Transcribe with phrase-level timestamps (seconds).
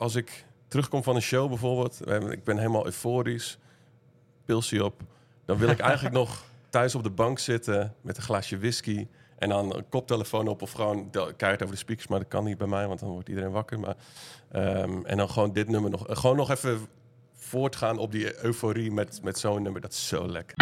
[0.00, 2.00] als ik terugkom van een show bijvoorbeeld,
[2.30, 3.58] ik ben helemaal euforisch,
[4.44, 5.00] pilsje op,
[5.44, 9.06] dan wil ik eigenlijk nog thuis op de bank zitten met een glaasje whisky
[9.38, 12.58] en dan een koptelefoon op of gewoon kaart over de speakers, maar dat kan niet
[12.58, 13.80] bij mij, want dan wordt iedereen wakker.
[13.80, 13.96] Maar,
[14.50, 16.80] ehm, en dan gewoon dit nummer nog, gewoon nog even
[17.34, 19.80] voortgaan op die euforie met, met zo'n nummer.
[19.80, 20.56] Dat is zo lekker.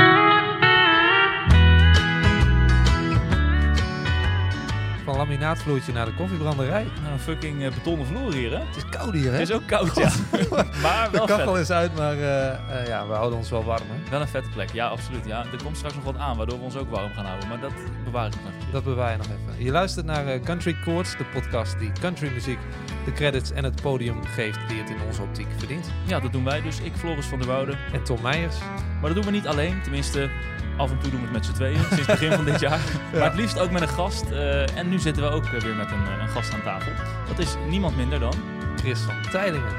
[5.09, 6.87] Van laminaatvloertje naar de koffiebranderij.
[7.01, 8.59] Nou, een fucking eh, betonnen vloer hier, hè?
[8.59, 9.39] Het is koud hier, hè?
[9.39, 10.11] Het is ook koud, ja.
[10.83, 11.63] maar de wel kachel vet.
[11.63, 14.11] is uit, maar eh, eh, ja, we houden ons wel warm, hè?
[14.11, 15.27] Wel een vette plek, ja, absoluut.
[15.27, 17.49] Ja, er komt straks nog wat aan, waardoor we ons ook warm gaan houden.
[17.49, 17.73] Maar dat
[18.05, 18.73] bewaar ik nog even.
[18.73, 19.65] Dat bewaar je nog even.
[19.65, 22.59] Je luistert naar Country Chords, de podcast die countrymuziek
[23.05, 25.91] de credits en het podium geeft die het in onze optiek verdient.
[26.07, 26.81] Ja, dat doen wij dus.
[26.81, 27.75] Ik, Floris van der Woude.
[27.93, 28.59] En Tom Meijers.
[29.01, 29.83] Maar dat doen we niet alleen.
[29.83, 30.31] Tenminste,
[30.79, 31.77] af en toe doen we het met z'n tweeën.
[31.79, 32.81] Sinds het begin van dit jaar.
[33.13, 34.31] Maar het liefst ook met een gast.
[34.31, 36.93] Eh, en nu zitten we ook weer met een, eh, een gast aan tafel.
[37.29, 38.33] Dat is niemand minder dan...
[38.77, 39.73] Chris van Tijdingen.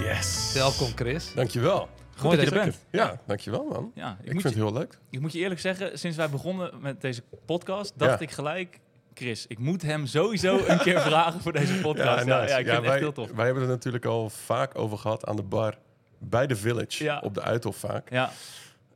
[0.00, 0.50] Yes.
[0.54, 1.34] Welkom Chris.
[1.34, 1.88] Dankjewel.
[2.16, 2.78] Goed dat je er bent.
[2.90, 3.90] Ja, dankjewel man.
[3.94, 4.98] Ja, Ik, vind je, het heel leuk.
[5.10, 8.26] ik moet je eerlijk zeggen, sinds wij begonnen met deze podcast, dacht Ja.
[8.26, 8.80] ik gelijk...
[9.14, 12.24] Chris, ik moet hem sowieso een keer vragen voor deze podcast.
[12.26, 12.52] Ja, nice.
[12.52, 13.30] ja, ik vind het wij, echt heel tof.
[13.34, 15.74] Wij hebben het natuurlijk al vaak over gehad aan de bar
[16.18, 17.18] bij de Village, Ja.
[17.20, 18.10] op de Uithof vaak.
[18.10, 18.30] Ja,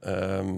[0.00, 0.48] Ehm,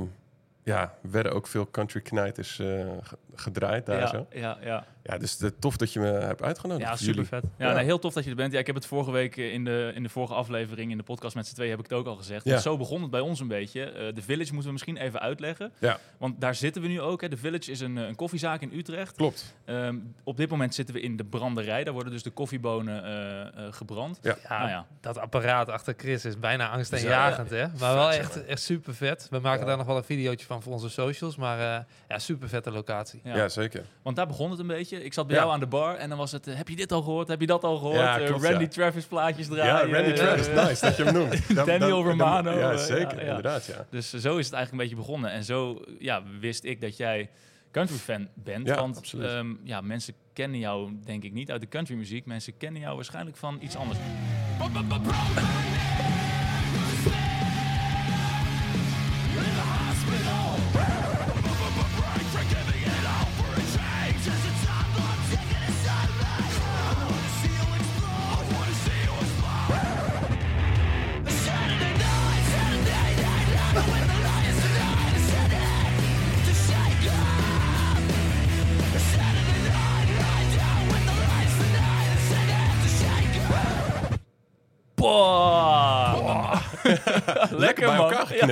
[0.70, 2.66] ja, werden ook veel country knijters eh,
[3.02, 4.26] ge- gedraaid daar ja, zo.
[4.30, 4.84] ja, ja.
[5.02, 6.88] Ja, dus de, tof dat je me hebt uitgenodigd.
[6.88, 7.28] Ja, super jullie.
[7.28, 7.44] vet.
[7.56, 7.74] Ja, Ja.
[7.74, 8.52] nee, heel tof dat je er bent.
[8.52, 11.02] Ja, ik heb het vorige week eh, in de, in de vorige aflevering in de
[11.02, 12.44] podcast met z'n tweeën heb ik het ook al gezegd.
[12.44, 12.58] Ja.
[12.58, 13.82] Zo begon het bij ons een beetje.
[13.84, 15.72] Eh, de Village moeten we misschien even uitleggen.
[15.78, 15.98] Ja.
[16.18, 17.20] Want daar zitten we nu ook.
[17.20, 17.28] Hè.
[17.28, 19.16] De Village is een, een koffiezaak in Utrecht.
[19.16, 19.54] Klopt.
[19.64, 21.84] Ehm, op dit moment zitten we in de branderij.
[21.84, 24.18] Daar worden dus de koffiebonen eh, eh, gebrand.
[24.22, 24.36] Ja.
[24.48, 24.86] Ja, Nou ja.
[25.00, 27.66] dat apparaat achter Chris is bijna angstaanjagend, hè?
[27.78, 29.26] Maar wel echt, echt super vet.
[29.30, 29.66] We maken Ja.
[29.66, 33.20] daar nog wel een videootje van voor onze socials, maar eh, ja, super vette locatie.
[33.24, 33.36] Ja.
[33.36, 33.84] Ja, zeker.
[34.02, 34.99] Want daar begon het een beetje.
[35.04, 35.40] Ik zat bij Ja.
[35.42, 36.46] jou aan de bar en dan was het...
[36.46, 37.28] eh, heb je dit al gehoord?
[37.28, 37.96] Heb je dat al gehoord?
[37.96, 38.68] Ja, Eh, klopt, Randy ja.
[38.68, 39.92] Travis plaatjes Ja, draaien.
[39.94, 41.48] Randy eh, Travis, nice dat je hem noemt.
[41.56, 43.26] Dan- Daniel dan- dan- Romano, Ja, zeker, ja, ja.
[43.28, 43.86] inderdaad, ja.
[43.90, 45.30] Dus zo is het eigenlijk een beetje begonnen.
[45.30, 47.30] En zo ja, wist ik dat jij
[47.70, 48.66] country fan bent.
[48.66, 52.26] Ja, want ehm, ja, mensen kennen jou denk ik niet uit de country muziek.
[52.26, 53.98] Mensen kennen jou waarschijnlijk van iets anders.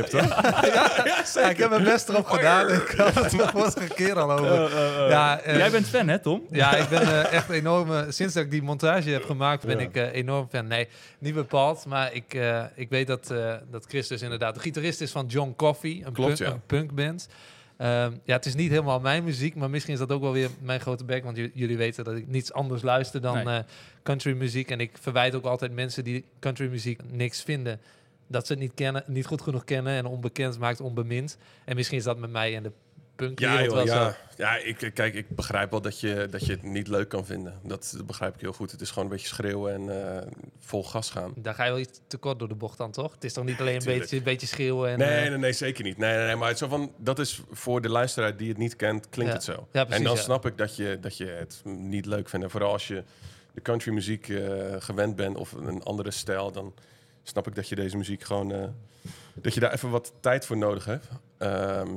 [0.03, 0.45] Geknipt, hoor.
[1.35, 2.69] Ja, ik heb mijn best erop gedaan.
[2.69, 4.71] Ik had het de vorige keer al over.
[5.09, 6.43] Ja, eh, Jij bent fan, hè, Tom?
[6.51, 8.13] Ja, ik ben eh, echt enorm.
[8.13, 9.85] sinds dat ik die montage heb gemaakt, ben Ja.
[9.85, 10.67] ik eh, enorm fan.
[10.67, 10.89] Nee,
[11.19, 11.87] niet bepaald.
[11.87, 15.27] Maar ik, eh, ik weet dat, eh, dat Chris dus inderdaad de gitarist is van
[15.27, 16.55] John Coffee, een, Klopt, punk, ja.
[16.55, 17.29] een punkband.
[17.77, 20.49] Ehm, ja, het is niet helemaal mijn muziek, maar misschien is dat ook wel weer
[20.63, 21.25] mijn grote bek.
[21.25, 23.57] Want jullie weten dat ik niets anders luister dan Nee.
[23.59, 23.65] eh,
[24.03, 24.71] country muziek.
[24.71, 27.81] En ik verwijt ook altijd mensen die country muziek niks vinden.
[28.29, 31.39] Dat ze het niet, kennen, niet goed genoeg kennen en onbekend maakt onbemind.
[31.65, 32.73] En misschien is dat met mij en de
[33.17, 33.95] punk Ja, joh, wel zo.
[33.95, 34.17] ja.
[34.37, 37.55] ja ik, kijk, ik begrijp wel dat je, dat je het niet leuk kan vinden.
[37.63, 38.71] Dat, dat begrijp ik heel goed.
[38.71, 40.27] Het is gewoon een beetje schreeuwen en eh,
[40.59, 41.33] vol gas gaan.
[41.37, 43.13] Daar ga je wel iets te kort door de bocht dan, toch?
[43.13, 44.99] Het is toch niet alleen een beetje, een beetje schreeuwen en...
[44.99, 45.99] Nee, eh, nee, nee, zeker niet.
[45.99, 48.59] Nee, nee, nee, maar het is zo van, dat is voor de luisteraar die het
[48.59, 49.37] niet kent, klinkt Ja.
[49.39, 49.69] het zo.
[49.73, 52.45] Ja, precies, en dan snap ik dat je, dat je het niet leuk vindt.
[52.45, 53.03] En vooral als je
[53.55, 54.41] de country muziek eh,
[54.79, 56.75] gewend bent of een andere stijl, dan
[57.29, 58.69] snap ik dat je deze muziek gewoon, eh,
[59.35, 61.09] dat je daar even wat tijd voor nodig hebt.
[61.39, 61.89] Ehm,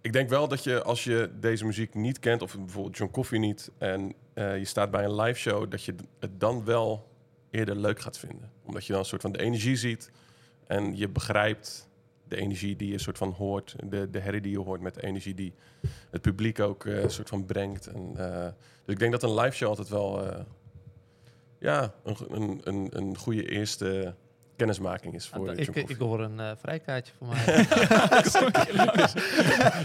[0.00, 3.38] ik denk wel dat je, als je deze muziek niet kent, of bijvoorbeeld John Coffee
[3.38, 7.08] niet, en eh, je staat bij een live show, dat je het dan wel
[7.50, 8.50] eerder leuk gaat vinden.
[8.64, 10.10] Omdat je dan een soort van de energie ziet
[10.66, 11.88] en je begrijpt
[12.28, 15.02] de energie die je soort van hoort, de, de herrie die je hoort met de
[15.02, 15.52] energie die
[16.10, 17.86] het publiek ook eh, soort van brengt.
[17.86, 18.12] En,
[18.84, 20.44] dus ik denk dat een live show altijd wel
[21.62, 24.14] ja, een, een, een, een goede eerste
[24.56, 27.44] kennismaking is voor ik, ik, hoor een eh, vrijkaartje voor mij.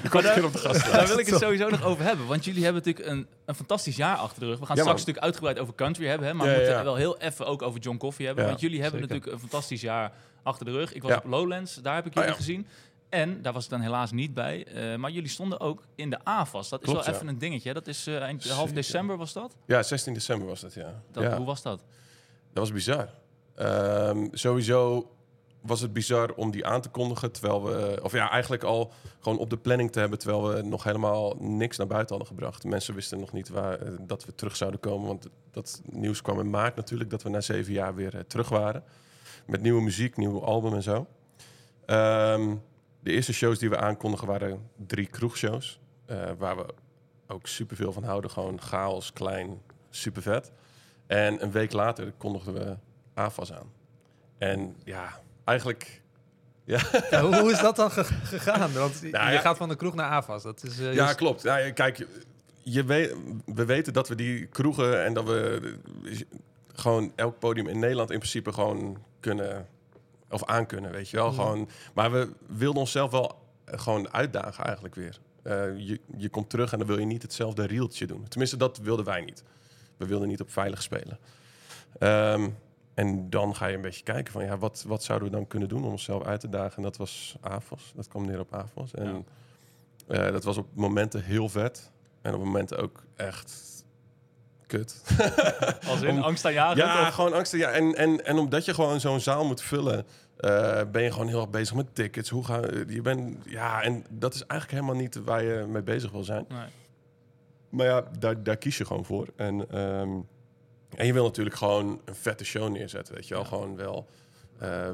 [0.03, 0.91] Ik kom een keer op de gast.
[0.91, 2.27] Daar wil ik het sowieso nog over hebben.
[2.27, 4.59] Want jullie hebben natuurlijk een, een fantastisch jaar achter de rug.
[4.59, 4.95] We gaan Ja, straks man.
[5.07, 6.27] natuurlijk uitgebreid over country hebben.
[6.27, 6.83] Hè, maar Ja, we moeten ja.
[6.83, 8.43] wel heel even ook over John Coffee hebben.
[8.43, 9.13] Ja, want jullie hebben zeker.
[9.15, 10.11] natuurlijk een fantastisch jaar
[10.43, 10.93] achter de rug.
[10.93, 11.17] Ik was Ja.
[11.17, 12.35] op Lowlands, daar heb ik jullie ja.
[12.35, 12.67] gezien.
[13.09, 14.65] En daar was ik dan helaas niet bij.
[14.65, 16.69] eh, maar jullie stonden ook in de AFAS.
[16.69, 17.13] Dat is wel ja.
[17.13, 17.67] even een dingetje.
[17.67, 17.73] hè.
[17.73, 19.55] Dat is eh, eind, half december was dat?
[19.65, 21.01] Ja, 16 december was dat, ja.
[21.11, 21.37] dat ja.
[21.37, 21.77] Hoe was dat?
[22.53, 23.09] Dat was bizar.
[23.57, 25.11] Ehm, sowieso
[25.61, 27.31] was het bizar om die aan te kondigen.
[27.31, 30.19] Terwijl we, of ja, eigenlijk al gewoon op de planning te hebben.
[30.19, 32.63] Terwijl we nog helemaal niks naar buiten hadden gebracht.
[32.63, 35.07] Mensen wisten nog niet waar, eh, dat we terug zouden komen.
[35.07, 37.09] Want dat nieuws kwam in maart natuurlijk.
[37.09, 38.83] Dat we na zeven jaar weer eh, terug waren.
[39.45, 41.07] Met nieuwe muziek, nieuw album en zo.
[41.85, 42.55] Ehm,
[42.99, 45.79] de eerste shows die we aankondigen waren drie kroegshows.
[46.05, 46.65] eh, waar we
[47.27, 48.31] ook superveel van houden.
[48.31, 50.51] Gewoon chaos, klein, super vet.
[51.07, 52.77] En een week later kondigden we
[53.17, 53.71] AFAS aan.
[54.37, 56.01] En ja, eigenlijk...
[56.63, 56.79] Ja,
[57.11, 58.73] Ja, hoe, hoe is dat dan ge- gegaan?
[58.73, 59.39] Want je Nou ja.
[59.39, 60.43] gaat van de kroeg naar AFAS.
[60.43, 61.41] Dat is, eh, ja just- klopt.
[61.41, 62.07] Ja, kijk, je-
[62.63, 63.15] je weet,
[63.45, 65.73] we weten dat we die kroegen en dat we
[66.73, 69.67] gewoon elk podium in Nederland in principe gewoon kunnen
[70.29, 71.31] of aan kunnen, weet je wel.
[71.31, 75.19] Gewoon, maar we wilden onszelf wel eh, gewoon uitdagen eigenlijk weer.
[75.43, 78.27] Eh, je, je komt terug en dan wil je niet hetzelfde rieltje doen.
[78.27, 79.43] Tenminste, dat wilden wij niet.
[79.97, 81.19] We wilden niet op veilig spelen.
[81.99, 82.49] Ehm,
[82.97, 85.69] en dan ga je een beetje kijken van ja, wat, wat zouden we dan kunnen
[85.69, 86.77] doen om onszelf uit te dagen?
[86.77, 87.91] En dat was AFOS.
[87.95, 88.93] Dat kwam neer op AFOS.
[88.93, 89.25] En
[90.07, 91.91] eh, dat was op momenten heel vet.
[92.21, 93.85] En op momenten ook echt
[94.67, 95.03] kut.
[95.89, 96.77] Als in Om- angstaanjagend?
[96.77, 97.59] ja, of- gewoon angsten.
[97.59, 97.69] Ja.
[97.71, 100.05] En, en, en omdat je gewoon zo'n zaal moet vullen,
[100.37, 102.29] eh, ben je gewoon heel erg bezig met tickets.
[102.29, 106.11] Hoe ga je bent, ja, en dat is eigenlijk helemaal niet waar je mee bezig
[106.11, 106.45] wil zijn.
[106.49, 106.67] Nee.
[107.69, 109.27] Maar ja, daar, daar kies je gewoon voor.
[109.35, 110.09] En, ehm,
[110.95, 113.43] en je wil natuurlijk gewoon een vette show neerzetten, weet je wel.
[113.43, 113.49] Ja.
[113.49, 114.07] Gewoon wel
[114.59, 114.89] eh,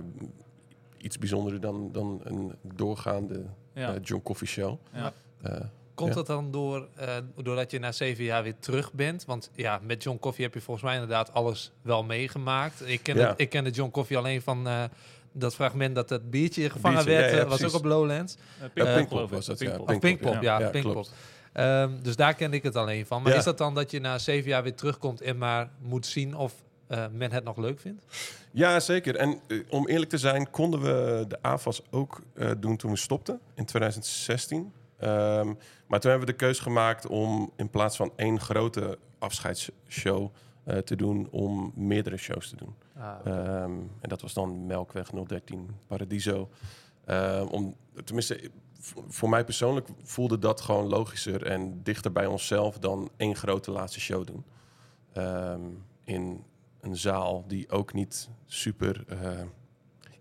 [0.97, 3.43] iets bijzonderder dan, dan een doorgaande
[3.73, 3.93] Ja.
[3.93, 4.77] eh, John Coffee show.
[4.93, 5.13] Ja.
[5.41, 5.59] Eh,
[5.95, 6.15] Komt Ja.
[6.15, 9.25] dat dan door, eh, doordat je na zeven jaar weer terug bent?
[9.25, 12.87] Want ja, met John Coffee heb je volgens mij inderdaad alles wel meegemaakt.
[12.87, 13.27] Ik ken, Ja.
[13.29, 14.83] het, ik kende John Coffee alleen van eh,
[15.31, 17.31] dat fragment dat het biertje gevangen Biertje, werd.
[17.33, 17.75] ja, ja, was precies.
[17.75, 18.37] ook op Lowlands.
[18.73, 19.65] Ja, Pinkpop, was dat, ja.
[19.69, 19.89] Pinkpop.
[19.95, 21.07] Of Pinkpop, ja, ja, Pinkpop.
[21.53, 23.21] Ehm, dus daar kende ik het alleen van.
[23.21, 23.37] Maar Ja.
[23.37, 26.53] is dat dan dat je na zeven jaar weer terugkomt en maar moet zien of
[26.87, 28.03] eh, men het nog leuk vindt?
[28.51, 29.15] Ja, zeker.
[29.15, 32.97] En eh, om eerlijk te zijn, konden we de AFAS ook eh, doen toen we
[32.97, 34.71] stopten in 2016.
[34.97, 35.47] Ehm,
[35.87, 40.29] maar toen hebben we de keuze gemaakt om in plaats van één grote afscheidsshow
[40.85, 42.75] te doen, om meerdere shows te doen.
[42.97, 46.49] Ah, Ehm, en dat was dan Melkweg 013 Paradiso.
[47.49, 48.49] Om, tenminste,
[49.07, 53.99] voor mij persoonlijk voelde dat gewoon logischer en dichter bij onszelf dan één grote laatste
[53.99, 54.43] show doen.
[55.13, 55.61] Ehm,
[56.03, 56.43] in
[56.81, 59.03] een zaal die ook niet super.
[59.07, 59.41] eh,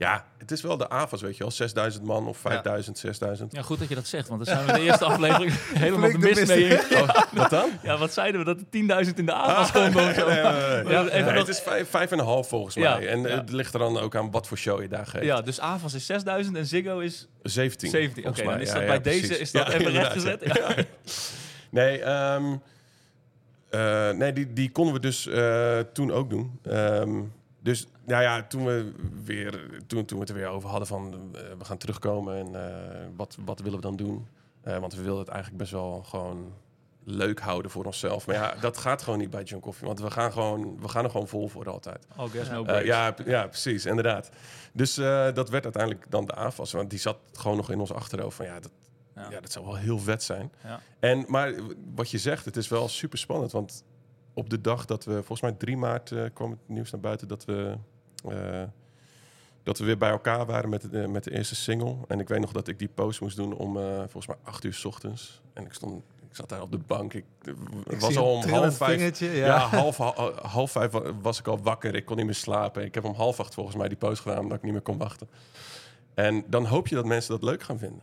[0.02, 1.50] ja, het is wel de AVAS, weet je wel.
[1.52, 3.52] 6000 man of 5000, 6000.
[3.52, 6.10] Ja, goed dat je dat zegt, want daar zijn we in de eerste aflevering helemaal
[6.12, 6.78] de mist mee.
[7.02, 7.70] Oh, wat dan?
[7.82, 8.46] Ja, wat zeiden we?
[8.46, 8.58] Dat
[9.00, 10.26] er 10.000 in de avond komen of zo?
[10.28, 10.92] Nee, nee, nee, nee.
[10.92, 13.08] Ja, Nee, even nog- het is vijf, vijf en een half volgens Ja, mij.
[13.08, 13.28] En ja.
[13.28, 15.24] het ligt er dan ook aan wat voor show je daar geeft.
[15.24, 17.90] Ja, dus AVAS is 6000 en Ziggo is 17.
[17.90, 18.26] 17.
[18.28, 20.40] Oké, volgens dan is Ja, dat ja, bij deze is dat Ja, even rechtgezet.
[20.44, 20.54] ja.
[20.76, 20.84] Ja.
[21.70, 22.56] Nee, ehm,
[23.70, 26.58] eh, nee die, die konden we dus eh, toen ook doen.
[26.62, 27.20] Ehm,
[27.62, 28.92] dus nou ja, toen we,
[29.24, 29.50] weer,
[29.86, 33.06] toen, toen we het er weer over hadden van eh, we gaan terugkomen en eh,
[33.16, 34.26] wat, wat willen we dan doen?
[34.60, 36.52] Eh, want we wilden het eigenlijk best wel gewoon
[37.04, 38.26] leuk houden voor onszelf.
[38.26, 39.86] Maar ja, dat gaat gewoon niet bij John Coffee.
[39.86, 42.06] Want we gaan, gewoon, we gaan er gewoon vol voor altijd.
[42.16, 42.86] Oh, guess no breaks.
[42.86, 44.30] ja, ja, precies, inderdaad.
[44.72, 44.94] Dus
[45.34, 46.72] dat werd uiteindelijk dan de AFAS.
[46.72, 48.70] Want die zat gewoon nog in ons achterhoofd van ja, dat,
[49.14, 49.30] Ja.
[49.30, 49.40] ja.
[49.40, 50.52] dat zou wel heel vet zijn.
[50.64, 50.80] Ja.
[51.00, 51.54] En, maar
[51.94, 53.52] wat je zegt, het is wel super spannend.
[53.52, 53.84] Want
[54.34, 57.28] op de dag dat we, volgens mij 3 maart eh, kwam het nieuws naar buiten
[57.28, 57.76] dat we,
[58.28, 58.62] eh,
[59.62, 61.96] dat we weer bij elkaar waren met de, met de eerste single.
[62.08, 64.64] En ik weet nog dat ik die post moest doen om eh, volgens mij 8
[64.64, 65.40] uur 's ochtends.
[65.52, 67.14] En ik stond, ik zat daar op de bank.
[67.14, 67.24] Ik,
[67.98, 69.18] was al om half vijf.
[69.18, 69.58] Ja, Ja.
[69.58, 71.94] half, hal- half vijf wa- was ik al wakker.
[71.94, 72.84] Ik kon niet meer slapen.
[72.84, 74.98] Ik heb om half acht volgens mij die post gedaan omdat ik niet meer kon
[74.98, 75.28] wachten.
[76.14, 78.02] En dan hoop je dat mensen dat leuk gaan vinden.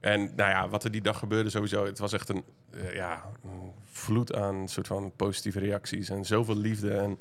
[0.00, 3.24] En nou ja, wat er die dag gebeurde sowieso, het was echt een, eh, ja,
[3.44, 7.18] een vloed aan soort van positieve reacties en zoveel liefde en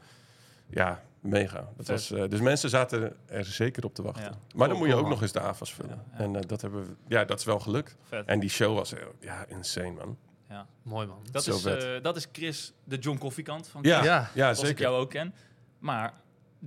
[0.70, 1.68] ja, mega.
[1.78, 4.24] Dat was, eh, dus mensen zaten er zeker op te wachten.
[4.24, 4.30] Ja.
[4.30, 5.12] Maar Cool, dan moet je cool, ook man.
[5.12, 5.96] nog eens de AFAS vullen.
[5.96, 6.24] Ja, ja.
[6.24, 7.96] En eh, dat hebben we, ja, dat is wel gelukt.
[8.02, 8.26] Vet.
[8.26, 10.18] En die show was ja, insane man.
[10.50, 10.68] Ja.
[10.82, 11.20] Mooi man.
[11.32, 14.20] Dat, Zo is, eh, dat is Chris, de John Coffee kant van Ja, Chris, ja,
[14.20, 14.82] Ja, zoals ik zeker.
[14.84, 15.34] jou ook ken.
[15.80, 16.14] Maar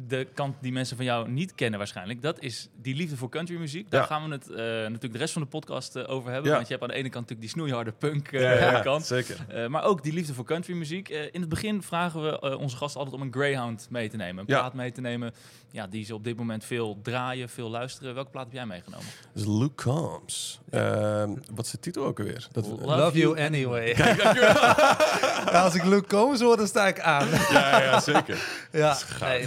[0.06, 3.90] de kant die mensen van jou niet kennen waarschijnlijk, dat is die liefde voor countrymuziek.
[3.90, 4.06] Daar Ja.
[4.06, 6.50] gaan we het eh, natuurlijk de rest van de podcast eh, over hebben.
[6.50, 6.56] Ja.
[6.56, 9.06] Want je hebt aan de ene kant natuurlijk die snoeiharde punk eh, Ja, ja, kant.
[9.06, 9.36] zeker.
[9.48, 11.08] Eh, maar ook die liefde voor countrymuziek.
[11.08, 14.16] Eh in het begin vragen we eh, onze gasten altijd om een Greyhound mee te
[14.16, 14.44] nemen.
[14.46, 14.58] Een Ja.
[14.60, 15.34] plaat mee te nemen
[15.70, 18.14] ja, die ze op dit moment veel draaien, veel luisteren.
[18.14, 19.06] Welke plaat heb jij meegenomen?
[19.32, 20.60] Dus Luke Combs.
[20.70, 22.48] Ehm, wat is de titel ook alweer?
[22.52, 23.94] Dat, Love Love, you you anyway.
[25.64, 27.28] Als ik Luke Combs hoor, dan sta ik aan.
[27.50, 28.38] ja, ja, zeker.
[28.72, 28.92] ja,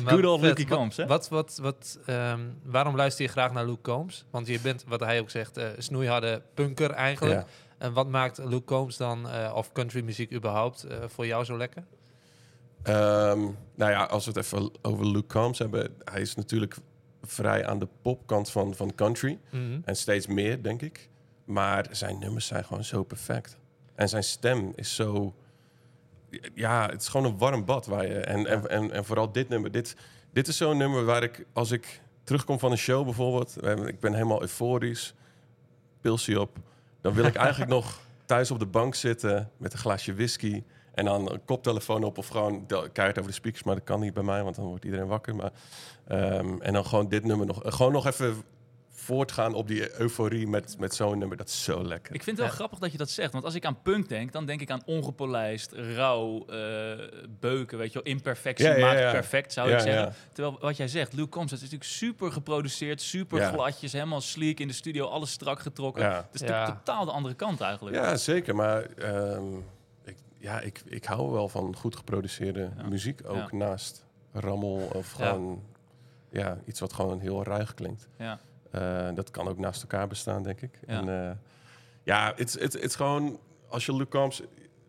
[0.06, 1.06] Good old Wat- Combs, hè?
[1.06, 4.26] Wat, wat, wat, ehm, waarom luister je graag naar Luke Combs?
[4.30, 7.36] Want je bent, wat hij ook zegt, eh snoeiharde punker eigenlijk.
[7.36, 7.46] Ja.
[7.78, 11.84] En wat maakt Luke Combs dan, eh, of countrymuziek überhaupt, eh, voor jou zo lekker?
[12.84, 13.40] Ehm,
[13.76, 15.96] nou ja, als we het even over Luke Combs hebben.
[16.04, 16.76] Hij is natuurlijk
[17.22, 19.40] vrij aan de popkant van, van country.
[19.50, 19.80] Mhm.
[19.86, 21.10] En steeds meer, denk ik.
[21.46, 23.58] Maar zijn nummers zijn gewoon zo perfect.
[23.96, 25.34] En zijn stem is zo...
[26.56, 27.86] Ja, het is gewoon een warm bad.
[27.86, 29.72] Waar je, en, en, en, en vooral dit nummer.
[29.72, 29.96] Dit,
[30.34, 33.58] dit is zo'n nummer waar ik, als ik terugkom van een show bijvoorbeeld...
[33.62, 35.14] hebben- Ik ben helemaal euforisch,
[36.02, 36.58] pilsje op.
[37.02, 40.64] Dan wil ik eigenlijk nog thuis op de bank zitten met een glaasje whisky...
[40.92, 43.64] En dan een koptelefoon op of gewoon keihard over de speakers.
[43.64, 45.36] Maar dat kan niet bij mij, want dan wordt iedereen wakker.
[45.36, 45.52] Maar,
[46.08, 47.60] ehm, en dan gewoon dit nummer nog...
[47.64, 48.36] Gewoon nog even
[49.02, 51.38] voortgaan op die euforie met, met zo'n nummer.
[51.38, 52.14] Dat is zo lekker.
[52.16, 52.54] Ik vind het wel Ja.
[52.60, 53.32] grappig dat je dat zegt.
[53.32, 56.92] Want als ik aan punk denk, dan denk ik aan ongepolijst, rauw, eh,
[57.40, 57.78] beuken.
[57.78, 59.12] Weet je wel, imperfectie Ja, ja, maakt ja.
[59.12, 60.02] perfect, zou Ja, ik zeggen.
[60.04, 60.14] ja.
[60.34, 63.50] Terwijl wat jij zegt, Luke Combs, dat is natuurlijk super geproduceerd, super Ja.
[63.52, 66.04] gladjes, helemaal sleek in de studio, alles strak getrokken.
[66.04, 66.16] Ja.
[66.32, 66.48] Het is Ja.
[66.48, 67.96] natuurlijk totaal de andere kant eigenlijk.
[67.96, 68.56] Ja, zeker.
[68.56, 69.56] Maar ehm,
[70.04, 72.88] ik, ja, ik, ik hou wel van goed geproduceerde Ja.
[72.88, 73.22] muziek.
[73.28, 73.58] Ook Ja.
[73.58, 75.26] naast rammel of Ja.
[75.30, 75.64] gewoon
[76.32, 76.58] ja.
[76.66, 78.08] iets wat gewoon heel ruig klinkt.
[78.18, 78.40] Ja.
[78.72, 80.80] Eh, dat kan ook naast elkaar bestaan, denk ik.
[80.88, 80.94] Ja.
[81.00, 81.32] En, eh,
[82.04, 83.40] ja, het is gewoon...
[83.68, 84.42] Als je Luke Combs...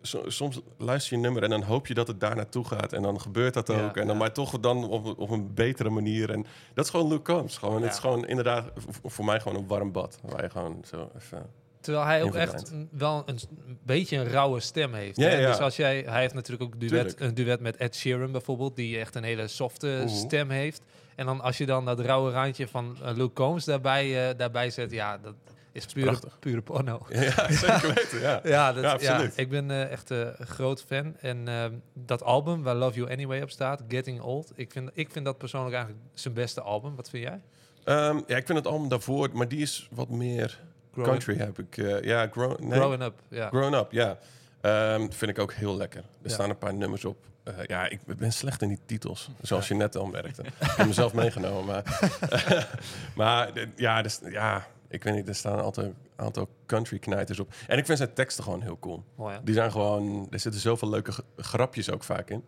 [0.03, 2.93] so- soms luister je een nummer en dan hoop je dat het daar naartoe gaat.
[2.93, 3.97] En dan gebeurt dat Ja, ook.
[3.97, 4.21] En dan, ja.
[4.23, 6.31] Maar toch dan op, op een betere manier.
[6.31, 7.57] En dat is gewoon Luke Combs.
[7.59, 7.83] Gewoon, Ja.
[7.85, 8.71] Het is gewoon inderdaad
[9.05, 10.19] voor mij gewoon een warm bad.
[10.23, 11.47] Waar je gewoon zo even...
[11.81, 13.39] Terwijl hij ook echt een- wel een,
[13.83, 15.17] beetje een rauwe stem heeft.
[15.17, 15.47] Ja, hè?
[15.47, 17.21] Dus als jij, hij heeft natuurlijk ook duet, Tuurlijk.
[17.21, 20.83] een duet met Ed Sheeran bijvoorbeeld, die echt een hele softe stem heeft.
[21.17, 24.71] En dan als je dan dat rauwe randje van eh, Luke Combs daarbij, eh, daarbij
[24.71, 25.35] zet, ja, dat
[25.73, 26.39] is pure, prachtig.
[26.39, 27.07] pure porno.
[27.09, 28.41] Ja, zeker weten, ja.
[28.45, 31.17] Ja, dat, Ja, ik ben eh, echt een groot fan.
[31.21, 35.11] En ehm, dat album waar Love You Anyway op staat, Getting Old, ik vind, ik
[35.11, 36.97] vind dat persoonlijk eigenlijk zijn beste album.
[36.97, 37.41] Wat vind jij?
[37.85, 40.61] Ehm, ja, ik vind het album daarvoor, maar die is wat meer
[40.93, 42.05] Growing, country heb ik.
[42.05, 43.49] ja, grow, nee, Growing Up, ja.
[43.49, 44.19] Grown Up, ja.
[44.63, 46.01] Ehm, vind ik ook heel lekker.
[46.01, 46.35] Er Ja.
[46.35, 47.17] staan een paar nummers op.
[47.45, 50.43] Eh, ja, ik ben slecht in die titels, zoals je net al merkte.
[50.43, 52.01] ik heb mezelf meegenomen, maar...
[53.17, 57.41] maar eh, ja, dus, ja, ik weet niet, er staan een aantal, aantal country knijters
[57.41, 57.53] op.
[57.67, 59.05] En ik vind zijn teksten gewoon heel cool.
[59.45, 60.27] Die zijn gewoon...
[60.31, 62.45] Er zitten zoveel leuke grapjes ook vaak in.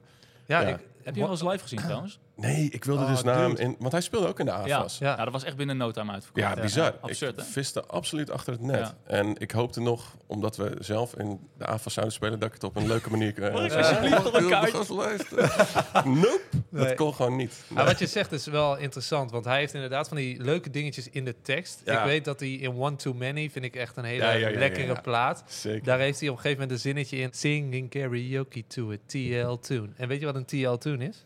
[0.46, 0.66] Ja, Ja.
[0.68, 2.18] Ik, Heb je hem wel eens live gezien trouwens?
[2.36, 3.76] Nee, ik wilde Oh, dus naar hem in...
[3.78, 4.98] Want hij speelde ook in de AFAS.
[4.98, 5.06] Ja.
[5.08, 5.16] Ja.
[5.16, 6.46] ja, dat was echt binnen no time uitverkocht.
[6.46, 6.94] Ja, bizar.
[7.00, 7.50] absurd, ik hè?
[7.50, 8.78] viste absoluut achter het net.
[8.78, 8.94] Ja.
[9.06, 12.64] En ik hoopte nog, omdat we zelf in de AFA zouden spelen, dat ik het
[12.64, 14.84] op een leuke manier ik alsjeblieft nog een kaartje?
[16.04, 16.84] nope, Nee.
[16.86, 17.64] dat kon gewoon niet.
[17.68, 21.08] Maar wat je zegt is wel interessant, want hij heeft inderdaad van die leuke dingetjes
[21.10, 21.82] in de tekst.
[21.84, 21.98] Ja.
[21.98, 24.48] Ik weet dat hij in One Too Many, vind ik echt een hele Ja, ja,
[24.48, 25.00] ja, lekkere ja, ja.
[25.00, 25.44] plaat.
[25.46, 25.84] Zeker.
[25.84, 27.28] Daar heeft hij op een gegeven moment een zinnetje in.
[27.32, 29.88] Singing karaoke to a TL tune.
[29.96, 31.24] En weet je wat een TL tune is?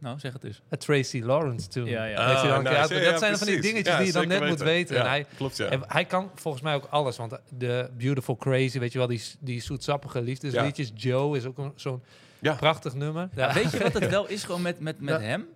[0.00, 0.62] Nou, zeg het eens.
[0.72, 1.90] A Tracy Lawrence tune.
[1.90, 2.16] Ja, nice.
[2.16, 4.96] uit- Ja, ja, dat zijn van die dingetjes Ja, die je dan net moet weten.
[4.96, 5.66] Ja, En hij, klopt, ja.
[5.66, 7.16] en hij kan volgens mij ook alles.
[7.16, 10.92] Want de Beautiful Crazy, weet je wel, die, die zoetsappige liefdesliedjes.
[10.94, 12.02] Joe is ook een- zo'n
[12.40, 12.54] Ja.
[12.54, 13.28] prachtig nummer.
[13.34, 15.26] Ja, weet je wat het wel is gewoon met, met, met Ja.
[15.26, 15.46] hem?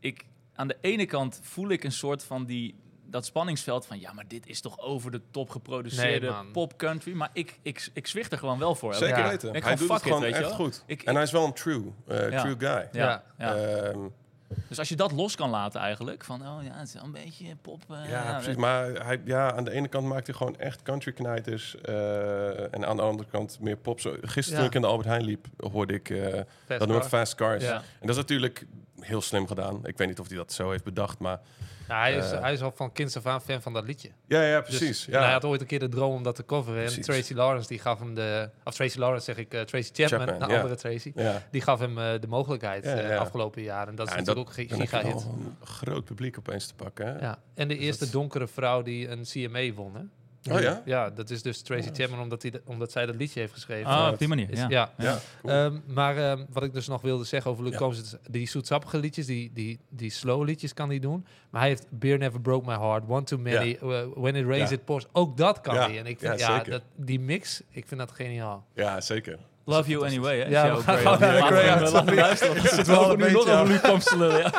[0.00, 0.24] Ik,
[0.54, 2.74] aan de ene kant voel ik een soort van die,
[3.10, 4.00] dat spanningsveld van...
[4.00, 7.12] ja, maar dit is toch over de top geproduceerde Nee, pop country.
[7.12, 8.94] Maar ik, ik, ik zwicht er gewoon wel voor.
[8.94, 9.28] Zeker Ja.
[9.28, 9.54] weten.
[9.54, 10.82] Ik hij gewoon doet het it, gewoon echt goed.
[10.86, 12.40] Ik- en hij is wel een true, eh, Ja.
[12.40, 12.88] true guy.
[12.92, 13.54] Ja, ja.
[13.56, 13.98] Ehm,
[14.68, 16.24] Dus als je dat los kan laten eigenlijk...
[16.24, 17.82] van oh ja, het is wel een beetje pop...
[17.90, 18.56] eh, ja, precies.
[18.56, 21.80] Maar hij, ja, aan de ene kant maakt hij gewoon echt country knijters.
[21.80, 24.00] eh, en aan de andere kant meer pop.
[24.00, 24.56] Zo, gisteren Ja.
[24.56, 27.04] toen ik in de Albert Heijn liep, hoorde ik eh, dat Car.
[27.04, 27.64] Fast Cars.
[27.64, 27.74] Ja.
[27.76, 28.66] En dat is natuurlijk
[29.00, 29.86] heel slim gedaan.
[29.86, 31.40] Ik weet niet of hij dat zo heeft bedacht, maar...
[31.88, 32.40] Ja, hij, is, Eh.
[32.40, 34.10] hij is al van kinds af aan fan van dat liedje.
[34.26, 35.04] Ja, ja, Dus- precies.
[35.04, 35.22] ja.
[35.22, 36.84] hij had ooit een keer de droom om dat te coveren.
[36.84, 37.00] En.
[37.00, 38.50] Tracy Lawrence, die gaf hem de...
[38.64, 40.60] Of Tracy Lawrence zeg ik, eh, Tracy Chapman, Chapman, de ja.
[40.60, 41.12] andere Tracy.
[41.14, 41.42] ja.
[41.50, 42.86] Die gaf hem eh, de mogelijkheid
[43.18, 43.88] afgelopen jaar.
[43.88, 47.06] En dat is natuurlijk ook dan een een groot publiek opeens te pakken.
[47.06, 47.18] Hè?
[47.20, 47.38] Ja.
[47.54, 49.94] En de eerste dat- donkere vrouw die een CMA won.
[49.94, 50.02] Hè?
[50.50, 50.82] Oh ja?
[50.84, 51.88] Ja, dat is dus Tracy.
[51.92, 53.86] Chapman, omdat, hij de- omdat zij dat liedje heeft geschreven.
[53.90, 54.66] Ah, Ja, op die manier, Is- ja.
[54.68, 54.92] ja.
[54.98, 55.54] Ja, cool.
[55.54, 57.82] Ehm, maar ehm, wat ik dus nog wilde zeggen over Luke Ja.
[57.82, 61.26] Combs, die zoetsappige liedjes, die, die, die slow liedjes kan hij doen.
[61.50, 64.70] Maar hij heeft Beer Never Broke My Heart, One Too Many, uh, When It Rains
[64.70, 64.76] Ja.
[64.76, 65.06] It Pours.
[65.12, 65.86] Ook dat kan Ja.
[65.86, 65.98] hij.
[65.98, 68.66] En ik vind, Ja, dat, die mix, ik vind dat geniaal.
[68.74, 69.38] ja, zeker.
[69.64, 70.44] Love You Anyway, hè?
[70.48, 71.92] Ja, we gaan luisteren.
[71.92, 73.66] want We zitten wel nu nog over aan.
[73.66, 74.52] Luke Combs te lullen,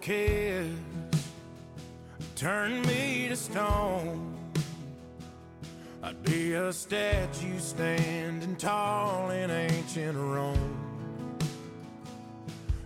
[0.00, 0.66] kiss
[2.34, 4.34] turned me to stone,
[6.02, 11.38] I'd be a statue standing tall in ancient Rome.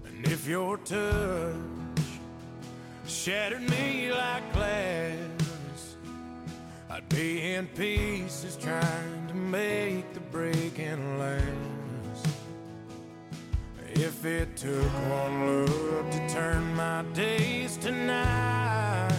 [0.05, 1.55] And if your touch
[3.07, 5.97] shattered me like glass,
[6.91, 11.74] I'd be in pieces trying to make the breaking last.
[13.97, 19.13] If it took one look to turn my days to night,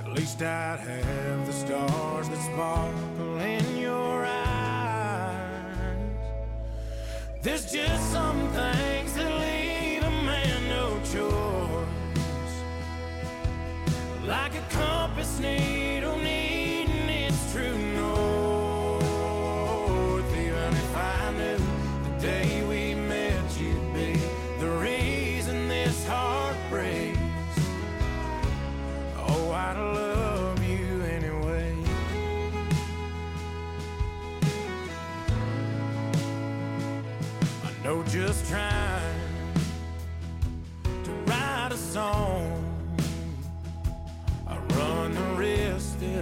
[0.00, 5.96] at least I'd have the stars that sparkle in your eyes.
[7.42, 12.54] There's just some things that leave a man no choice.
[14.26, 15.79] Like a compass needle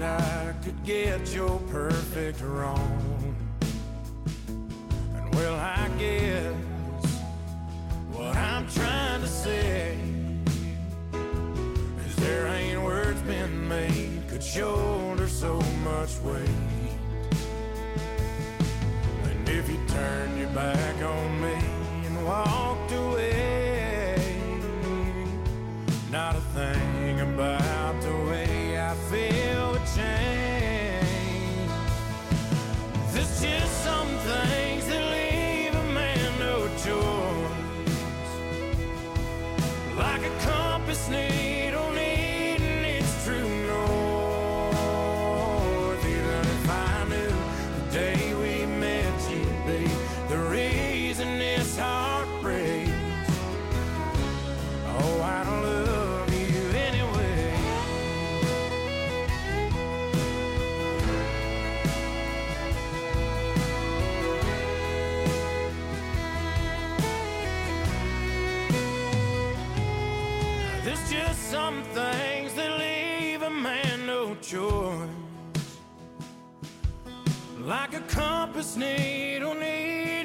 [0.09, 3.37] I could get your perfect wrong.
[5.15, 6.55] And well, I guess
[8.13, 9.99] what I'm trying to say
[12.07, 16.49] is there ain't words been made could shoulder so much weight.
[19.25, 21.57] And if you turned your back on me
[22.07, 23.38] and walked away,
[71.51, 75.09] some things that leave a man no choice.
[77.61, 80.18] Like a compass needle needing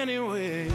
[0.00, 0.66] anyway.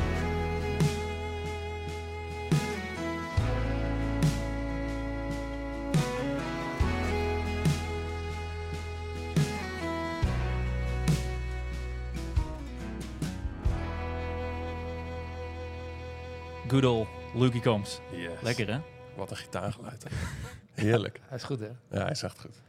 [16.68, 18.00] Good old Lucky Combs.
[18.12, 18.32] Yes.
[18.42, 18.80] Lekker hè?
[19.16, 20.04] Wat een gitaargeluid.
[20.04, 20.10] hè.
[20.84, 21.20] Heerlijk.
[21.28, 21.66] Hij is goed, hè?
[21.66, 22.62] Ja, hij is echt goed.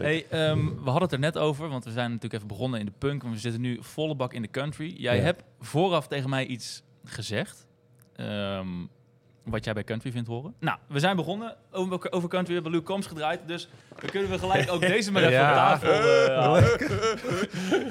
[0.00, 2.86] Hey, ehm, we hadden het er net over, want we zijn natuurlijk even begonnen in
[2.86, 3.22] de punk.
[3.22, 4.94] Maar we zitten nu volle bak in de country.
[4.96, 5.22] Jij Ja.
[5.22, 7.66] hebt vooraf tegen mij iets gezegd.
[8.16, 8.68] ehm,
[9.44, 10.54] wat jij bij country vindt horen.
[10.60, 12.48] Nou, we zijn begonnen over, over country.
[12.48, 13.40] We hebben Luke Combs gedraaid.
[13.46, 13.68] Dus
[14.00, 15.50] dan kunnen we gelijk ook deze maar even Ja.
[15.74, 16.62] op tafel eh.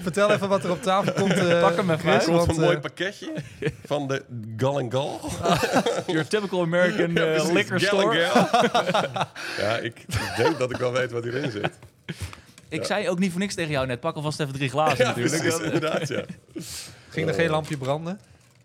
[0.04, 1.34] Vertel even wat er op tafel komt.
[1.50, 2.28] eh, Pak hem even uit.
[2.28, 3.34] Er komt een mooi eh, pakketje
[3.86, 4.24] van de
[4.58, 5.20] Gal and Gal.
[6.08, 8.20] Your typical American eh, liquor store.
[8.20, 9.26] Gal.
[9.58, 10.06] ja, ik
[10.38, 11.70] denk dat ik wel weet wat hierin zit.
[12.70, 14.00] Ik zei ook niet voor niks tegen jou net.
[14.00, 15.42] Pak alvast even drie glazen Ja, natuurlijk.
[15.42, 16.24] precies, inderdaad, ja.
[17.10, 18.20] Ging er geen lampje branden?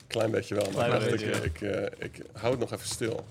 [0.09, 3.25] Klein beetje wel, maar Klein ik, ik, eh, ik hou het nog even stil.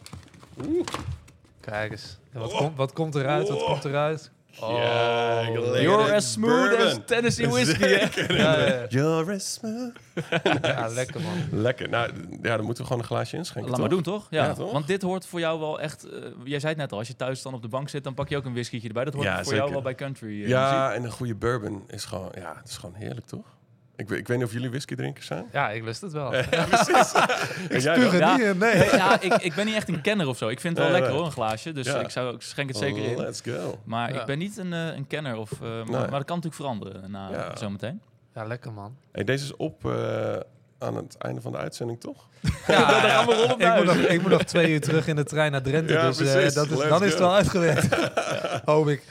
[1.61, 2.17] Kijk eens.
[2.33, 2.57] En wat, Oh.
[2.57, 3.47] komt, wat komt eruit?
[3.49, 3.65] Wat Oh.
[3.69, 4.31] komt eruit?
[4.59, 6.97] Lekker You're as smooth as.
[7.05, 8.33] Tennessee whiskey, hè?
[8.33, 9.91] Ja, ja, You're as smooth.
[10.61, 11.61] ja, lekker man.
[11.61, 11.89] Lekker.
[11.89, 12.11] Nou,
[12.41, 14.27] ja, dan moeten we gewoon een glaasje inschenken, Laat maar doen, toch?
[14.29, 14.71] Ja, Ja, toch?
[14.71, 16.03] want dit hoort voor jou wel echt...
[16.09, 18.13] eh, jij zei het net al, als je thuis dan op de bank zit, dan
[18.13, 19.03] pak je ook een whiskytje erbij.
[19.03, 19.57] Dat hoort Ja, voor zeker.
[19.59, 20.49] jou wel bij country eh, muziek.
[20.49, 23.45] Ja, en een goede bourbon is gewoon, ja, het is gewoon heerlijk, toch?
[23.97, 25.45] Ik, weet- ik weet niet of jullie whiskydrinkers zijn.
[25.51, 26.33] Ja, ik lust het wel.
[26.35, 27.11] Ja, precies.
[27.83, 28.17] jij dan?
[28.17, 28.35] Ja.
[28.37, 28.75] niet in, nee.
[28.75, 30.47] Nee, ja, ik, ik ben niet echt een kenner of zo.
[30.47, 31.71] Ik vind het wel Nee, lekker hoor, een glaasje.
[31.71, 31.99] Dus Ja.
[31.99, 33.17] ik, zou, ik schenk het zeker in.
[33.17, 33.79] Let's go.
[33.83, 34.19] Maar Ja.
[34.19, 35.35] ik ben niet een, eh, een kenner.
[35.37, 37.55] Of, eh, maar, maar dat kan natuurlijk veranderen na Ja.
[37.55, 38.01] zometeen.
[38.35, 38.95] Ja, lekker man.
[39.11, 40.35] Hey, deze is op eh,
[40.79, 42.27] aan het einde van de uitzending, toch?
[42.67, 45.15] Ja, dan gaan we rollen ik, moet nog, ik moet nog twee uur terug in
[45.15, 45.93] de trein naar Drenthe.
[45.93, 46.53] Ja, dus eh, precies.
[46.53, 47.95] dat is, dan is het wel uitgewerkt.
[48.65, 49.03] Hoop ik.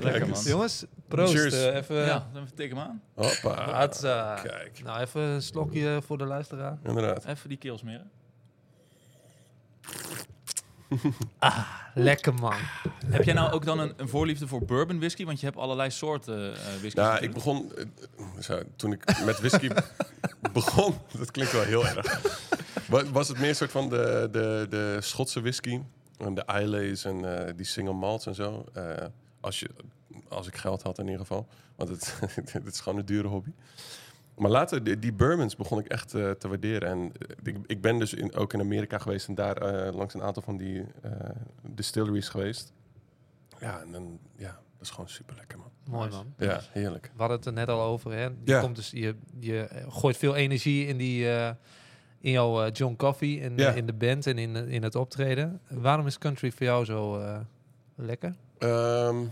[0.00, 0.40] Lekker man.
[0.42, 1.32] Jongens, proost.
[1.32, 1.54] Cheers.
[1.54, 1.96] eh, even.
[1.96, 3.02] Ja, dan tik hem aan.
[3.14, 3.70] Hoppa.
[3.70, 4.34] Hatsa.
[4.42, 6.78] Kijk, Nou, even een slokje voor de luisteraar.
[6.84, 7.24] inderdaad.
[7.24, 8.10] Even die keel smeren.
[11.94, 12.54] Lekker man.
[13.06, 15.24] Heb jij nou ook dan een, een voorliefde voor bourbon whisky?
[15.24, 17.00] Want je hebt allerlei soorten eh whisky.
[17.00, 17.72] Nou, ik begon...
[17.74, 17.84] eh,
[18.40, 19.68] zo, toen ik met whisky
[20.52, 20.94] begon...
[21.18, 22.20] Dat klinkt wel heel erg.
[22.88, 25.80] Wa- Was het meer een soort van de, de, de Schotse whisky?
[26.18, 28.64] En de Islays en eh, die single malts en zo.
[28.72, 28.84] Eh,
[29.40, 29.68] als, je,
[30.28, 31.48] als ik geld had in ieder geval.
[31.76, 32.14] Want het,
[32.52, 33.50] het is gewoon een dure hobby.
[34.38, 36.88] Maar later, die, die bourbons begon ik echt eh, te waarderen.
[36.88, 40.14] En eh, ik, ik ben dus in, ook in Amerika geweest en daar eh, langs
[40.14, 40.84] een aantal van die
[41.62, 42.72] distilleries geweest.
[43.60, 45.70] Ja, en dan, ja, dat is gewoon super lekker, man.
[45.90, 46.26] Mooi man.
[46.38, 47.04] Ja, heerlijk.
[47.12, 48.12] We hadden het er net al over.
[48.12, 48.22] Hè?
[48.24, 48.60] Je, Ja.
[48.60, 51.26] komt dus, je, je gooit veel energie in, die,
[52.20, 53.72] in jouw John Coffee, in, Ja.
[53.72, 55.60] in de band en in, in het optreden.
[55.68, 57.22] Waarom is country voor jou zo
[57.94, 58.34] lekker?
[58.58, 59.28] Ehm, nou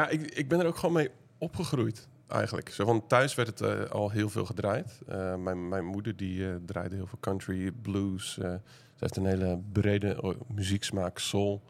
[0.00, 2.68] ja, ik, ik ben er ook gewoon mee opgegroeid, eigenlijk.
[2.68, 5.00] Zo van thuis werd het eh, al heel veel gedraaid.
[5.08, 8.38] Eh, mijn, mijn moeder die eh, draaide heel veel country, blues.
[8.38, 8.50] eh,
[8.94, 11.62] ze heeft een hele brede muzieksmaak, soul.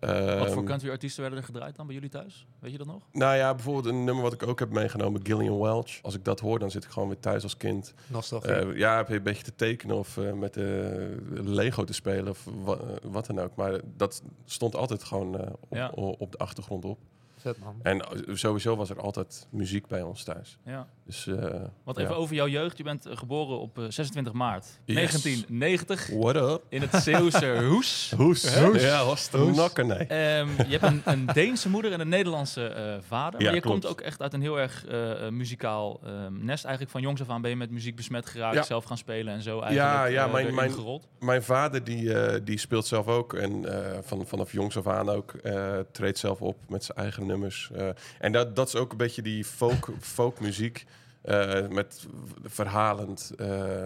[0.00, 0.10] Wat
[0.50, 2.46] voor Ehm, country artiesten werden er gedraaid dan bij jullie thuis?
[2.58, 3.02] Weet je dat nog?
[3.12, 5.98] Nou ja, bijvoorbeeld een nummer wat ik ook heb meegenomen, Gillian Welch.
[6.02, 7.94] Als ik dat hoor, dan zit ik gewoon weer thuis als kind.
[8.06, 8.50] Nostalgie.
[8.52, 12.28] Eh, ja, heb je een beetje te tekenen of eh, met de Lego te spelen
[12.28, 13.54] of wa- wat dan ook.
[13.56, 15.88] Maar dat stond altijd gewoon eh, op, Ja.
[15.94, 16.98] op de achtergrond op.
[17.38, 17.74] Vet man.
[17.82, 20.58] En eh, sowieso was er altijd muziek bij ons thuis.
[20.64, 20.86] Ja.
[21.04, 21.36] Dus, eh
[21.84, 22.02] Want ja.
[22.02, 22.76] even over jouw jeugd.
[22.76, 24.96] Je bent eh, geboren op eh, 26 maart Yes.
[24.96, 26.62] 1990 What up?
[26.68, 28.12] in het Zeeuwse Hoes.
[28.16, 28.54] Hoes.
[28.58, 28.82] Hoes.
[28.82, 29.56] Ja, was de Hoes.
[29.56, 29.98] nakker, nee.
[30.06, 33.40] Ehm, je hebt een, een Deense moeder en een Nederlandse eh, vader.
[33.40, 33.80] Ja, maar je klopt.
[33.80, 34.84] komt ook echt uit een heel erg
[35.30, 36.64] muzikaal ehm, nest.
[36.64, 38.54] Eigenlijk van jongs af aan ben je met muziek besmet geraakt.
[38.54, 38.62] Ja.
[38.62, 41.08] Zelf gaan spelen en zo eigenlijk Ja, ja, mijn- mijn- gerold.
[41.20, 43.34] Mijn vader die, eh, die speelt zelf ook.
[43.34, 45.32] En eh, van, vanaf jongs af aan ook.
[45.32, 47.70] eh, treedt zelf op met zijn eigen nummers.
[47.74, 50.84] Eh, en dat, dat is ook een beetje die folk, folkmuziek.
[51.22, 52.06] eh, met
[52.44, 53.32] verhalend.
[53.36, 53.84] eh,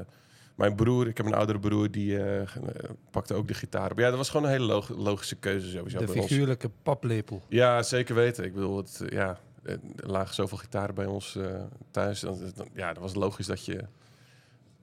[0.54, 2.18] mijn broer, ik heb een oudere broer, die
[3.10, 3.98] pakte ook de gitaar op.
[3.98, 6.26] Ja, dat was gewoon een hele log- logische keuze sowieso de bij ons.
[6.26, 7.42] figuurlijke paplepel.
[7.48, 8.44] Ja, zeker weten.
[8.44, 11.38] Ik bedoel, het, ja, er lagen zoveel gitaren bij ons
[11.90, 12.20] thuis.
[12.20, 13.84] Dan, dan- ja, dat was logisch dat je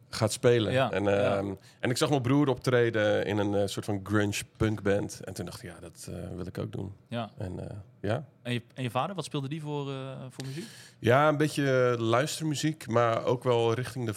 [0.09, 0.71] gaat spelen.
[0.71, 1.37] Ja, en, ja.
[1.37, 5.19] ehm, en ik zag mijn broer optreden in een eh, soort van grunge punkband.
[5.23, 6.93] En toen dacht ik, ja, dat eh, wil ik ook doen.
[7.07, 7.31] Ja.
[7.37, 8.25] En eh, ja.
[8.41, 9.85] En, je, en je vader, wat speelde die voor,
[10.29, 10.65] voor muziek?
[10.99, 14.13] ja, een beetje luistermuziek, maar ook wel richting de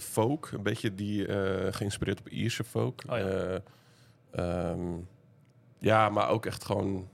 [0.00, 0.50] folk.
[0.52, 1.26] Een beetje die
[1.72, 3.02] geïnspireerd op Ierse folk.
[3.08, 3.60] Oh ja.
[4.30, 4.96] Eh, ehm,
[5.78, 7.08] ja, maar ook echt gewoon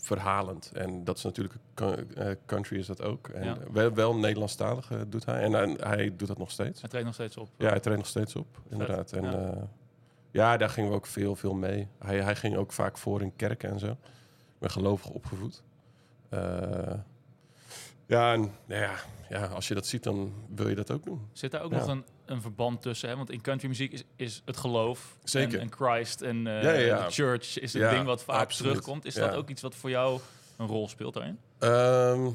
[0.00, 0.70] verhalend.
[0.74, 3.28] En dat is natuurlijk, eh, country is dat ook.
[3.28, 3.56] En Ja.
[3.72, 5.42] wel, wel Nederlandstalig eh, doet hij.
[5.42, 6.80] En, en hij doet dat nog steeds.
[6.80, 7.48] Hij treedt nog steeds op.
[7.56, 9.12] Ja, hij treedt nog steeds op, inderdaad.
[9.12, 9.30] En ja.
[9.30, 9.68] ja.
[10.30, 11.88] ja, daar gingen we ook veel, veel mee.
[11.98, 13.90] Hij, hij ging ook vaak voor in kerken en zo.
[13.90, 15.62] Ik ben gelovig opgevoed.
[16.28, 16.40] Eh,
[18.06, 18.94] ja, en nou ja,
[19.28, 21.28] ja, als je dat ziet, dan wil je dat ook doen.
[21.32, 21.78] Zit daar ook Ja.
[21.78, 23.08] nog een, een verband tussen?
[23.08, 23.16] Hè?
[23.16, 25.54] Want in countrymuziek is, is het geloof Zeker.
[25.58, 27.04] En, en Christ en eh, Ja, ja, ja.
[27.06, 28.72] de church is het Ja, ding wat vaak absoluut.
[28.72, 29.04] terugkomt.
[29.04, 29.26] Is Ja.
[29.26, 30.20] dat ook iets wat voor jou
[30.56, 31.38] een rol speelt daarin?
[31.58, 32.30] Ehm,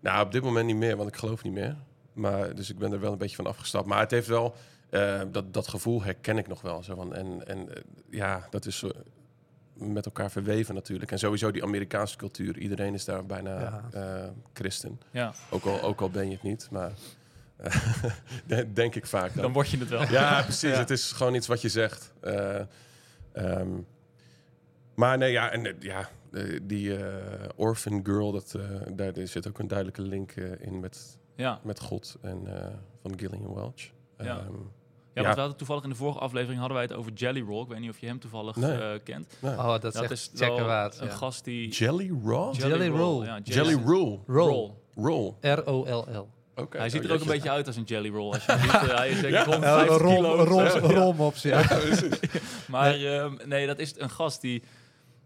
[0.00, 1.76] nou, op dit moment niet meer, want ik geloof niet meer.
[2.12, 3.86] Maar, dus ik ben er wel een beetje van afgestapt.
[3.86, 4.54] Maar het heeft wel,
[4.90, 6.82] eh, dat, dat gevoel herken ik nog wel.
[6.82, 8.90] Zo van, en en eh, ja, dat is zo
[9.74, 11.10] met elkaar verweven natuurlijk.
[11.10, 12.58] En sowieso die Amerikaanse cultuur.
[12.58, 13.82] Iedereen is daar bijna Ja.
[13.92, 15.00] eh, christen.
[15.10, 16.92] Ja, Ook al, ook al ben je het niet, maar
[18.74, 19.42] denk ik vaak dan.
[19.42, 20.02] dan word je het wel.
[20.10, 20.76] Ja, precies.
[20.76, 22.12] Het is gewoon iets wat je zegt.
[22.20, 22.60] Eh,
[23.32, 23.68] ehm,
[24.94, 28.62] maar nee, ja, en eh, ja, eh, die eh, Orphan Girl, dat, eh,
[28.96, 31.60] daar zit ook een duidelijke link in met, Ja.
[31.62, 32.66] met God en eh,
[33.02, 33.80] van Gillian Welch.
[34.18, 34.38] Ja.
[34.38, 34.52] Ehm,
[35.14, 35.22] Ja, Ja.
[35.22, 37.62] want we hadden toevallig in de vorige aflevering hadden wij het over Jelly Roll.
[37.62, 38.72] Ik weet niet of je hem toevallig Nee.
[38.72, 39.34] eh, kent.
[39.42, 40.98] Oh, dat is Dat echt is checken wel waard.
[41.00, 41.12] een ja.
[41.14, 41.68] gast die...
[41.70, 42.52] Jelly Roll?
[42.54, 43.40] Jelly Roll.
[43.42, 44.18] Jelly Roll.
[44.26, 44.70] Roll.
[44.94, 45.32] Roll.
[45.40, 46.28] R-O-L-L.
[46.70, 48.32] Hij ziet Oh, er ook een beetje uit als een Jelly Roll.
[48.32, 49.44] Als je ziet, eh, hij is denk ik Ja.
[49.44, 50.46] 150 kilo.
[50.54, 50.78] Ja.
[50.94, 51.62] rolmops, ja.
[52.68, 54.62] Maar ehm, nee, dat is een gast die...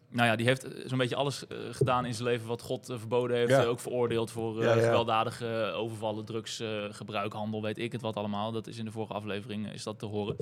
[0.08, 2.86] Nou ja, die heeft eh, zo'n beetje alles eh, gedaan in zijn leven wat God
[2.98, 3.50] verboden heeft.
[3.50, 3.62] Ja.
[3.62, 4.82] Eh, ook veroordeeld voor eh, Ja, ja.
[4.82, 8.52] gewelddadige eh, overvallen, drugsgebruik, handel, weet ik het wat allemaal.
[8.52, 10.36] Dat is in de vorige aflevering is dat te horen.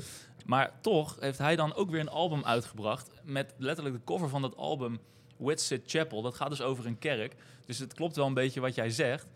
[0.46, 4.42] Maar toch heeft hij dan ook weer een album uitgebracht met letterlijk de cover van
[4.42, 4.98] dat album
[5.37, 6.22] Whitsit Chapel.
[6.22, 7.35] Dat gaat dus over een kerk.
[7.66, 9.26] Dus het klopt wel een beetje wat jij zegt.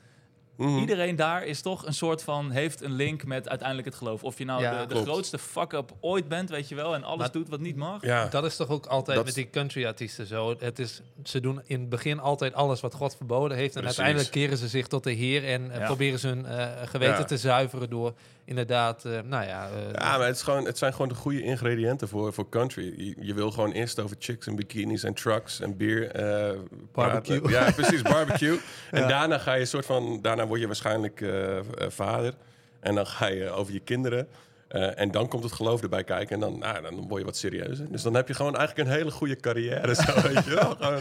[0.57, 0.79] Mhm.
[0.79, 4.25] Iedereen daar is toch een soort van heeft een link met uiteindelijk het geloof.
[4.25, 7.33] Of je nou Ja, de, grootste fuck-up ooit bent, weet je wel, en alles Maar-
[7.33, 8.03] doet wat niet mag.
[8.03, 10.55] Ja, Dat is toch ook altijd Dat- met die country artiesten zo.
[10.59, 13.75] Het is, ze doen in het begin altijd alles wat God verboden heeft.
[13.75, 13.99] En Precies.
[13.99, 15.87] uiteindelijk keren ze zich tot de Heer en eh, Ja.
[15.87, 17.25] proberen ze hun eh, geweten Ja.
[17.25, 18.12] te zuiveren door
[18.45, 19.69] inderdaad, eh, nou ja...
[19.69, 22.95] eh, Ja, maar het, is gewoon, het zijn gewoon de goede ingrediënten voor, voor country.
[22.97, 26.11] Je, je wil gewoon eerst over chicks en bikinis en trucks en bier.
[26.11, 26.59] eh,
[26.92, 27.40] Barbecue.
[27.40, 27.64] praten.
[27.66, 28.59] Ja, precies, barbecue.
[28.90, 32.35] En daarna ga je soort van, daarna word je waarschijnlijk eh, eh, vader.
[32.81, 34.29] En dan ga je over je kinderen.
[34.69, 37.37] Eh, en dan komt het geloof erbij kijken en dan, nou, dan word je wat
[37.37, 37.93] serieuzer.
[37.93, 39.95] Dus dan heb je gewoon eigenlijk een hele goede carrière.
[39.95, 40.71] Zo, weet je wel.
[40.75, 41.01] Gewoon,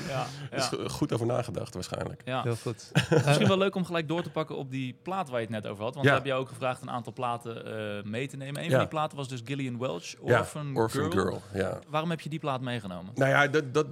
[0.51, 2.21] Ja, go- goed over nagedacht waarschijnlijk.
[2.25, 2.41] ja.
[2.43, 2.91] Heel goed.
[3.25, 5.67] Misschien wel leuk om gelijk door te pakken op die plaat waar je het net
[5.71, 5.93] over had.
[5.93, 6.11] Want Ja.
[6.11, 8.57] we hebben jou ook gevraagd een aantal platen eh, mee te nemen.
[8.57, 8.69] Een Ja.
[8.69, 11.23] van die platen was dus Gillian Welch, Ja, Orphan, Orphan Girl.
[11.25, 11.41] Girl.
[11.53, 11.79] Ja.
[11.89, 13.11] Waarom heb je die plaat meegenomen?
[13.15, 13.87] Nou ja, dat, dat,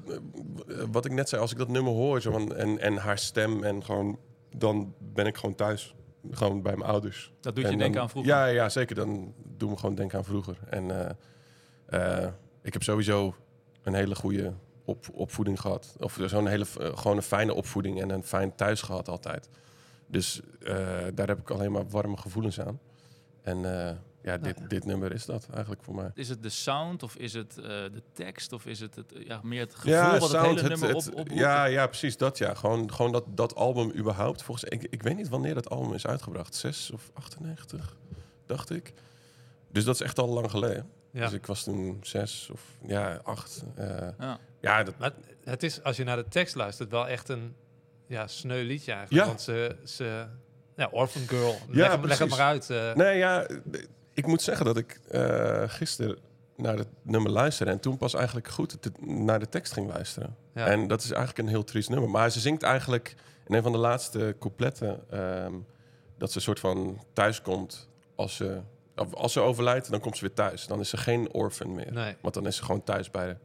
[0.92, 3.64] wat ik net zei, als ik dat nummer hoor zo van, en, en haar stem
[3.64, 4.18] en gewoon,
[4.56, 5.96] dan ben ik gewoon thuis.
[6.32, 7.34] Gewoon bij mijn ouders.
[7.40, 8.32] Dat doet je En denken dan- aan vroeger.
[8.32, 8.96] Ja, ja, zeker.
[8.96, 10.58] Dan doen we gewoon denken aan vroeger.
[10.70, 11.16] En
[11.90, 13.36] eh, eh, ik heb sowieso
[13.82, 14.54] een hele goede
[14.86, 15.96] op, opvoeding gehad.
[16.00, 19.50] Of zo'n hele, eh, gewoon een fijne opvoeding en een fijn thuis gehad altijd.
[20.08, 20.42] Dus
[21.14, 22.80] daar heb ik alleen maar warme gevoelens aan.
[23.42, 23.58] En
[24.24, 26.12] ja, dit, dit nummer is dat eigenlijk voor mij.
[26.14, 29.40] Is het de sound of is het eh, de tekst of is het, het ja,
[29.44, 31.34] meer het gevoel wat het hele nummer op, oproept?
[31.34, 32.38] ja, ja, precies dat.
[32.38, 32.54] Ja.
[32.54, 34.44] Gewoon, gewoon dat, dat album überhaupt.
[34.44, 36.56] Volgens, ik, ik weet niet wanneer dat album is uitgebracht.
[36.56, 37.96] 6 of 98,
[38.46, 38.94] dacht ik.
[39.72, 40.90] Dus dat is echt al lang geleden.
[41.12, 41.22] Ja.
[41.26, 43.64] Dus ik was toen zes of ja, acht.
[43.76, 44.40] eh, Ja.
[44.62, 45.12] ja, dat, Maar
[45.44, 47.56] het is, als je naar de tekst luistert, wel echt een
[48.08, 49.22] ja, sneu liedje eigenlijk.
[49.24, 49.28] Ja.
[49.30, 50.26] Want ze, ze
[50.76, 52.70] ja, Orphan Girl, Ja, leg, leg het maar uit.
[52.70, 52.94] eh.
[52.94, 53.48] nee, ja,
[54.14, 56.18] ik moet zeggen dat ik eh gisteren
[56.56, 57.72] naar het nummer luisterde...
[57.72, 60.36] en toen pas eigenlijk goed te- naar de tekst ging luisteren.
[60.54, 60.66] ja.
[60.68, 62.10] En dat is eigenlijk een heel triest nummer.
[62.10, 63.16] Maar ze zingt eigenlijk
[63.48, 65.04] in een van de laatste coupletten...
[65.10, 65.54] ehm,
[66.18, 68.62] dat ze een soort van thuis komt als ze,
[69.14, 70.68] als ze overlijdt, dan komt ze weer thuis.
[70.68, 71.94] Dan is ze geen orphan meer.
[71.94, 72.16] nee.
[72.22, 73.36] Want dan is ze gewoon thuis bij de,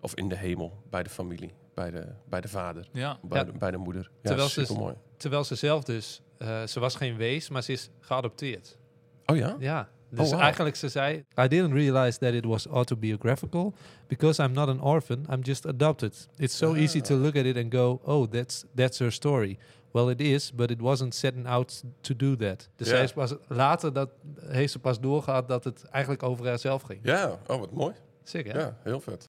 [0.00, 3.18] of in de hemel, bij de familie, bij de, bij de vader, Ja.
[3.22, 3.44] bij, Ja.
[3.44, 4.02] de, bij de moeder.
[4.02, 4.94] Ja, Terwijl ze-.
[5.16, 8.78] Terwijl ze zelf dus, eh, ze was geen wees, maar ze is geadopteerd.
[9.26, 9.56] Oh ja?
[9.58, 9.88] Ja.
[10.14, 10.40] Dus wow.
[10.40, 13.74] eigenlijk ze zei, I didn't realize that it was autobiographical
[14.06, 16.28] because I'm not an orphan, I'm just adopted.
[16.36, 19.58] It's so easy to look at it and go, oh, that's that's her story.
[19.92, 22.68] Well, it is, but it wasn't setting out to do that.
[22.76, 26.82] Dus zij is pas later dat heeft ze pas doorgehad dat het eigenlijk over haarzelf
[26.82, 27.00] ging.
[27.02, 27.94] Ja, oh wat mooi.
[28.32, 28.58] Hè?
[28.58, 29.28] Ja, heel vet.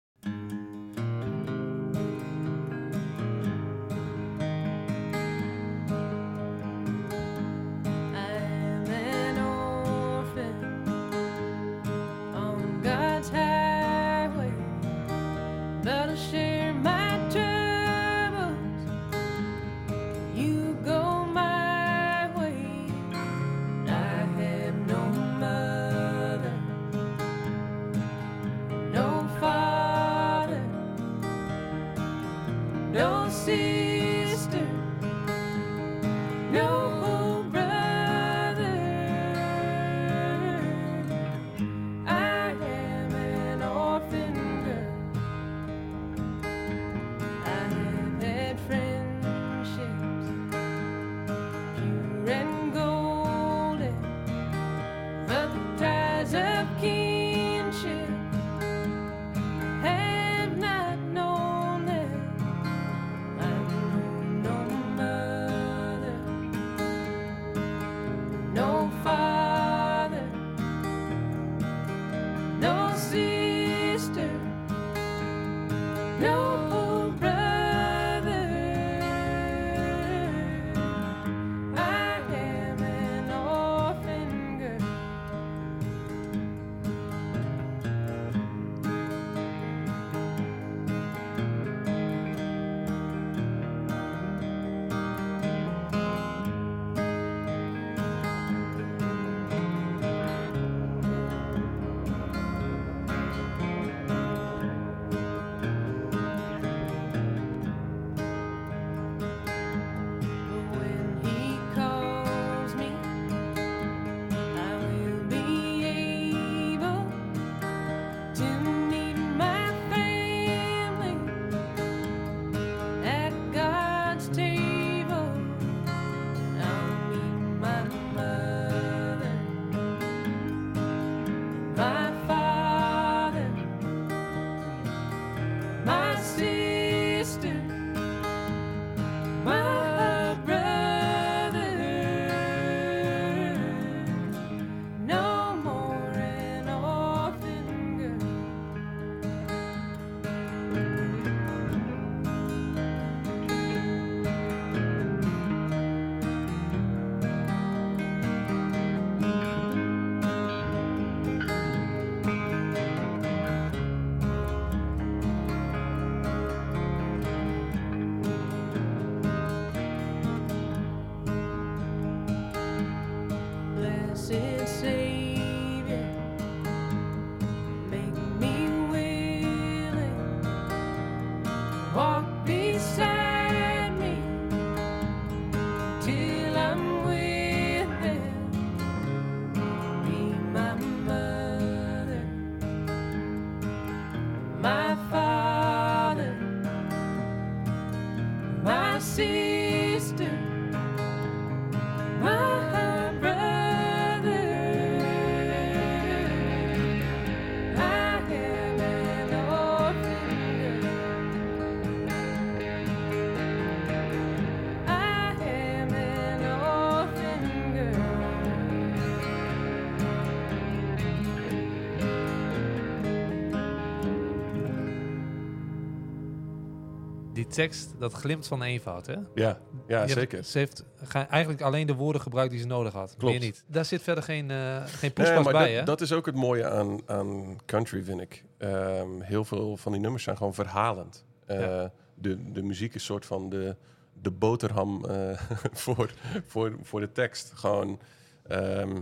[227.54, 229.16] Tekst, dat glimt van eenvoud, hè?
[229.36, 230.44] Ja, ja zeker.
[230.44, 230.86] Ze heeft
[231.30, 233.16] eigenlijk alleen de woorden gebruikt die ze nodig had.
[233.18, 233.34] Klopt.
[233.34, 233.64] Meer niet.
[233.68, 235.84] Daar zit verder geen, eh geen Nee, poespas maar bij, dat, hè?
[235.84, 238.44] dat is ook het mooie aan, aan country, vind ik.
[238.58, 241.26] Ehm, heel veel van die nummers zijn gewoon verhalend.
[241.46, 241.92] Eh, Ja.
[242.16, 243.76] de, de muziek is soort van de,
[244.22, 245.40] de boterham eh,
[245.84, 246.14] voor,
[246.46, 247.52] voor, voor de tekst.
[247.56, 248.00] Gewoon,
[248.48, 249.02] ehm,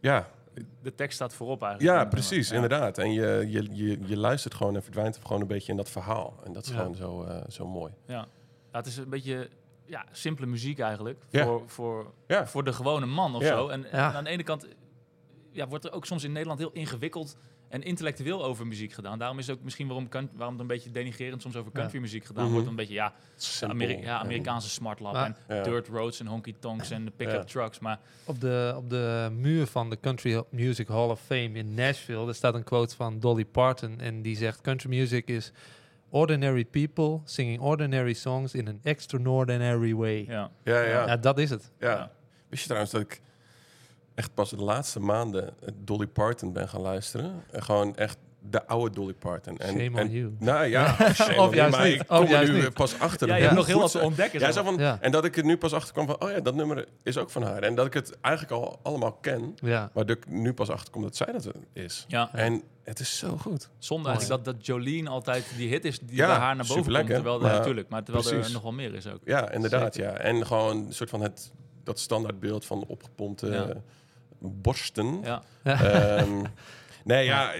[0.00, 0.28] ja,
[0.82, 1.98] De tekst staat voorop eigenlijk.
[1.98, 2.54] ja, precies, ja.
[2.54, 2.98] inderdaad.
[2.98, 6.34] En je, je, je, je luistert gewoon en verdwijnt gewoon een beetje in dat verhaal.
[6.44, 6.76] En dat is Ja.
[6.76, 7.92] gewoon zo, eh, zo mooi.
[8.06, 8.14] Ja.
[8.72, 9.48] Ja, het is een beetje
[9.86, 11.18] ja, simpele muziek eigenlijk.
[11.30, 11.44] Ja.
[11.44, 12.46] Voor, voor, Ja.
[12.46, 13.48] voor de gewone man of Ja.
[13.48, 13.68] zo.
[13.68, 13.88] En, Ja.
[14.10, 14.66] en aan de ene kant
[15.50, 17.36] ja, wordt er ook soms in Nederland heel ingewikkeld
[17.74, 19.18] en intellectueel over muziek gedaan.
[19.18, 21.78] Daarom is ook misschien waarom, kan, waarom er een beetje denigrerend soms over Ja.
[21.80, 22.52] country muziek gedaan Mhm.
[22.52, 22.68] wordt.
[22.68, 23.12] Een beetje ja.
[23.60, 25.62] Ameri- ja Amerikaanse smartlap en Ja.
[25.62, 27.44] dirt roads en honky tonks en de pick-up Ja.
[27.44, 27.78] trucks.
[27.78, 32.24] Maar Op de, op de muur van de Country Music Hall of Fame in Nashville,
[32.24, 34.00] daar staat een quote van Dolly Parton.
[34.00, 35.52] En die zegt: Country music is
[36.10, 40.24] ordinary people singing ordinary songs in an extraordinary way.
[40.28, 41.16] Ja, ja, Ja, ja, ja.
[41.16, 41.70] dat is het.
[41.78, 42.10] Ja.
[42.48, 43.20] Wist je trouwens dat ik
[44.14, 47.42] echt pas de laatste maanden Dolly Parton ben gaan luisteren?
[47.50, 48.16] En gewoon echt
[48.50, 49.56] de oude Dolly Parton.
[49.58, 50.34] En, Shame on you.
[50.38, 51.94] Nou ja, shame Of on juist you, maar niet.
[51.94, 52.72] ik Of kom er juist nu niet.
[52.72, 53.28] pas achter.
[53.28, 54.40] ja, je hebt nog heel wat te ontdekken.
[54.40, 54.52] Ja, zo.
[54.52, 54.98] zo van, Ja.
[55.00, 57.30] En dat ik er nu pas achter kwam van, oh ja, dat nummer is ook
[57.30, 57.62] van haar.
[57.62, 59.90] En dat ik het eigenlijk al allemaal ken, Ja.
[59.94, 62.04] maar dat ik nu pas achter kom dat zij dat is.
[62.08, 62.30] ja.
[62.34, 63.68] En het is zo goed.
[63.78, 66.92] Zonde eigenlijk dat, dat Jolene altijd die hit is die Ja, bij haar naar boven
[66.92, 67.06] komt.
[67.06, 68.52] Terwijl, maar- ja, natuurlijk, maar terwijl er precies.
[68.52, 69.20] nog wel meer is ook.
[69.24, 70.10] Ja, inderdaad, ja.
[70.10, 71.52] En gewoon een soort van het,
[71.84, 73.64] dat standaardbeeld van opgepompte Ja.
[73.68, 73.76] eh,
[74.48, 75.20] borsten.
[75.22, 76.42] Ja, Ehm,
[77.04, 77.52] nee, ja,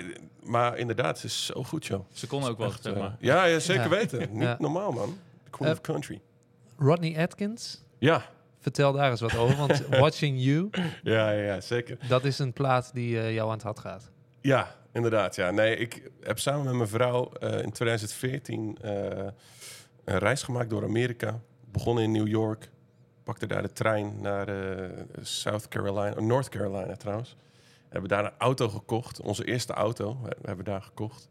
[0.43, 2.05] maar inderdaad, het is zo goed, joh.
[2.13, 3.17] ze kon ook wel, zeg eh, maar.
[3.19, 3.89] ja, ja, zeker Ja.
[3.89, 4.19] weten.
[4.33, 4.57] Niet Ja.
[4.59, 5.19] normaal, man.
[5.45, 6.21] The Queen Eh, of Country.
[6.79, 8.23] Rodney Atkins, Ja,
[8.61, 9.57] vertel daar eens wat over.
[9.57, 10.69] Want Watching You,
[11.03, 11.99] ja, ja, ja, zeker.
[12.09, 14.11] dat is een plaat die eh, jou aan het hart gaat.
[14.41, 15.35] Ja, inderdaad.
[15.35, 15.51] Ja.
[15.51, 18.91] Nee, ik heb samen met mijn vrouw eh, in 2014 eh,
[20.05, 21.41] een reis gemaakt door Amerika.
[21.73, 22.69] Begonnen in New York.
[23.25, 24.89] Pakte daar de trein naar eh,
[25.23, 27.37] South Carolina, oh, North Carolina trouwens.
[27.89, 29.21] Hebben daar een auto gekocht.
[29.21, 31.29] Onze eerste auto we, we hebben daar gekocht.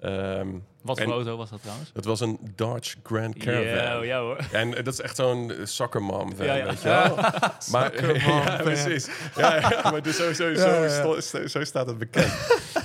[0.00, 0.48] Ehm,
[0.82, 1.90] Wat voor auto was dat trouwens?
[1.92, 3.66] dat was een Dodge Grand Caravan.
[3.66, 4.38] Ja, ja hoor.
[4.52, 6.64] En eh, dat is echt zo'n eh, soccer mom van, Ja, ja.
[6.64, 7.16] weet je wel.
[7.72, 9.08] maar, ja, precies.
[9.36, 12.32] Ja, maar dus zo, zo staat het bekend.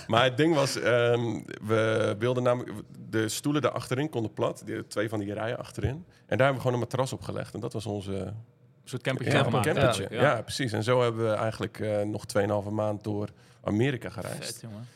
[0.08, 2.72] Maar het ding was, ehm, we wilden namelijk...
[3.10, 4.62] De stoelen daar achterin konden plat.
[4.66, 6.06] Die, twee van die rijen achterin.
[6.26, 7.54] En daar hebben we gewoon een matras op gelegd.
[7.54, 8.36] En dat was onze Een
[8.84, 9.66] soort campertje ja, gemaakt.
[9.66, 10.08] campertje.
[10.10, 10.42] Ja.
[10.42, 10.72] precies.
[10.72, 12.24] En zo hebben we eigenlijk eh, nog
[12.66, 13.30] 2,5 maand door
[13.63, 14.46] Amerika gereisd.
[14.46, 14.88] Vet, jongen.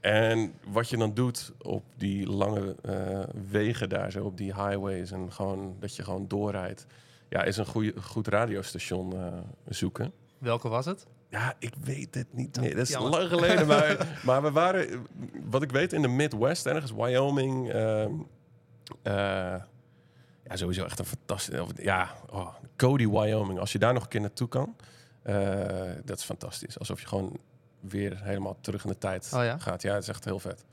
[0.00, 5.10] En wat je dan doet op die lange eh, wegen daar, zo op die highways
[5.10, 6.86] en gewoon dat je gewoon doorrijdt,
[7.28, 9.32] ja, is een goede, goed radiostation eh,
[9.68, 10.12] zoeken.
[10.38, 11.06] Welke was het?
[11.28, 12.70] Ja, ik weet het niet meer.
[12.74, 13.10] Dat is Jammer.
[13.10, 15.06] lang geleden, maar, maar we waren,
[15.44, 17.70] wat ik weet, in de Midwest ergens, Wyoming.
[17.72, 18.10] ehm,
[19.02, 19.12] eh,
[20.44, 21.60] ja, sowieso echt een fantastisch.
[21.60, 23.58] of- Ja, oh, Cody, Wyoming.
[23.58, 24.76] Als je daar nog een keer naartoe kan,
[25.22, 26.78] eh, dat is fantastisch.
[26.78, 27.38] Alsof je gewoon
[27.80, 29.58] weer helemaal terug in de tijd Oh ja?
[29.58, 29.82] gaat.
[29.82, 30.64] Ja, het is echt heel vet.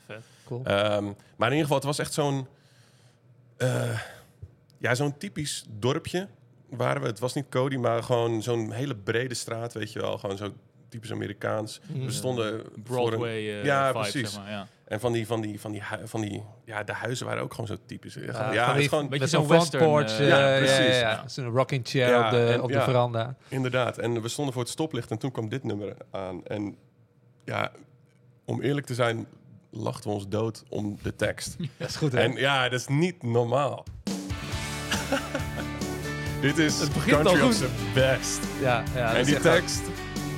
[0.45, 0.63] Cool.
[0.65, 1.03] Ehm,
[1.35, 2.47] maar in ieder geval, het was echt zo'n...
[3.57, 3.99] eh,
[4.77, 6.27] ja, zo'n typisch dorpje
[6.77, 7.07] waren we.
[7.07, 10.17] Het was niet Cody, maar gewoon zo'n hele brede straat, weet je wel.
[10.17, 10.53] Gewoon zo
[10.89, 11.79] typisch Amerikaans.
[11.88, 12.05] Mm.
[12.05, 14.31] We stonden voor een- Broadway eh Ja, vibe, precies.
[14.33, 14.51] zeg maar.
[14.51, 14.67] Ja.
[14.86, 16.43] En van die, van die, van die, van die...
[16.65, 18.13] Ja, de huizen waren ook gewoon zo typisch.
[18.13, 19.03] Ja, Ja, ja, van het is gewoon...
[19.09, 20.12] Beetje Met zo'n western, porch.
[20.12, 20.99] eh, eh, ja, ja, precies.
[20.99, 21.27] ja, ja.
[21.27, 22.83] Zo'n rocking chair Ja, op de, en- op de ja.
[22.83, 23.36] veranda.
[23.47, 23.97] Inderdaad.
[23.97, 26.45] En we stonden voor het stoplicht en toen kwam dit nummer aan.
[26.45, 26.75] En
[27.45, 27.71] ja,
[28.45, 29.27] om eerlijk te zijn,
[29.71, 31.55] lachten we ons dood om de tekst.
[31.77, 32.19] Dat is goed, hè?
[32.19, 33.83] En ja, dat is niet normaal.
[36.43, 37.51] Dit is Het begint al country goed.
[37.51, 38.39] op zijn best.
[38.62, 39.82] ja, ja, dat en die tekst,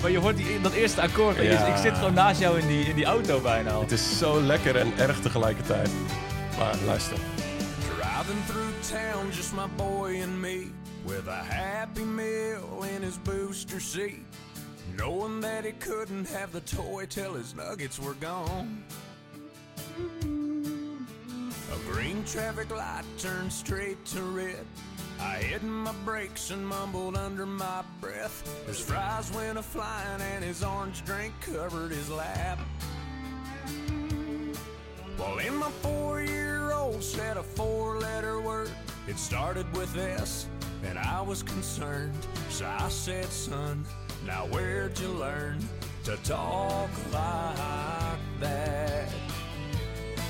[0.01, 1.65] Maar je hoort die, dat eerste akkoord en je- Ja.
[1.65, 3.81] ik zit gewoon naast jou in die, in die auto bijna al.
[3.81, 5.89] het is zo lekker en erg tegelijkertijd.
[6.57, 7.17] Maar luister.
[7.97, 10.67] Driving through town, just my boy and me,
[11.05, 14.19] with a happy meal in his booster seat,
[14.95, 18.83] knowing that he couldn't have the toy till his nuggets were gone.
[21.71, 24.65] A green traffic light turned straight to red.
[25.25, 28.43] I hit my brakes and mumbled under my breath.
[28.67, 32.59] His fries went a flying and his orange drink covered his lap.
[35.17, 38.69] Well, in my four year old said a four letter word.
[39.07, 40.47] It started with S,
[40.83, 42.13] and I was concerned.
[42.49, 43.83] So I said, son,
[44.25, 45.59] now where'd you learn
[46.03, 49.09] to talk like that?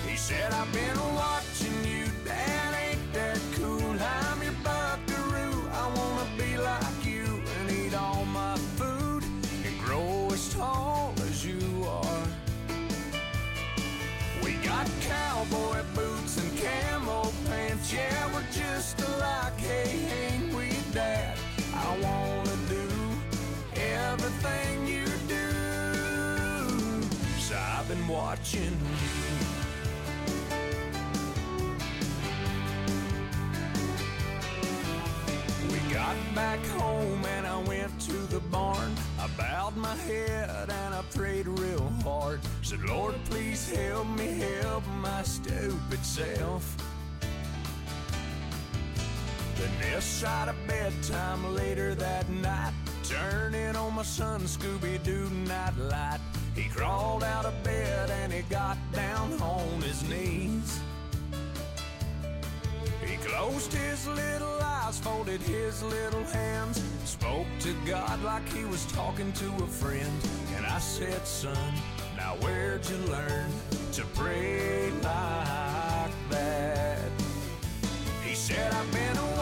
[0.07, 3.95] He said, I've been watching you, Dad, ain't that cool?
[3.97, 5.70] I'm your buckaroo.
[5.72, 9.24] I wanna be like you and eat all my food
[9.66, 12.28] and grow as tall as you are.
[14.43, 17.93] We got cowboy boots and camo pants.
[17.93, 19.57] Yeah, we're just alike.
[19.59, 21.38] Hey, ain't we, Dad?
[21.74, 22.88] I wanna do
[23.80, 25.47] everything you do.
[27.39, 28.76] So I've been watching
[36.06, 38.93] got back home and I went to the barn.
[39.20, 42.41] I bowed my head and I prayed real hard.
[42.62, 46.78] Said, Lord, please help me help my stupid self.
[49.58, 56.20] Then this side of bedtime later that night, turning on my son Scooby Doo nightlight.
[56.53, 60.80] He crawled out of bed and he got down on his knees.
[63.36, 69.33] Closed his little eyes, folded his little hands, spoke to God like he was talking
[69.33, 70.09] to a friend.
[70.55, 71.73] And I said, Son,
[72.15, 73.51] now where'd you learn
[73.91, 77.11] to pray like that?
[78.23, 79.34] He said, I've been watching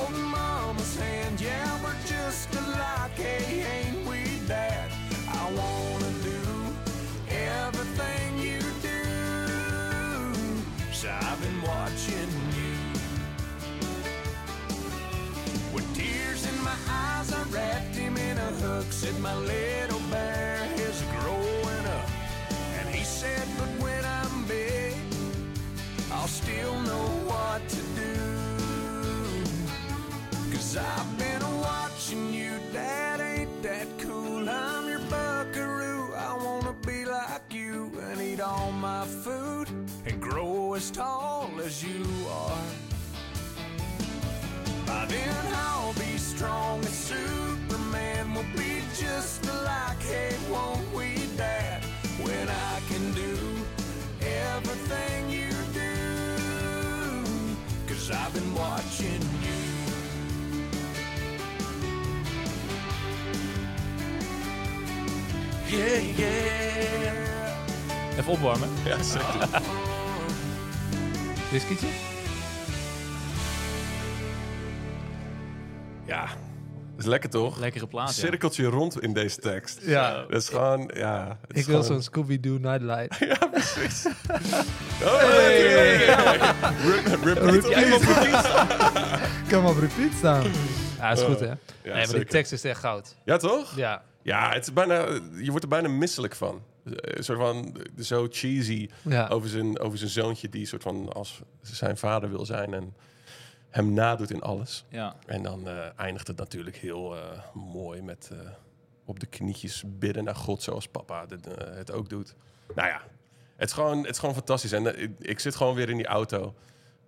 [0.00, 1.40] holding mama's hand.
[1.40, 3.12] Yeah, we're just alike.
[3.16, 4.90] Hey, ain't we, Dad?
[5.28, 6.40] I wanna do
[7.28, 9.02] everything you do.
[10.92, 12.74] So I've been watching you.
[15.74, 18.86] With tears in my eyes, I wrapped him in a hook.
[18.90, 19.89] Said my little
[30.70, 34.48] Cause I've been watching you, Dad, ain't that cool?
[34.48, 36.14] I'm your buckaroo.
[36.14, 39.66] I wanna be like you and eat all my food
[40.06, 42.68] and grow as tall as you are.
[44.86, 48.32] By then I'll be strong as Superman.
[48.32, 50.00] We'll be just alike.
[50.02, 51.82] Hey, won't we, Dad?
[52.22, 53.36] When I can do
[54.22, 57.24] everything you do.
[57.88, 59.29] Cause I've been watching
[65.70, 68.18] Yeah, yeah.
[68.18, 68.68] Even opwarmen.
[68.84, 69.48] Ja, zeker.
[71.50, 71.86] Whiskietje?
[76.06, 76.26] Ja,
[76.98, 77.58] is lekker toch?
[77.58, 78.26] Lekkere plaat, ja.
[78.26, 79.78] Cirkeltje rond in deze tekst.
[79.82, 80.24] Ja.
[80.28, 81.38] Dat is gewoon, ja.
[81.46, 83.18] het is Ik wil gewoon- zo'n Scooby-Doo Nightlight.
[83.28, 84.06] Ja, precies.
[85.02, 86.06] Oh, hey.
[89.48, 90.44] Kan maar op repeat staan.
[90.98, 91.46] Ja, is goed hè?
[91.46, 93.14] Ja, nee, maar die tekst is echt goud.
[93.24, 93.76] Ja, toch?
[93.76, 94.02] Ja.
[94.22, 96.62] Ja, het is bijna, je wordt er bijna misselijk van.
[96.84, 99.28] Een soort van zo cheesy Ja.
[99.28, 102.94] over, zijn, over zijn zoontje die soort van als zijn vader wil zijn en
[103.68, 104.84] hem nadoet in alles.
[104.88, 105.16] Ja.
[105.26, 107.22] En dan eh, eindigt het natuurlijk heel eh,
[107.54, 108.38] mooi met eh,
[109.04, 112.34] op de knietjes bidden naar God zoals papa dit, het ook doet.
[112.74, 113.02] Nou ja,
[113.56, 114.72] het is gewoon, het is gewoon fantastisch.
[114.72, 116.54] En ik, ik zit gewoon weer in die auto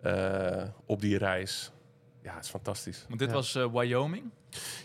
[0.03, 1.71] eh, op die reis.
[2.23, 3.05] Ja, het is fantastisch.
[3.09, 3.35] Want dit Ja.
[3.35, 4.31] was eh, Wyoming.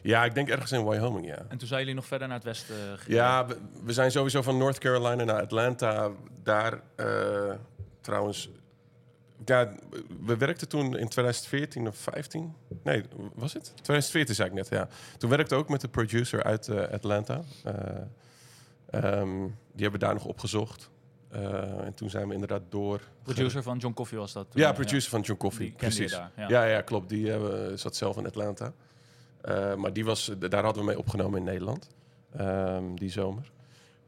[0.01, 1.45] Ja, ik denk ergens in Wyoming, ja.
[1.47, 3.15] En toen zijn jullie nog verder naar het westen eh, gegaan.
[3.15, 6.09] Ja, we, we zijn sowieso van North Carolina naar Atlanta.
[6.43, 7.53] Daar eh,
[8.01, 8.49] trouwens.
[9.45, 9.73] Ja,
[10.25, 12.53] we werkten toen in 2014 of 15.
[12.83, 13.03] Nee,
[13.33, 13.63] was het?
[13.63, 14.87] 2014 zei ik net, ja.
[15.17, 17.41] Toen werkte ik ook met de producer uit eh, Atlanta.
[17.63, 17.73] Eh,
[18.89, 19.41] ehm,
[19.73, 20.89] die hebben we daar nog opgezocht.
[21.29, 23.01] Eh, en toen zijn we inderdaad door.
[23.23, 24.61] Producer van John Coffee was dat toen.
[24.61, 25.65] Ja, producer van John Coffee.
[25.65, 26.11] Die precies.
[26.11, 26.47] daar, ja.
[26.47, 26.63] ja.
[26.63, 27.09] Ja, klopt.
[27.09, 28.73] Die eh, zat zelf in Atlanta.
[29.47, 31.89] Eh, maar die was, daar hadden we mee opgenomen in Nederland.
[32.37, 33.51] ehm, die zomer.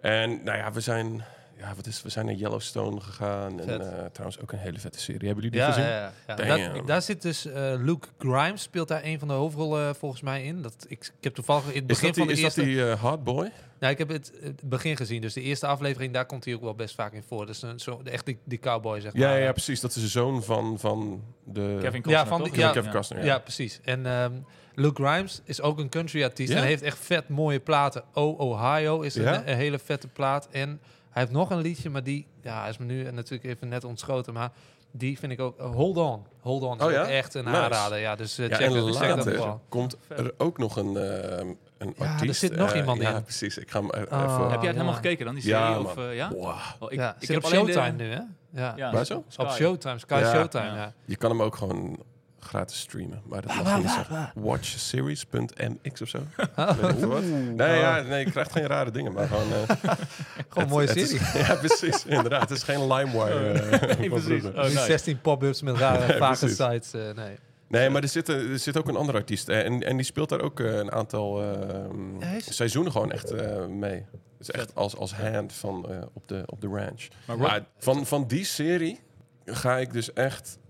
[0.02, 1.24] En nou ja, we zijn
[1.58, 3.58] ja, wat is, we zijn naar Yellowstone gegaan.
[3.58, 3.68] Vet.
[3.68, 5.28] En eh, trouwens ook een hele vette serie.
[5.28, 5.90] Hebben jullie die Ja, gezien?
[5.90, 6.12] ja,
[6.58, 6.74] ja.
[6.74, 10.44] Dat- daar zit dus eh, Luke Grimes, speelt daar een van de hoofdrollen volgens mij
[10.44, 10.62] in.
[10.62, 12.66] Dat, ik, ik heb toevallig in het Is begin dat die, van de is dat
[12.66, 12.72] eerste...
[12.82, 13.52] die eh, Hot Boy?
[13.80, 16.62] Ja, ik heb het, het begin gezien, dus de eerste aflevering, daar komt hij ook
[16.62, 17.46] wel best vaak in voor.
[17.46, 19.38] Dus een, zo, echt die, die cowboy, zeg Ja, maar.
[19.38, 19.80] ja, ja, precies.
[19.80, 21.78] Dat is de zoon van, van de...
[21.82, 23.40] Kevin Costner, Ja, van die- ja, Kevin Costner, Ja, ja.
[23.40, 23.80] precies.
[23.84, 24.32] En ehm,
[24.80, 26.58] Luke Grimes is ook een country artiest Ja?
[26.58, 28.04] en heeft echt vet mooie platen.
[28.14, 29.48] Oh, Ohio is een, Ja?
[29.48, 30.48] een hele vette plaat.
[30.52, 30.70] En
[31.10, 34.34] hij heeft nog een liedje, maar die ja, is me nu natuurlijk even net ontschoten.
[34.34, 34.52] Maar
[34.92, 35.60] die vind ik ook...
[35.60, 36.26] eh, Hold On.
[36.40, 37.08] Hold On is Oh ja?
[37.08, 37.58] echt een Nice.
[37.58, 37.98] aanrader.
[38.00, 39.62] Ja, dus Ja, check, en dat- check dat wel.
[39.70, 41.58] komt er ook nog een, eh, een
[41.98, 42.40] Ja, er artiest.
[42.40, 43.24] zit nog eh, iemand ja, in.
[43.24, 43.58] precies.
[43.58, 44.24] Ik ga hem eh, Oh.
[44.24, 44.42] even...
[44.42, 44.72] Heb jij het ja.
[44.72, 45.58] helemaal gekeken dan, die serie?
[45.60, 46.30] Ja, of, ja?
[46.34, 46.56] Wow.
[46.80, 48.22] Oh, ik, ja, ik heb op de- Showtime nu, hè?
[48.52, 48.74] Ja.
[48.76, 49.24] Ja, Waar zo?
[49.38, 49.50] Op.
[49.52, 50.32] Showtime, Sky Ja.
[50.34, 50.76] Showtime, Ja.
[50.76, 50.94] ja.
[51.06, 52.00] Je kan hem ook gewoon
[52.50, 53.22] gratis streamen.
[53.26, 54.32] Maar dat mag je niet zeggen.
[54.36, 56.20] Watchseries.mx of zo.
[56.56, 57.24] Veel wat.
[57.56, 59.52] Nee, ja, nee, je krijgt geen rare dingen, maar gewoon...
[59.54, 59.60] eh,
[60.50, 61.38] Gewoon een mooie het is- serie.
[61.48, 62.06] ja, precies.
[62.06, 62.42] Inderdaad.
[62.50, 63.58] Het is geen LimeWire.
[64.10, 64.44] van precies.
[64.44, 64.80] Oh, nice.
[64.86, 66.58] 16 pop-ups met rare, vage precies.
[66.58, 66.94] sites.
[66.94, 67.36] eh, nee.
[67.68, 69.50] Nee, maar er zit, er zit ook een andere artiest.
[69.50, 71.42] En, en die speelt daar ook een aantal
[72.22, 74.06] eh, is- seizoenen gewoon echt eh, mee.
[74.38, 77.08] Het is echt als, als hand van, eh, op, de, op de ranch.
[77.38, 79.00] Maar van, van die serie
[79.46, 80.68] ga ik dus echt ehm,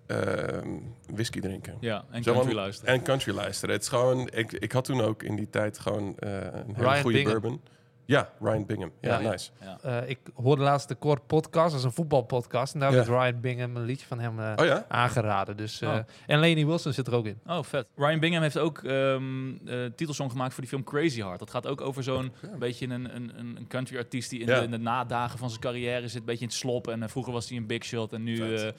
[1.14, 1.78] whisky drinken.
[1.80, 2.94] Ja, en Zo country luisteren.
[2.94, 3.76] En country luisteren.
[3.76, 7.02] Het is gewoon, ik, ik had toen ook in die tijd gewoon eh, een hele
[7.02, 7.62] goede bourbon.
[8.10, 8.92] Ja, Ryan Bingham.
[9.02, 9.30] Ja, Ja, ja.
[9.30, 9.50] nice.
[9.82, 12.74] Eh, ik hoorde laatst de Kort podcast, dat is een voetbalpodcast.
[12.74, 12.96] En daar Ja.
[12.98, 14.86] heeft Ryan Bingham een liedje van hem eh, Oh ja?
[14.88, 15.58] aangeraden.
[15.58, 15.96] Dus, eh, Oh.
[16.28, 17.40] En Lenny Wilson zit er ook in.
[17.48, 17.88] Oh, vet.
[17.96, 21.40] Ryan Bingham heeft ook ehm eh titelsong gemaakt voor die film Crazy Heart.
[21.40, 24.58] Dat gaat ook over zo'n beetje een, een, een country artiest die in, Ja.
[24.60, 26.20] de, in de nadagen van zijn carrière zit.
[26.20, 26.88] Een beetje in het slop.
[26.88, 28.14] En vroeger was hij een big shot.
[28.14, 28.72] En nu eh,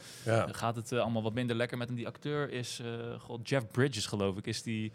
[0.46, 1.96] gaat het allemaal wat minder lekker met hem.
[1.96, 4.92] Die acteur is, eh, god, Jeff Bridges geloof ik, is die...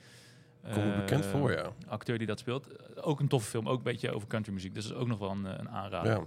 [0.74, 1.72] Kom me eh, bekend voor, ja.
[1.88, 2.68] Acteur die dat speelt.
[2.68, 4.74] Eh, Ook een toffe film, ook een beetje over country muziek.
[4.74, 6.11] Dus dat is ook nog wel een, eh, een aanrader.
[6.11, 6.24] ja.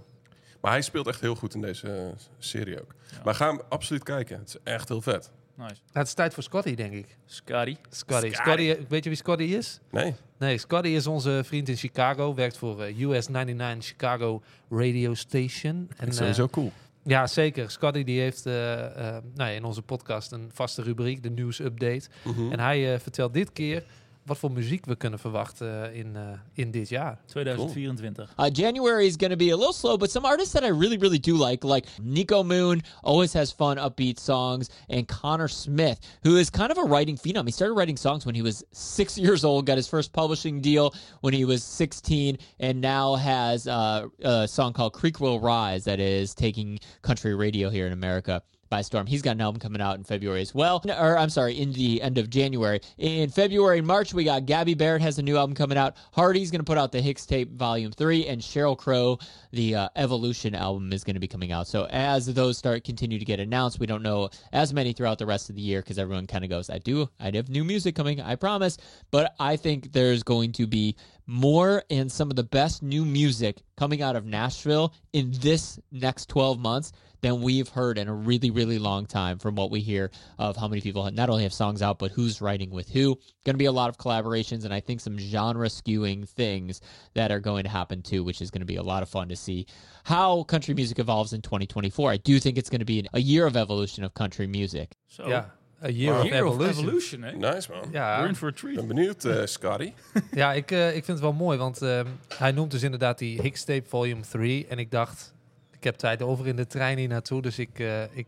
[0.61, 2.95] Maar hij speelt echt heel goed in deze eh, serie ook.
[3.11, 3.17] Ja.
[3.23, 4.39] Maar ga hem absoluut kijken.
[4.39, 5.31] Het is echt heel vet.
[5.55, 5.71] Nice.
[5.71, 7.17] Nou, het is tijd voor Scotty, denk ik.
[7.25, 7.75] Scotty.
[7.89, 8.31] Scotty.
[8.33, 9.79] Scotty, weet je wie Scotty is?
[9.91, 10.15] Nee?
[10.37, 12.33] Nee, Scotty is onze vriend in Chicago.
[12.33, 15.89] Werkt voor US 99 Chicago Radio Station.
[15.97, 16.71] En, sowieso cool.
[17.03, 17.71] Ja, zeker.
[17.71, 22.09] Scotty die heeft eh, eh, nou ja, in onze podcast een vaste rubriek, de nieuwsupdate.
[22.23, 22.51] Mhm.
[22.51, 23.83] En hij vertelt dit keer
[24.29, 26.23] wat voor muziek we kunnen verwachten eh, in, eh,
[26.53, 27.19] in dit jaar.
[27.25, 28.33] 2024.
[28.37, 30.97] Uh, January is going to be a little slow, but some artists that I really,
[30.97, 36.37] really do like, like Nico Moon, always has fun, upbeat songs, and Connor Smith, who
[36.37, 37.45] is kind of a writing phenom.
[37.45, 40.93] He started writing songs when he was six years old, got his first publishing deal
[41.21, 45.99] when he was 16, and now has uh, a song called Creek Will Rise that
[45.99, 49.07] is taking country radio here in America by storm.
[49.07, 50.83] He's got an album coming out in February as well.
[50.87, 52.79] Or I'm sorry, in the end of January.
[52.97, 55.95] In February and March, we got Gabby Barrett has a new album coming out.
[56.11, 59.17] Hardy's going to put out the Hicks Tape Volume 3, and Cheryl Crow,
[59.51, 61.67] the uh, Evolution album, is going to be coming out.
[61.67, 65.25] So as those start continue to get announced, we don't know as many throughout the
[65.25, 67.95] rest of the year because everyone kind of goes, I do, I have new music
[67.95, 68.77] coming, I promise.
[69.11, 70.95] But I think there's going to be
[71.29, 76.27] more and some of the best new music coming out of Nashville in this next
[76.27, 80.09] 12 months than we've heard in a really, really long time from what we hear
[80.39, 83.15] of how many people not only have songs out, but who's writing with who.
[83.45, 86.81] Going to be a lot of collaborations and I think some genre skewing things
[87.13, 89.29] that are going to happen too, which is going to be a lot of fun
[89.29, 89.67] to see
[90.05, 92.09] how country music evolves in 2024.
[92.09, 94.95] I do think it's going to be a year of evolution of country music.
[95.11, 95.27] Zo.
[95.27, 95.43] Ja,
[95.83, 96.23] a year, Wow.
[96.25, 97.21] of, Year of evolution.
[97.23, 97.31] Hè?
[97.31, 97.89] Nice, man.
[97.91, 98.75] Ja, Ik We're in for a treat.
[98.75, 99.93] ben benieuwd, eh, Scotty.
[100.31, 102.05] Ja, ik, eh, ik vind het wel mooi, want ehm,
[102.37, 104.67] hij noemt dus inderdaad die Hicks Tape Volume 3.
[104.67, 105.33] En ik dacht,
[105.77, 108.27] ik heb tijd over in de trein hier naartoe, dus ik, eh, ik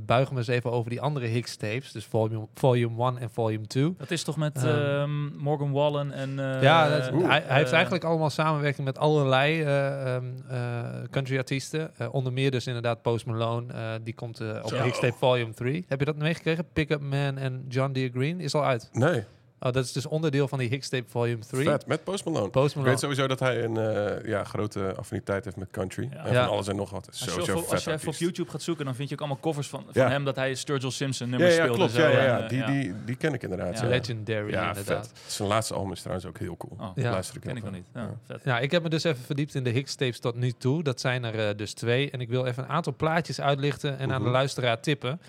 [0.00, 1.92] eh, buig me eens even over die andere Hicks tapes.
[1.92, 3.94] Dus Volume, volume 1 en Volume 2.
[3.98, 4.66] Dat is toch met Ehm.
[4.68, 6.38] ehm, Morgan Wallen en...
[6.38, 10.24] eh, ja, dat- oeh, hij, hij heeft eh, eigenlijk allemaal samenwerking met allerlei eh, ehm,
[10.48, 11.90] eh, country artiesten.
[11.96, 13.72] Eh, onder meer dus inderdaad Post Malone.
[13.72, 14.70] eh, die komt eh, op.
[14.82, 15.84] Hicks Tape Volume 3.
[15.88, 16.64] Heb je dat meegekregen?
[16.72, 18.88] Pickup Man en John Deere Green is al uit.
[18.92, 19.24] Nee,
[19.64, 21.64] Oh, dat is dus onderdeel van die Hicks Tape Volume 3.
[21.64, 21.86] vet.
[21.86, 22.48] Met Post Malone.
[22.48, 22.90] Post Ik Malone.
[22.90, 26.08] weet sowieso dat hij een eh, ja, grote affiniteit heeft met country.
[26.12, 26.24] Ja.
[26.24, 26.42] En Ja.
[26.44, 27.06] van alles en nog wat.
[27.06, 28.14] Als je, Sowieso vet als je even op.
[28.14, 30.08] YouTube gaat zoeken, dan vind je ook allemaal covers van, van Ja.
[30.08, 31.76] hem dat hij Sturgill Simpson nummers ja, speelt.
[31.76, 31.92] klopt.
[31.92, 32.16] Ja, zo.
[32.16, 32.40] ja, ja.
[32.40, 33.76] En, Die, die, die ken ik inderdaad.
[33.78, 33.82] Ja.
[33.82, 35.06] Ja, Legendary ja inderdaad.
[35.14, 35.32] vet.
[35.32, 36.76] Zijn laatste album is trouwens ook heel cool.
[36.80, 37.10] Oh, Ja.
[37.10, 37.86] Luister ik ken ik nog niet.
[37.94, 38.14] Ja, Ja.
[38.26, 38.40] vet.
[38.44, 40.82] Ja, ik heb me dus even verdiept in de Hicks tapes tot nu toe.
[40.82, 42.10] Dat zijn er eh, dus twee.
[42.10, 45.20] En ik wil even een aantal plaatjes uitlichten en aan de luisteraar tippen.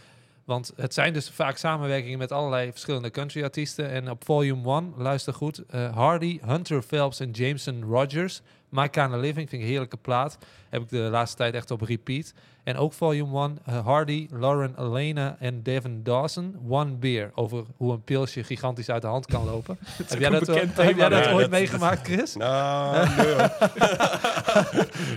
[0.46, 3.90] Want het zijn dus vaak samenwerkingen met allerlei verschillende country artiesten.
[3.90, 8.42] En op volume 1, luister goed, eh, Hardy, Hunter Phelps en Jameson Rogers.
[8.70, 10.38] My Kind of Living vind ik een heerlijke plaat.
[10.70, 12.34] Heb ik de laatste tijd echt op repeat.
[12.64, 16.56] En ook Volume 1, eh, Hardy, Lauren Elena en Devin Dawson.
[16.70, 17.32] One Beer.
[17.36, 19.78] Over hoe een pilsje gigantisch uit de hand kan lopen.
[20.08, 22.36] heb jij dat, heb jij dat Ja, ooit dat- meegemaakt, Chris?
[22.46, 23.48] Nou, nee,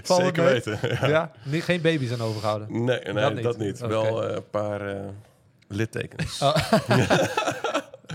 [0.03, 0.79] Zeker weten.
[1.01, 1.07] Ja.
[1.09, 1.31] Ja.
[1.45, 2.85] Nee, geen baby's aan overgehouden.
[2.85, 3.79] Nee, nee, Dat dat niet.
[3.79, 5.01] Wel eh, een paar eh,
[5.69, 6.43] littekens.
[6.43, 6.57] Oh.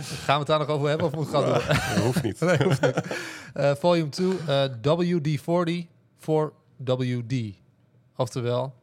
[0.02, 1.64] Gaan we het daar nog over hebben of moet ik gaan door?
[1.68, 2.40] Dat hoeft niet.
[2.50, 3.02] Nee, hoeft niet.
[3.54, 5.88] Eh, volume 2, eh, WD-40
[6.20, 7.34] voor WD.
[8.16, 8.74] Oftewel,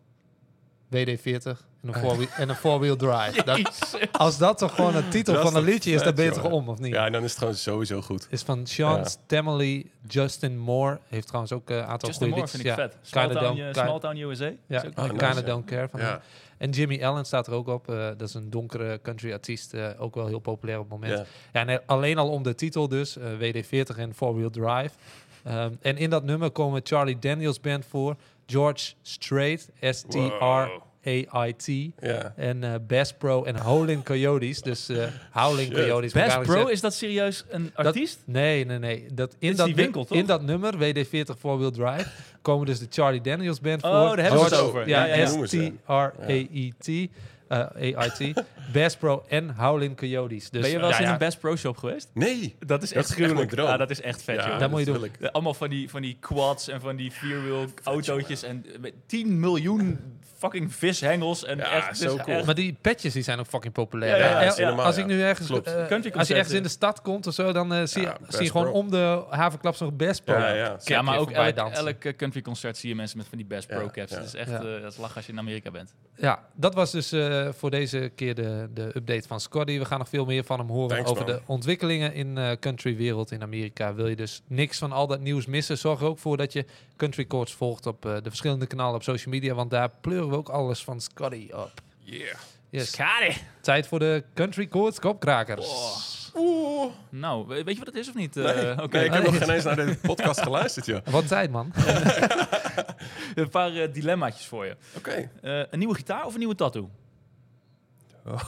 [0.89, 3.43] WD-40 en een four-wheel- en een four-wheel drive.
[3.45, 6.31] Dat, als dat toch gewoon een titel Dat van een liedje is, dan ben je
[6.31, 6.93] toch om, of niet?
[6.93, 8.27] Ja, en dan is het gewoon sowieso goed.
[8.31, 9.05] Is van Sean Ja.
[9.05, 10.99] Stamley, Justin Moore.
[11.09, 12.85] Heeft trouwens ook eh, een aantal Justin goede Moore vind liedjes.
[12.85, 12.99] ik ja.
[12.99, 13.09] vet.
[13.33, 14.51] Small Town, Small Town USA.
[14.67, 16.01] Ja, Is ook Oh, I nice, don't care van.
[16.01, 16.21] Ja.
[16.61, 17.89] En Jimmy Allen staat er ook op.
[17.89, 19.75] Eh, dat is een donkere country artiest.
[19.75, 21.19] eh, ook wel heel populair op het moment.
[21.19, 21.25] Ja.
[21.61, 24.91] Ja, en alleen al om de titel dus, eh, WD-40 en Four Wheel Drive.
[25.45, 29.71] Ehm, en in dat nummer komen Charlie Daniels Band voor, George Strait,
[31.05, 31.67] S-T-R-A-I-T,
[32.01, 32.33] Ja.
[32.37, 34.63] en eh Bass Pro en Howlin' Coyotes.
[34.63, 35.75] Dus eh Howlin' Shit.
[35.75, 36.13] Coyotes.
[36.13, 38.23] eigenlijk Pro, is dat serieus een Dat- artiest?
[38.25, 39.07] Nee, nee, nee.
[39.15, 40.19] Dat, in, is dat winkel, toch?
[40.19, 42.07] in dat nummer, WD-40 Four Wheel Drive,
[42.43, 44.17] komen dus de Charlie Daniels Band Oh, voor.
[44.17, 44.89] daar hebben we het over.
[44.89, 45.27] Ja, Ja, ja.
[45.27, 47.11] S-T-R-A-E-T.
[47.51, 48.43] Eh, A-I-T.
[48.73, 50.51] Bass Pro en Howlin' Coyotes.
[50.51, 52.11] Dus, ben je wel eens ja, in ja, een Best Pro shop geweest?
[52.15, 52.57] Nee.
[52.67, 53.55] Dat is Dat echt gruwelijk.
[53.57, 54.59] Ja, dat is echt vet, Ja, joh.
[54.59, 55.09] Dat moet je doen.
[55.21, 58.93] Eh, Allemaal van die, van die quads en van die vierwiel autootjes en eh, met
[59.07, 59.99] 10 miljoen
[60.39, 61.45] fucking vishengels.
[61.45, 62.37] En Ja, echt, zo is cool.
[62.37, 64.17] echt- Maar die petjes die zijn ook fucking populair.
[64.19, 64.45] Ja, ja, hè?
[64.45, 67.03] ja, Eh, helemaal, als ik nu ergens, eh, Country als je ergens in de stad
[67.03, 69.97] komt of zo, dan eh, zie, je, Ja, zie je gewoon om de havenklap zo'n
[69.97, 70.35] best pro.
[70.35, 70.55] Ja, ja.
[70.55, 73.47] ja, Capje maar ook elk, elk eh, country concert zie je mensen met van die
[73.47, 74.11] Best Pro caps.
[74.11, 75.95] Dat is echt eh, dat is lachen als je in Amerika bent.
[76.17, 77.13] Ja, dat was dus
[77.47, 79.79] eh, voor deze keer de, de update van Scotty.
[79.79, 81.35] We gaan nog veel meer van hem horen Thanks, over man.
[81.35, 83.95] de ontwikkelingen in eh countrywereld in Amerika.
[83.95, 86.65] Wil je dus niks van al dat nieuws missen, zorg er ook voor dat je
[86.97, 90.37] Country Courts volgt op eh, de verschillende kanalen op social media, want daar pleuren we
[90.37, 91.73] ook alles van Scotty op.
[91.99, 92.35] Yeah.
[92.71, 92.91] Yes.
[92.93, 93.37] Scotty!
[93.61, 95.67] Tijd voor de Country Courts kopkrakers.
[96.37, 96.91] Oeh.
[97.09, 98.37] Nou, we- weet je wat het is of niet?
[98.37, 98.45] Eh,
[98.91, 100.99] Nee, ik heb nog geen eens naar de podcast geluisterd, joh.
[101.05, 101.73] Wat tijd, man.
[103.35, 104.77] Een paar dilemmaatjes voor je.
[104.97, 105.31] Oké.
[105.43, 106.91] Eh, een nieuwe gitaar of een nieuwe tattoo?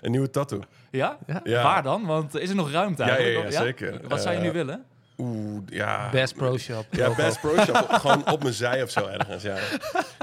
[0.00, 0.60] Een nieuwe tattoo.
[0.90, 1.18] Ja?
[1.44, 1.62] Ja.
[1.62, 2.06] Waar dan?
[2.06, 3.52] Want is er nog ruimte Ja, ja, eigenlijk?
[3.52, 4.00] ja, zeker.
[4.08, 4.84] Wat zou je nu Eh, willen?
[5.18, 6.10] Oeh, ja.
[6.10, 6.86] Best Pro Shop.
[6.90, 7.76] Ja, Best Pro Shop.
[7.90, 9.56] gewoon op mijn zij of zo ergens, ja.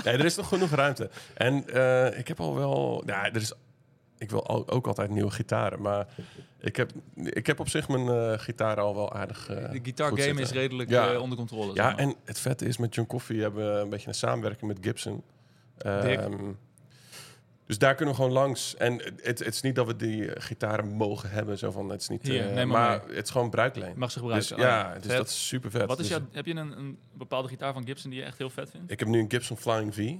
[0.04, 1.10] Nee, er is nog genoeg ruimte.
[1.34, 3.04] En eh, ik heb al wel...
[3.06, 3.54] Ja, er is...
[4.18, 6.06] Ik wil al- ook altijd nieuwe gitaren, maar
[6.60, 10.10] ik heb, ik heb op zich mijn eh gitaren al wel aardig eh, De guitar
[10.10, 10.44] goed game zitten.
[10.56, 11.20] is redelijk Ja.
[11.20, 11.66] onder controle.
[11.66, 11.98] zeg Ja, maar.
[12.00, 15.24] en het vette is, met John Coffee hebben we een beetje een samenwerking met Gibson.
[15.78, 16.20] Dik.
[17.72, 18.76] Dus daar kunnen we gewoon langs.
[18.76, 22.02] En het, het is niet dat we die eh, gitaren mogen hebben, zo van, het
[22.02, 22.22] is niet...
[22.22, 23.94] Hier, eh, maar maar het is gewoon bruikleen.
[23.96, 24.56] Mag ze Dus gebruiken.
[24.56, 25.18] Oh, ja, dus Vet.
[25.18, 25.88] dat is super vet.
[25.88, 28.38] Wat is Dus jouw, heb je een, een bepaalde gitaar van Gibson die je echt
[28.38, 28.92] heel vet vindt?
[28.92, 30.14] Ik heb nu een Gibson Flying V.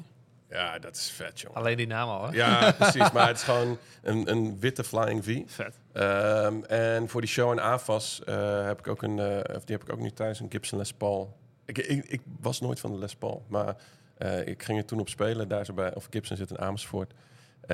[0.50, 1.58] Ja, dat is vet, jongen.
[1.58, 2.32] Alleen die naam al, hè?
[2.36, 3.12] Ja, precies.
[3.12, 5.42] Maar het is gewoon een, een witte Flying V.
[5.46, 5.80] Vet.
[5.92, 9.76] Ehm, en voor die show en AFAS eh, heb ik ook een, eh, of die
[9.76, 11.38] heb ik ook nu thuis, een Gibson Les Paul.
[11.66, 13.76] Ik, ik, ik was nooit van de Les Paul, maar
[14.18, 17.14] eh, ik ging er toen op spelen, daar zo bij, of Gibson zit in Amersfoort.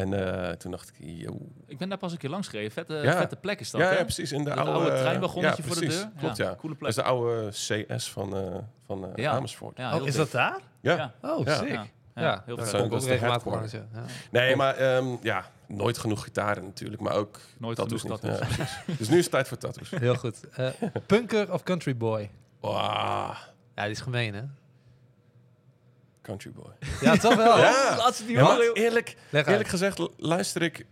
[0.01, 0.13] En
[0.47, 1.37] eh, toen dacht ik, yo.
[1.65, 2.71] Ik ben daar pas een keer langs gereden.
[2.71, 3.17] Vette, Ja.
[3.17, 4.31] vette plek is dat, Ja, precies.
[4.31, 6.09] In de Dat oude, oude treinwagonnetje ja, voor de deur.
[6.19, 6.55] Klopt, Ja, ja.
[6.55, 6.89] coole Dat plek.
[6.89, 9.31] is de oude CS van, eh, van eh, Ja.
[9.31, 9.77] Amersfoort.
[9.77, 10.59] Ja, Oh, is dat daar?
[10.81, 11.13] Ja.
[11.21, 11.55] Oh, Ja.
[11.55, 11.79] sick.
[12.15, 13.71] Ja, heel dat ook regelmatig langs.
[13.71, 13.85] Ja.
[14.31, 18.57] Nee, maar ehm, ja, nooit genoeg gitaren natuurlijk, maar ook Nooit tattoos genoeg tattoos.
[18.97, 19.89] Dus nu is het tijd voor tattoos.
[19.89, 20.49] Heel goed.
[20.49, 20.67] Eh,
[21.05, 22.29] punker of country boy?
[22.59, 22.73] Wow,
[23.75, 24.41] Ja, die is gemeen, hè?
[26.27, 26.71] Country boy.
[27.01, 27.57] Ja, toch wel?
[27.57, 28.11] Ja.
[28.27, 30.85] Maar eerlijk, eerlijk gezegd lu- luister ik,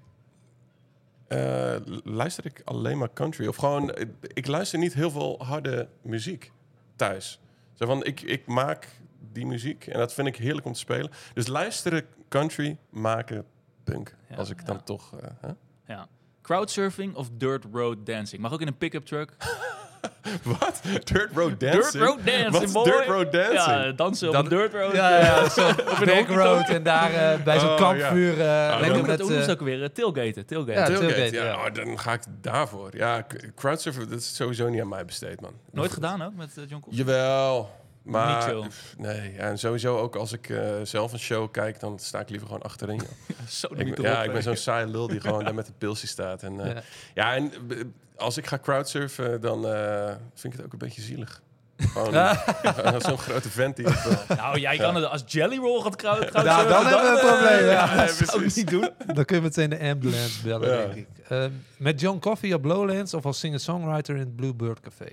[1.28, 3.48] eh, luister ik alleen maar country.
[3.48, 6.52] Of gewoon, eh, ik luister niet heel veel harde muziek
[6.96, 7.40] thuis.
[7.74, 8.88] Zo van, ik, ik maak
[9.32, 11.12] die muziek en dat vind ik heerlijk om te spelen.
[11.34, 13.46] Dus luisteren country, maken
[13.84, 14.16] punk.
[14.30, 14.66] Ja, als ik ja.
[14.66, 15.20] dan toch...
[15.20, 15.50] eh, hè?
[15.94, 16.08] Ja.
[16.42, 18.42] Crowdsurfing of dirt road dancing?
[18.42, 19.32] Mag ook in een pick-up truck.
[20.60, 20.82] Wat?
[21.04, 21.84] Dirt road dancing?
[21.92, 22.84] Dirt road dancing, Wat is boy.
[22.84, 23.56] dirt road dancing?
[23.84, 24.94] Ja, dansen op een dirt road.
[24.96, 26.28] Ja, ja, zo een honky-tonk.
[26.30, 28.32] road en daar eh, bij zo'n Oh, kampvuur.
[28.32, 28.78] eh, ja.
[28.90, 29.20] Hoe met...
[29.22, 29.84] eh, het ook weer?
[29.84, 30.46] Eh, Tailgaten.
[30.46, 30.74] Tailgaten.
[30.82, 31.66] Ja, Tailgate, tailgate, ja, ja.
[31.68, 32.90] oh, dan ga ik daarvoor.
[32.98, 33.26] Ja,
[33.56, 35.54] crowdsurfen, dat is sowieso niet aan mij besteed, man.
[35.72, 36.98] Nooit gedaan ook met eh, John Coffey?
[37.00, 37.70] Jawel,
[38.04, 38.54] maar...
[38.98, 42.30] Nee, ja, en sowieso ook als ik eh, zelf een show kijk, dan sta ik
[42.30, 42.96] liever gewoon achterin.
[42.96, 43.38] joh.
[43.50, 46.44] Zo ik, ja, ik ben zo'n saaie lul die gewoon daar met een pilsje staat.
[46.44, 46.82] En, eh, Ja.
[47.14, 47.36] ja.
[47.36, 47.78] en eh,
[48.18, 51.42] als ik ga crowdsurfen, dan eh, vind ik het ook een beetje zielig.
[51.78, 53.86] Gewoon eh, zo'n grote vent die...
[53.86, 56.20] eh, Nou, jij kan het als Jelly Roll gaat crowd.
[56.30, 57.96] crowd Nou, dan hebben we een probleem, ja.
[57.96, 58.90] dat zou ik niet doen.
[59.14, 60.86] Dan kun je meteen de ambulance bellen, Ja.
[60.86, 61.08] denk ik.
[61.30, 65.12] Ehm, met John Coffey op Lowlands of als singer-songwriter in het Bluebird Café?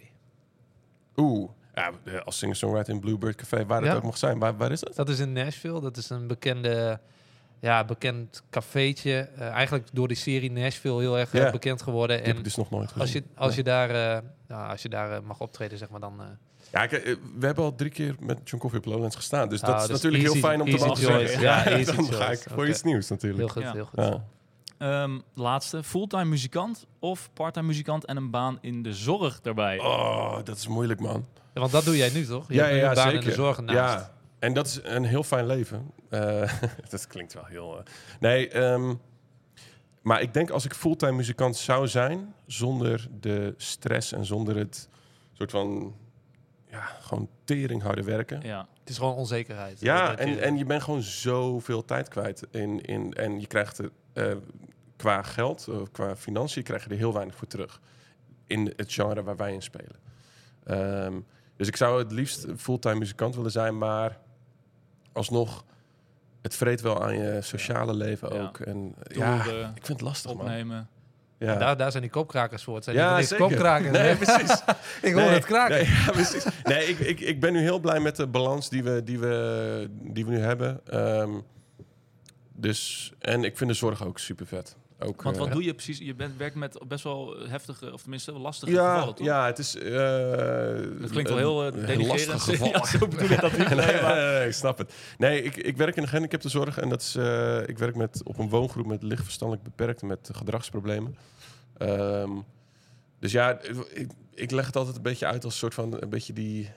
[1.16, 3.96] Oeh, ja, eh, als singer-songwriter in Bluebird Café, waar het Ja.
[3.96, 4.38] ook mag zijn.
[4.38, 4.94] Waar, waar is dat?
[4.96, 5.80] Dat is in Nashville.
[5.80, 7.00] Dat is een bekende,
[7.62, 9.28] ja, bekend cafeetje.
[9.36, 12.16] Eh, eigenlijk door die serie Nashville heel erg eh, bekend geworden.
[12.16, 13.00] Die heb ik En dus nog nooit gezien.
[13.02, 16.20] als je, als je daar, eh, ja, als je daar mag optreden, zeg maar, dan...
[16.20, 16.26] eh,
[16.72, 19.48] Ja, kijk, we hebben al drie keer met John Coffee op Lowlands gestaan.
[19.48, 21.40] Dus Ah, dat is dus natuurlijk easy- heel fijn om te mogen zeggen.
[21.40, 23.50] Ja, easy dan ga ik voor iets nieuws heel natuurlijk.
[23.52, 23.72] goed, Ja.
[23.72, 23.98] heel goed.
[23.98, 24.24] Ja.
[24.78, 29.78] Ehm, laatste, fulltime muzikant of parttime muzikant en een baan in de zorg daarbij?
[29.78, 31.26] Oh, dat is moeilijk, man.
[31.54, 32.48] Ja, want dat doe jij nu, toch?
[32.48, 33.22] Je Ja, ja, een baan zeker.
[33.22, 33.94] in de zorg naast.
[34.04, 34.10] Ja,
[34.42, 35.90] en dat is een heel fijn leven.
[36.08, 36.52] Eh,
[36.90, 37.78] dat klinkt wel heel...
[37.78, 37.84] eh,
[38.20, 38.94] nee, ehm,
[40.02, 42.34] maar ik denk als ik fulltime muzikant zou zijn...
[42.46, 44.88] zonder de stress en zonder het
[45.32, 45.94] soort van...
[46.70, 48.40] Ja, gewoon tering harde werken.
[48.42, 49.80] Ja, Het is gewoon onzekerheid.
[49.80, 52.46] Ja, en, je- en je bent gewoon zoveel tijd kwijt.
[52.50, 54.36] In, in, en je krijgt er eh,
[54.96, 57.80] qua geld, qua financiën, krijg je er heel weinig voor terug.
[58.46, 59.96] In het genre waar wij in spelen.
[60.64, 61.20] Ehm,
[61.56, 64.18] dus ik zou het liefst fulltime muzikant willen zijn, maar
[65.12, 65.64] alsnog,
[66.42, 68.58] het vreet wel aan je sociale leven ook.
[68.60, 70.40] En ja, Toeren, ik vind het lastig, man.
[70.40, 70.88] opnemen.
[71.38, 71.56] Ja.
[71.56, 72.74] daar, daar zijn die kopkrakers voor.
[72.74, 73.46] Het zijn Ja, niks zeker.
[73.46, 73.90] kopkrakers.
[73.98, 74.62] Nee, precies.
[75.02, 75.74] ik hoor Nee, het kraken.
[75.76, 76.44] Nee, ja, precies.
[76.64, 79.88] nee ik, ik, ik ben nu heel blij met de balans die we, die we,
[79.90, 80.80] die we nu hebben.
[80.86, 81.30] Ehm,
[82.52, 84.76] dus, en ik vind de zorg ook super vet.
[85.02, 85.98] Ook, Want wat eh, doe je precies?
[85.98, 89.26] Je bent, werkt met best wel heftige, of tenminste lastige ja, gevallen, toch?
[89.26, 89.76] ja, het is...
[89.76, 89.92] eh
[91.00, 92.26] Dat klinkt wel heel uh, denigrerend.
[92.26, 92.68] lastig geval.
[92.68, 93.68] Ja, zo bedoel ik dat niet.
[93.86, 94.94] nee, maar- ik snap het.
[95.18, 98.38] Nee, ik, ik werk in de gehandicaptenzorg en dat is, eh, ik werk met, op
[98.38, 101.16] een woongroep met licht verstandelijk beperkten met gedragsproblemen.
[101.78, 102.30] Ehm,
[103.18, 103.58] dus ja,
[103.92, 106.70] ik, ik leg het altijd een beetje uit als een soort van een beetje die.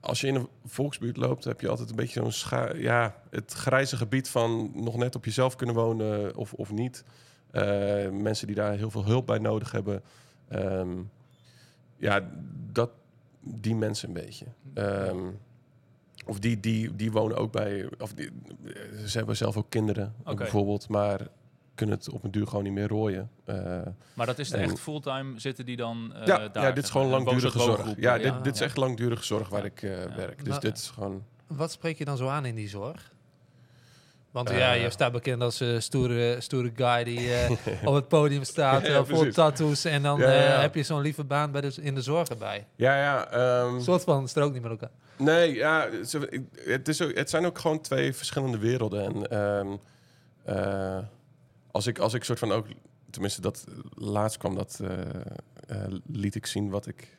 [0.00, 3.52] Als je in een volksbuurt loopt, heb je altijd een beetje zo'n scha- ja, het
[3.52, 7.04] grijze gebied van nog net op jezelf kunnen wonen of, of niet.
[7.50, 10.02] Eh, mensen die daar heel veel hulp bij nodig hebben.
[10.48, 10.98] Ehm,
[11.96, 12.30] ja,
[12.72, 12.90] dat,
[13.40, 14.46] die mensen een beetje.
[14.74, 15.30] Ehm,
[16.26, 17.88] of die, die, die wonen ook bij.
[17.98, 18.30] Of die,
[19.06, 21.20] ze hebben zelf ook kinderen, bijvoorbeeld, maar
[21.76, 23.30] kunnen het op een duur gewoon niet meer rooien.
[23.44, 23.56] Eh,
[24.14, 26.64] Maar dat is de En- echt fulltime zitten die dan eh, ja, daar?
[26.64, 27.94] ja, dit is gewoon langdurige zorg.
[27.96, 29.66] Ja, dit, dit is echt langdurige zorg waar Ja.
[29.66, 30.14] ik eh, Ja.
[30.16, 30.38] werk.
[30.38, 31.22] Dus Maar- dit is gewoon.
[31.46, 33.14] Wat spreek je dan zo aan in die zorg?
[34.30, 37.50] Want ja, je staat bekend als stoere, stoere guy die eh,
[37.88, 39.34] op het podium staat, Ja, precies.
[39.34, 39.84] tattoos.
[39.84, 40.60] En dan Ja, ja, eh, ja.
[40.60, 42.66] heb je zo'n lieve baan bij de, in de zorg erbij.
[42.76, 43.30] Ja, ja.
[43.30, 44.90] ehm, Een soort van strook niet met elkaar.
[45.16, 45.88] Nee, ja,
[46.66, 49.04] het, is ook, het zijn ook gewoon twee verschillende werelden.
[49.04, 49.76] En ehm,
[50.44, 50.98] eh,
[51.76, 52.66] als, ik, als ik soort van ook,
[53.10, 53.64] tenminste dat
[53.94, 55.00] laatst kwam, dat eh,
[55.66, 57.18] eh, liet ik zien wat ik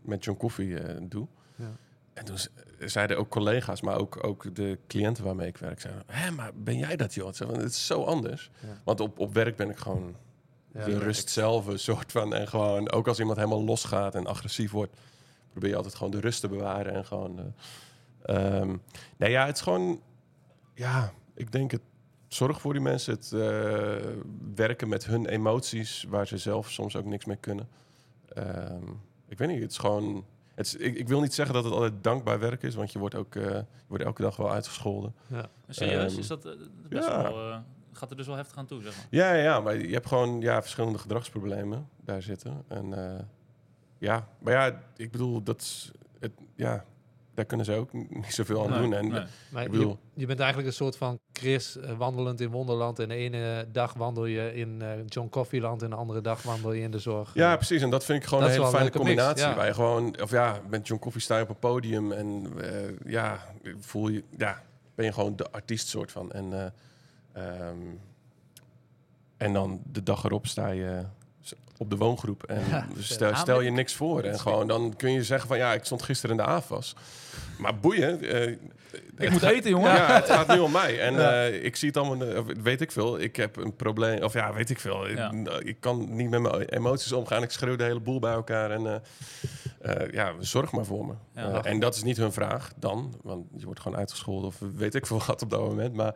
[0.00, 1.26] met John Coffee eh, doe.
[1.56, 1.72] Ja.
[2.12, 2.36] En toen
[2.78, 6.78] zeiden ook collega's, maar ook, ook de cliënten waarmee ik werk, zeiden, hé, maar ben
[6.78, 7.32] jij dat joh?
[7.32, 8.50] Van, Het is zo anders.
[8.60, 8.80] Ja.
[8.84, 10.14] Want op, op werk ben ik gewoon
[10.72, 12.34] Ja, de rust zelf, een soort van.
[12.34, 14.96] En gewoon, ook als iemand helemaal losgaat en agressief wordt,
[15.50, 16.92] probeer je altijd gewoon de rust te bewaren.
[16.92, 17.54] En gewoon.
[18.22, 18.76] ehm,
[19.16, 20.00] nee, ja, het is gewoon.
[20.74, 21.82] Ja, ik denk het.
[22.28, 23.96] Zorg voor die mensen, het eh,
[24.54, 27.68] werken met hun emoties, waar ze zelf soms ook niks mee kunnen.
[28.28, 28.84] Ehm,
[29.28, 30.24] ik weet niet, het is gewoon.
[30.54, 32.98] Het is, ik, ik wil niet zeggen dat het altijd dankbaar werk is, want je
[32.98, 35.14] wordt ook eh, je wordt elke dag wel uitgescholden.
[35.68, 36.10] Serieus?
[36.12, 36.52] Ehm, is dat eh,
[36.88, 37.22] best ja.
[37.22, 37.62] wel...
[37.92, 39.06] gaat er dus wel heftig aan toe, zeg maar.
[39.10, 42.64] Ja, ja, maar je hebt gewoon ja, verschillende gedragsproblemen daar zitten.
[42.68, 42.94] En
[43.98, 46.84] ja, maar ja, ik bedoel, dat is het, ja,
[47.38, 48.92] daar kunnen ze ook niet zoveel aan Nee, doen.
[48.94, 49.22] En nee.
[49.50, 52.98] Maar Ik je, bedoel- je bent eigenlijk een soort van Chris eh, wandelend in Wonderland.
[52.98, 56.72] En de ene dag wandel je in eh, John Coffeeland en de andere dag wandel
[56.72, 57.34] je in de zorg.
[57.34, 57.82] ja, precies.
[57.82, 59.44] En dat vind ik gewoon Dat een hele fijne mix, combinatie.
[59.46, 59.54] ja.
[59.54, 63.10] Waar je gewoon, of ja, met John Coffee sta je op een podium en eh,
[63.12, 63.38] ja,
[63.78, 64.62] voel je, ja,
[64.94, 66.32] ben je gewoon de artiest soort van.
[66.32, 66.66] En, eh,
[67.68, 67.76] ehm,
[69.36, 71.02] en dan de dag erop sta je
[71.78, 72.86] op de woongroep en Ja,
[73.34, 74.22] stel, je niks voor.
[74.22, 76.94] En gewoon, dan kun je zeggen van ja, ik stond gisteren in de AFAS.
[77.58, 78.20] Maar boeien.
[78.22, 78.56] eh,
[79.18, 79.90] Ik moet eten, jongen.
[79.94, 81.00] Ja, het gaat nu om mij.
[81.00, 81.42] En Ja.
[81.46, 83.20] eh, ik zie het allemaal, eh, weet ik veel.
[83.20, 85.08] Ik heb een probleem, of ja, weet ik veel.
[85.08, 85.30] Ja.
[85.32, 87.42] Ik, ik kan niet met mijn emoties omgaan.
[87.42, 88.70] Ik schreeuw de hele boel bij elkaar.
[88.70, 88.94] En eh,
[90.02, 91.12] eh, ja, zorg maar voor me.
[91.34, 91.62] Ja.
[91.64, 95.06] En dat is niet hun vraag dan, want je wordt gewoon uitgescholden of weet ik
[95.06, 95.94] veel wat op dat moment.
[95.94, 96.14] Maar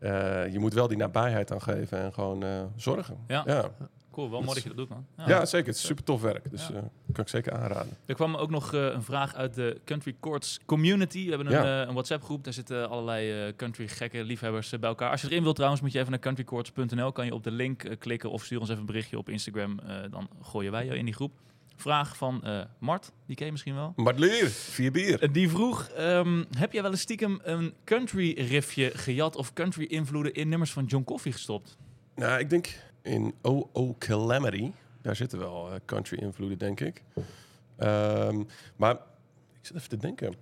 [0.00, 3.16] eh, je moet wel die nabijheid aan geven en gewoon eh, zorgen.
[3.26, 3.70] Ja.
[4.16, 5.06] Cool, wel mooi dat je dat doet, man.
[5.26, 5.66] Ja, zeker.
[5.66, 6.50] Het is super tof werk.
[6.50, 6.74] Dus Ja.
[6.74, 7.96] eh, kan ik zeker aanraden.
[8.06, 11.22] Er kwam ook nog eh, een vraag uit de Country Courts community.
[11.24, 11.80] We hebben een, Ja.
[11.82, 12.44] eh, een WhatsApp-groep.
[12.44, 15.10] Daar zitten allerlei country gekke liefhebbers bij elkaar.
[15.10, 17.12] Als je erin wilt trouwens, moet je even naar countrycourts.nl.
[17.12, 19.80] Kan je op de link klikken of stuur ons even een berichtje op Instagram.
[20.10, 21.32] dan gooien wij je in die groep.
[21.76, 22.44] Vraag van
[22.78, 23.92] Mart, die ken je misschien wel.
[23.96, 25.32] Martleer, vier bier.
[25.32, 30.34] Die vroeg, ehm, heb jij wel eens stiekem een country riffje gejat of country invloeden
[30.34, 31.76] in nummers van John Coffee gestopt?
[32.14, 32.68] Nou, ik denk
[33.06, 33.94] in O.O.
[33.98, 37.02] Calamity, daar zitten wel eh, country invloeden, denk ik.
[37.76, 38.42] Ehm,
[38.76, 38.94] maar
[39.52, 40.34] ik zit even te denken.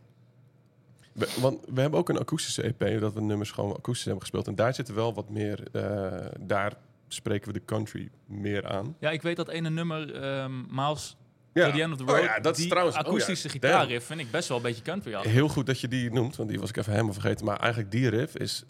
[1.13, 4.47] We, want we hebben ook een akoestische EP, dat we nummers gewoon akoestisch hebben gespeeld.
[4.47, 6.77] En daar zitten wel wat meer, eh, daar
[7.09, 8.97] spreken we de country meer aan.
[8.99, 11.17] Ja, ik weet dat ene nummer, ehm Miles
[11.53, 12.97] Ja, the End of the Oh Road, ja, dat is trouwens...
[12.97, 13.63] oh ja, akoestische damn.
[13.65, 15.17] gitaarriff vind ik best wel een beetje country.
[15.21, 17.45] Heel goed dat je die noemt, want die was ik even helemaal vergeten.
[17.45, 18.65] Maar eigenlijk die riff is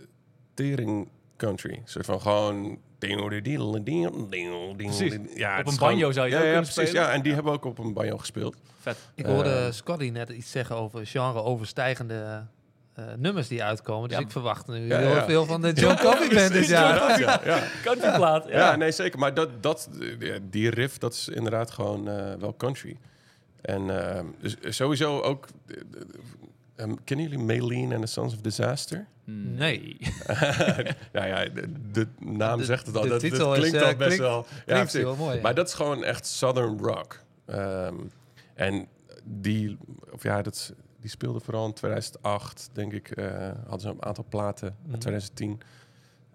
[0.55, 1.72] tering country.
[1.72, 2.78] Een soort van gewoon...
[4.76, 5.18] Precies.
[5.34, 7.09] Ja, het een banjo zou je ja, ook ja, kunnen precies, spelen.
[7.09, 8.57] Ja, en die hebben we ook op een banjo gespeeld.
[8.80, 8.96] Vet.
[9.14, 9.70] Ik hoorde Eh.
[9.72, 12.42] Scotty net iets zeggen over genre-overstijgende
[12.94, 14.09] eh, nummers die uitkomen.
[14.09, 14.24] Dus Ja.
[14.24, 15.24] ik verwacht nu Ja, heel ja.
[15.24, 17.20] veel van de John Coffee Band dit jaar.
[17.20, 17.62] Ja, ja.
[17.82, 18.59] Countryplaat, ja.
[18.59, 19.18] Ja, nee, zeker.
[19.18, 19.88] Maar dat, dat,
[20.42, 22.96] die riff, dat is inderdaad gewoon eh, wel country.
[23.61, 23.86] En
[24.40, 25.46] dus sowieso ook...
[26.76, 29.06] eh, eh, um, kennen jullie Maylene and the Sons of Disaster?
[29.26, 29.96] Nee.
[31.12, 33.02] ja, ja, de, de naam De- zegt het al.
[33.02, 34.46] de Dat, dat titel is, klinkt eh, al best wel...
[34.66, 35.36] Ja, Klinkt heel mooi.
[35.36, 35.42] ja.
[35.42, 37.20] Maar dat is gewoon echt Southern rock.
[37.46, 37.94] Ehm,
[38.54, 38.86] en
[39.24, 39.78] die,
[40.12, 43.10] of ja, dat, die speelde vooral in 2008, denk ik.
[43.10, 44.98] eh, hadden ze een aantal platen in Mhm.
[44.98, 45.60] 2010.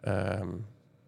[0.01, 0.47] Ehm,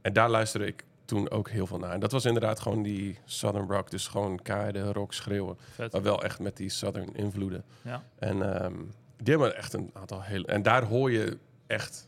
[0.01, 1.91] en daar luisterde ik toen ook heel veel naar.
[1.91, 3.91] En dat was inderdaad gewoon die Southern rock.
[3.91, 5.57] Dus gewoon keiharde rock schreeuwen.
[5.75, 5.91] Vet.
[5.91, 7.63] Maar wel echt met die Southern invloeden.
[7.81, 8.03] Ja.
[8.19, 8.73] En ehm,
[9.21, 10.47] die hebben echt een aantal hele...
[10.47, 12.07] En daar hoor je echt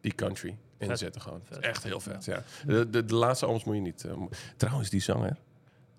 [0.00, 0.98] die country in Vet.
[0.98, 1.40] zitten gewoon.
[1.44, 1.58] Vet.
[1.58, 2.42] Echt heel vet, ja.
[2.66, 4.04] De, de, de laatste albums moet je niet...
[4.04, 4.12] eh,
[4.56, 5.36] trouwens, die zanger,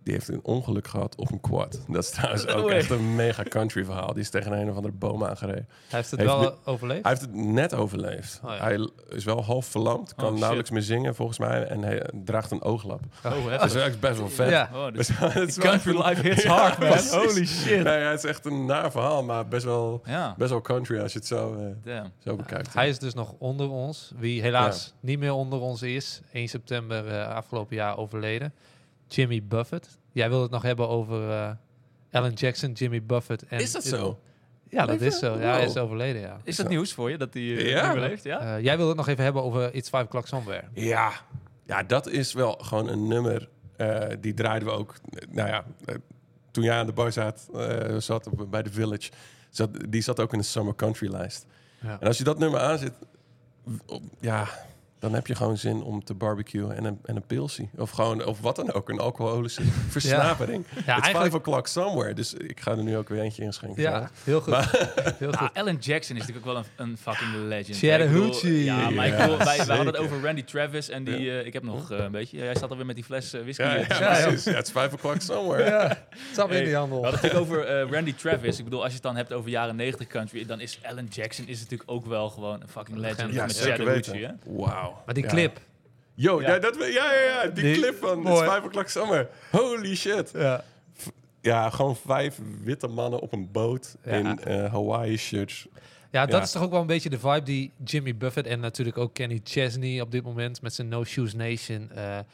[0.06, 1.80] die heeft een ongeluk gehad op een quad.
[1.88, 4.14] Dat is trouwens ook echt een mega country verhaal.
[4.14, 5.68] Die is tegen een of andere boom aangereden.
[5.70, 7.02] Hij heeft het heeft wel nu- eh, overleefd.
[7.02, 8.40] Hij heeft het net overleefd.
[8.44, 8.64] Oh ja.
[8.64, 11.64] Hij is wel half verlamd, kan Oh, nauwelijks meer zingen volgens mij.
[11.68, 13.00] En hij draagt een ooglap.
[13.26, 14.50] Oh, Dat is eigenlijk best wel vet.
[14.50, 14.70] Ja.
[14.74, 16.88] Oh, Dus dus echt country life hits Ja, hard, man.
[16.90, 17.12] precies.
[17.12, 17.84] Holy shit.
[17.84, 21.12] Nee, het is echt een naar verhaal, maar best wel, Ja, best wel country als
[21.14, 22.74] je het zo, eh, zo bekijkt.
[22.74, 24.12] Hij is dus nog onder ons.
[24.18, 26.22] Wie helaas niet meer onder ons is.
[26.32, 28.54] 1 september eh, afgelopen jaar overleden.
[29.08, 30.00] Jimmy Buffett.
[30.12, 31.52] Jij wil het nog hebben over eh
[32.12, 33.44] Alan Jackson, Jimmy Buffett.
[33.48, 34.20] En is dat zo?
[34.70, 35.34] Ja, dat is zo.
[35.40, 36.38] Ja, hij is overleden, ja.
[36.44, 37.94] Is dat nieuws voor je, dat hij uh, Ja.
[37.94, 38.24] leeft?
[38.24, 38.40] Ja?
[38.40, 40.64] Eh, jij wil het nog even hebben over It's Five O'Clock Somewhere.
[40.74, 41.12] Ja.
[41.66, 43.50] ja, dat is wel gewoon een nummer.
[43.78, 44.94] eh, die draaiden we ook.
[45.30, 45.96] nou ja, eh,
[46.52, 49.12] toen jij aan de bar zat, eh, zat op, bij The Village,
[49.50, 51.46] zat, die zat ook in de Summer Country lijst.
[51.82, 51.98] Ja.
[52.00, 52.94] En als je dat nummer aanzet,
[53.64, 54.48] w- op- ja,
[55.06, 57.70] dan heb je gewoon zin om te barbecuen en een, en een pilsie.
[57.78, 59.62] Of gewoon, of wat dan ook, een alcoholische
[59.96, 60.66] versnapering.
[60.74, 61.26] Ja, It's eigenlijk...
[61.26, 62.14] five o'clock somewhere.
[62.14, 63.82] Dus ik ga er nu ook weer eentje inschenken.
[63.82, 64.54] Ja, heel goed.
[65.20, 65.50] heel Ah, goed.
[65.54, 67.78] Alan Jackson is natuurlijk ook wel een, een fucking legend.
[67.78, 68.64] Chattahoochee.
[68.64, 71.46] Ja, maar ik Ja, bedoel, wij, wij hadden het over Randy Travis en die, eh,
[71.46, 73.62] ik heb nog eh, een beetje, jij staat alweer met die fles eh, whisky.
[73.64, 73.86] Ja, ja,
[74.18, 74.44] Ja, precies.
[74.44, 75.64] Ja, it's five o'clock somewhere.
[75.64, 75.98] Ja,
[76.32, 77.04] stap in Hey, die We handel.
[77.04, 78.58] hadden het over Randy Travis.
[78.58, 81.48] Ik bedoel, als je het dan hebt over jaren 90 country, dan is Alan Jackson
[81.48, 83.34] is natuurlijk ook wel gewoon een fucking legend.
[83.34, 84.38] Ja, met Chattahoochee, weten.
[84.44, 84.54] hè?
[84.56, 84.95] Wauw.
[85.06, 85.30] Maar die Ja.
[85.30, 85.60] clip.
[86.14, 86.60] Yo, Ja.
[86.60, 88.44] dat, we- ja, ja, ja, die, Die- clip van mooi.
[88.46, 89.30] It's Five O'Clock Summer.
[89.52, 90.32] Holy shit.
[90.34, 90.64] Ja.
[91.42, 94.12] Ja, gewoon vijf witte mannen op een boot Ja.
[94.12, 95.68] in eh, Hawaii shirts.
[96.12, 96.42] Ja, dat Ja.
[96.44, 99.42] is toch ook wel een beetje de vibe die Jimmy Buffett en natuurlijk ook Kenny
[99.44, 102.26] Chesney op dit moment met zijn No Shoes Nation eh, eh,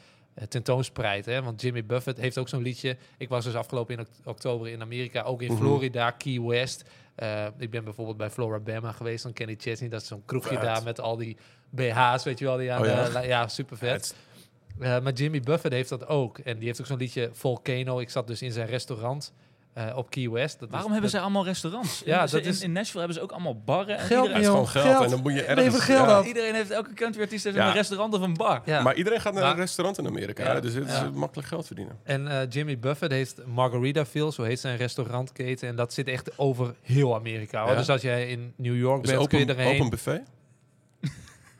[0.48, 1.26] tentoonspreidt.
[1.26, 1.42] Hè?
[1.42, 2.96] Want Jimmy Buffett heeft ook zo'n liedje.
[3.18, 5.60] Ik was dus afgelopen in ok- oktober in Amerika, ook in Mhm.
[5.62, 6.84] Florida, Key West.
[7.14, 9.88] Eh, ik ben bijvoorbeeld bij Flora Bama geweest van Kenny Chesney.
[9.88, 11.36] Dat is zo'n kroegje daar met al die
[11.72, 12.56] BH's, weet je wel.
[12.56, 13.20] Die aan Oh ja?
[13.22, 14.14] ja, super vet.
[14.80, 16.38] Eh, maar Jimmy Buffett heeft dat ook.
[16.38, 17.98] En die heeft ook zo'n liedje Volcano.
[18.00, 19.32] Ik zat dus in zijn restaurant
[19.72, 20.52] eh, op Key West.
[20.58, 22.02] Dat is- Waarom hebben dat- zij allemaal restaurants?
[22.04, 23.98] Ja, in, dat in, is- in Nashville hebben ze ook allemaal barren.
[23.98, 25.04] En Geld, het iedereen, gewoon geld, Geld.
[25.04, 25.84] en dan moet je ergens...
[25.84, 26.16] geld ja.
[26.16, 26.26] af.
[26.26, 27.66] iedereen heeft, elke countryartiest heeft Ja.
[27.66, 28.62] een restaurant of een bar.
[28.64, 28.82] Ja.
[28.82, 31.04] Maar iedereen gaat naar Maar- een restaurant in Amerika, dus het is Ja.
[31.04, 31.98] eh, makkelijk geld verdienen.
[32.02, 35.68] En eh, Jimmy Buffett heeft Margaritaville, zo heet zijn restaurantketen.
[35.68, 37.74] En dat zit echt over heel Amerika.
[37.74, 39.74] Dus als jij in New York Dus bent, kun je erheen.
[39.74, 40.22] open buffet?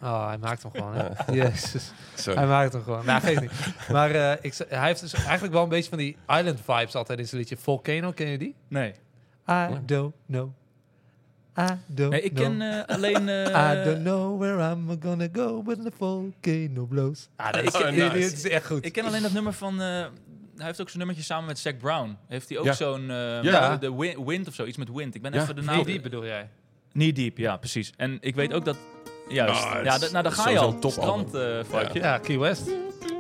[0.03, 1.09] Oh, hij maakt hem gewoon, hè?
[1.43, 1.93] Jezus.
[2.15, 2.39] Sorry.
[2.39, 3.05] Hij maakt hem gewoon.
[3.07, 3.53] Nou, geeft niet.
[3.91, 7.19] Maar eh, ik, hij heeft dus eigenlijk wel een beetje van die island vibes altijd
[7.19, 7.57] in zijn liedje.
[7.57, 8.55] Volcano, ken je die?
[8.69, 8.93] Nee.
[9.51, 10.51] I don't know.
[11.59, 12.45] I don't Nee, ik know.
[12.47, 13.29] ken eh, alleen...
[13.45, 17.29] eh, I don't know where I'm gonna go when the volcano blows.
[17.37, 18.09] Ah, dat is, Oh, nice.
[18.13, 18.85] dit is echt goed.
[18.85, 19.73] Ik ken alleen dat nummer van...
[19.81, 19.87] eh,
[20.57, 22.17] hij heeft ook zo'n nummertje samen met Zac Brown.
[22.29, 22.73] Heeft hij ook Ja.
[22.73, 23.11] zo'n...
[23.11, 23.77] eh, Ja.
[23.77, 25.15] De Wi- Wind of zo, iets met Wind.
[25.15, 25.85] Ik ben Ja, even de Knee naam...
[25.85, 26.49] Deep bedoel jij?
[26.93, 27.93] Knee Deep, ja, precies.
[27.97, 28.77] En ik weet ook dat...
[29.29, 29.65] Juist.
[29.65, 30.77] Ah, ja, nou, daar ga je al.
[30.81, 31.89] Strand eh vibeje.
[31.93, 32.71] Ja, Key West.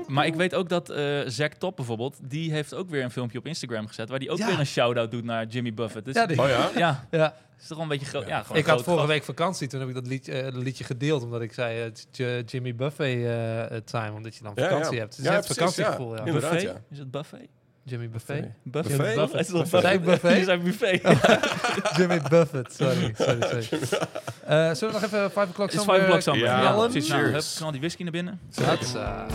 [0.07, 2.17] Maar ik weet ook dat eh Zack Top bijvoorbeeld...
[2.23, 4.09] Die heeft ook weer een filmpje op Instagram gezet...
[4.09, 4.47] Waar die ook Ja.
[4.47, 6.05] weer een shout-out doet naar Jimmy Buffett.
[6.05, 6.71] Dus, Ja, die- Oh ja?
[6.77, 7.35] ja, Ja.
[7.61, 8.27] is toch wel een beetje groot.
[8.27, 9.13] Ja, gewoon Ik had vorige gast.
[9.13, 12.75] week vakantie, toen heb ik dat liedje, eh, liedje gedeeld, omdat ik zei J- Jimmy
[12.75, 14.99] Buffet eh, time, omdat je dan vakantie ja.
[15.01, 15.17] hebt.
[15.17, 16.33] Het is Ja, echt precies, vakantiegevoel, ja.
[16.33, 16.63] Buffet?
[16.63, 16.81] ja.
[16.91, 17.49] Is het buffet?
[17.85, 18.53] Jimmy Buffet.
[18.62, 18.97] Buffet?
[18.97, 19.14] Buffet?
[19.14, 19.41] Buffet?
[19.41, 19.93] Is het wel Buffet.
[19.93, 20.62] Ik buffet?
[20.64, 21.97] Buffet.
[21.97, 23.14] Jimmy Buffett, sorry.
[23.16, 23.66] sorry, sorry.
[24.43, 26.62] Eh, zullen we nog even 5 o'clock Het is somewhere 5 o'clock somewhere.
[26.62, 27.09] Ja, precies.
[27.09, 28.41] Nou, hup, knal die whisky naar binnen.
[28.64, 29.26] Hatsa.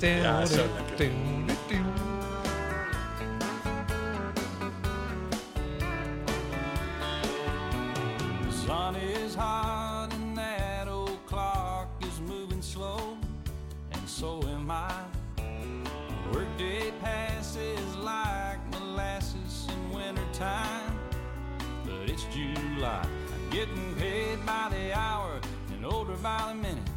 [0.00, 0.66] Ja, zo
[22.22, 23.06] since July.
[23.34, 25.40] I'm getting paid by the hour
[25.72, 26.90] and older by the minute.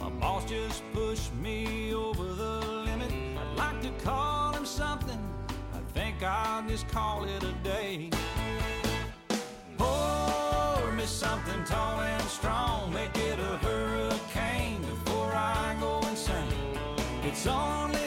[0.00, 3.12] My boss just pushed me over the limit.
[3.12, 5.18] I'd like to call him something.
[5.74, 8.10] I think I'll just call it a day.
[9.78, 12.92] Pour me something tall and strong.
[12.92, 16.78] Make it a hurricane before I go insane.
[17.24, 18.01] It's only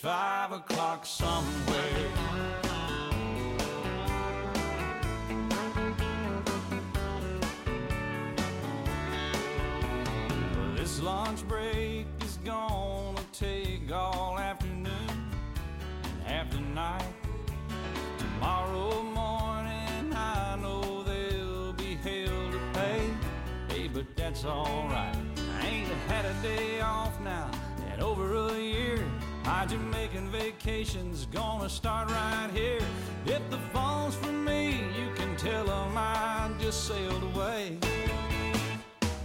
[0.00, 2.08] five o'clock somewhere.
[10.74, 17.04] This lunch break is gonna take all afternoon and half the night.
[18.16, 23.02] Tomorrow morning, I know there'll be hell to pay.
[23.68, 25.14] Hey, but that's alright.
[25.60, 26.89] I ain't had a day off
[29.60, 32.80] My Jamaican vacation's gonna start right here.
[33.26, 37.76] If the phone's for me, you can tell 'em I just sailed away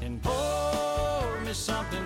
[0.01, 2.04] and pour me something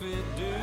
[0.00, 0.54] Jimmy do?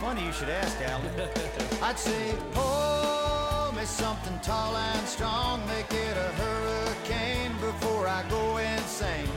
[0.00, 1.30] Funny you should ask, Alan.
[1.82, 8.56] I'd say, pour me something tall and strong, make it a hurricane before I go
[8.56, 9.28] insane.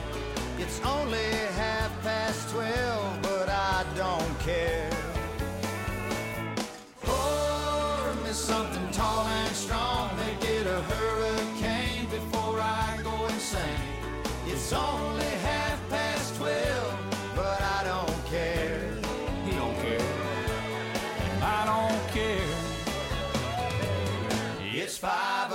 [0.57, 4.89] It's only half past twelve, but I don't care.
[7.01, 13.81] Pour me something tall and strong, make it a hurricane before I go insane.
[14.47, 15.60] It's only half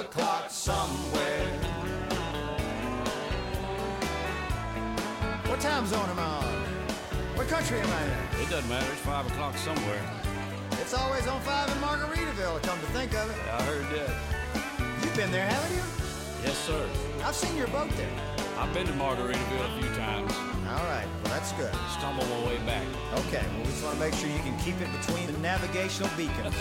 [0.07, 1.47] o'clock somewhere.
[5.47, 6.55] What time zone am I on?
[7.37, 8.43] What country am I in?
[8.43, 8.87] It doesn't matter.
[8.93, 10.03] It's five o'clock somewhere.
[10.81, 13.37] It's always on five in Margaritaville, come to think of it.
[13.51, 15.03] I heard that.
[15.03, 15.83] You've been there, haven't you?
[16.45, 16.89] Yes, sir.
[17.25, 18.36] I've seen your boat there.
[18.59, 20.33] I've been to Margaritaville a few times.
[20.67, 21.75] All right, well, that's good.
[21.99, 22.87] Stumble my way back.
[23.27, 26.11] Okay, well, we just want to make sure you can keep it between the navigational
[26.17, 26.55] beacons.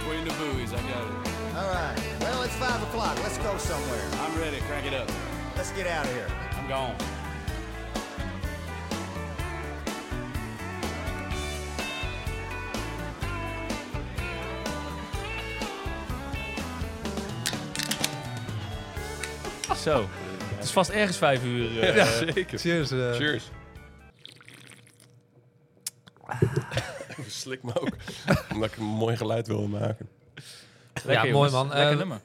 [0.00, 1.30] Between the buoys, I got it.
[1.56, 3.16] All right, well, it's five o'clock.
[3.22, 4.04] Let's go somewhere.
[4.20, 4.58] I'm ready.
[4.62, 5.08] Crank it up.
[5.56, 6.26] Let's get out of here.
[6.56, 6.96] I'm gone.
[19.76, 20.10] Zo.
[20.60, 21.80] Het is vast ergens vijf uur.
[21.80, 22.58] eh, Ja, zeker.
[22.58, 22.90] Cheers.
[22.90, 23.12] eh.
[23.12, 23.50] Cheers.
[27.16, 27.88] Ik slik me ook.
[28.52, 30.08] Omdat ik een mooi geluid wil maken.
[31.04, 31.68] lekker, ja, mooi man.
[31.68, 32.20] Lekker Eh, nummer.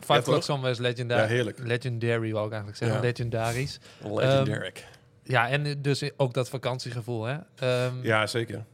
[0.00, 0.40] Five?
[0.40, 1.20] Somewhere is legendary.
[1.22, 1.58] Ja, heerlijk.
[1.58, 2.96] Legendary wou ik eigenlijk zeggen.
[2.96, 3.02] Ja.
[3.02, 3.78] Legendarisch.
[4.04, 4.72] Legendary.
[5.24, 7.36] Ja, en dus ook dat vakantiegevoel, hè?
[7.56, 8.64] Ehm, ja, zeker.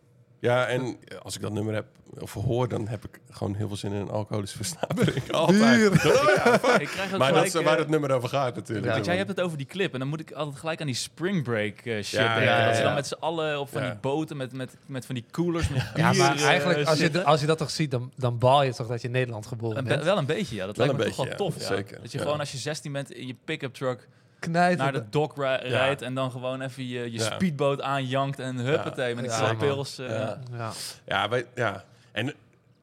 [0.41, 1.87] Ja, en als ik dat nummer heb
[2.19, 5.33] of hoor, dan heb ik gewoon heel veel zin in een alcoholische versnapering.
[5.33, 5.93] Altijd.
[5.93, 8.93] Ik krijg ook Maar dat waar eh, het nummer over gaat natuurlijk.
[8.93, 10.95] Want jij hebt het over die clip en dan moet ik altijd gelijk aan die
[10.97, 12.43] spring break eh, shit Ja, denken.
[12.53, 12.87] ja, dat ze ja.
[12.87, 13.91] dan met z'n allen op van Ja.
[13.91, 17.25] die boten met, met, met van die coolers met ja, maar eh, eigenlijk, als je,
[17.25, 19.85] als je dat toch ziet, dan, dan baal je toch dat je in Nederland geboren
[19.85, 20.05] bent.
[20.05, 20.67] wel een beetje, ja.
[20.67, 21.61] Dat Wel lijkt me toch wel tof, ja.
[21.61, 21.67] ja.
[21.77, 22.25] Zeker, Dat je ja.
[22.25, 24.09] gewoon als je 16 bent in je pick-up truck
[24.39, 27.35] Knijt naar de dock ri- rijdt en dan gewoon even je, je Ja.
[27.35, 29.99] speedboot aanjankt en huppatee met een Ja, ja, pils.
[29.99, 30.39] eh, Ja.
[30.53, 30.71] Ja.
[31.07, 32.35] Ja, wij, ja, en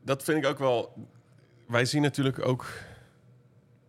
[0.04, 0.94] dat vind ik ook wel.
[1.68, 2.66] Wij zien natuurlijk ook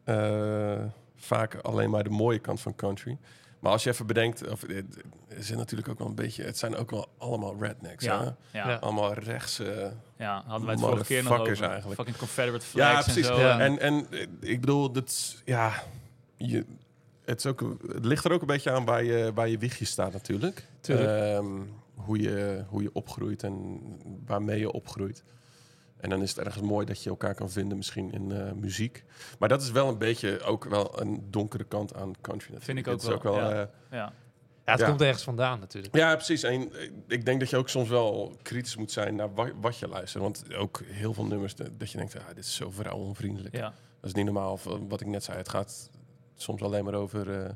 [0.05, 0.83] eh,
[1.17, 3.19] vaak alleen maar de mooie kant van country.
[3.59, 4.97] Maar als je even bedenkt, of, het,
[5.29, 6.43] er zijn natuurlijk ook wel een beetje.
[6.45, 8.05] Het zijn ook wel allemaal rednecks.
[8.05, 8.25] Ja, hè?
[8.25, 8.69] ja, Ja.
[8.69, 8.75] ja.
[8.77, 9.93] Allemaal rechtse.
[10.19, 11.63] hadden wij het vorige keer nog over.
[11.63, 11.95] eigenlijk.
[12.01, 13.29] Fucking Confederate Ja, flags precies.
[13.29, 13.41] en zo.
[13.41, 13.59] Ja.
[13.61, 15.73] En, en eh, ik bedoel, dat is- ja,
[16.37, 16.65] je,
[17.27, 19.85] het, is ook, het ligt er ook een beetje aan waar je, waar je wiegje
[19.85, 20.67] staat natuurlijk.
[20.81, 21.09] Tuurlijk.
[21.09, 21.47] Ehm,
[21.95, 23.81] hoe, je, hoe je opgroeit en
[24.27, 25.25] waarmee je opgroeit.
[25.97, 29.05] En dan is het ergens mooi dat je elkaar kan vinden misschien in eh, muziek.
[29.39, 32.65] Maar dat is wel een beetje ook wel een donkere kant aan country natuurlijk.
[32.65, 33.51] Vind ik ook Het is wel, ja.
[33.51, 34.13] eh, Ja.
[34.65, 34.87] Ja, het Ja.
[34.89, 35.95] komt ergens vandaan natuurlijk.
[35.97, 36.43] Ja, precies.
[36.43, 39.79] En eh, ik denk dat je ook soms wel kritisch moet zijn naar wa- wat
[39.79, 40.23] je luistert.
[40.23, 43.55] Want ook heel veel nummers dat je denkt, ah, dit is zo vrouwonvriendelijk.
[43.57, 43.75] Ja.
[44.01, 44.53] Dat is niet normaal.
[44.53, 45.91] Of, wat ik net zei, het gaat
[46.37, 47.51] soms alleen maar over eh,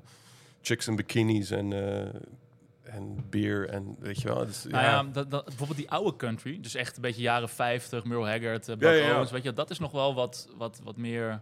[0.60, 2.20] chicks en bikinis en, eh,
[2.94, 4.46] en bier en weet je wel.
[4.46, 8.04] Dus, Nou ja, dat, dat, bijvoorbeeld die oude country, dus echt een beetje jaren 50,
[8.04, 9.14] Merle Haggard, uh, Buck Ja, ja, ja.
[9.14, 11.40] Owens, weet je, dat is nog wel wat, wat, wat meer...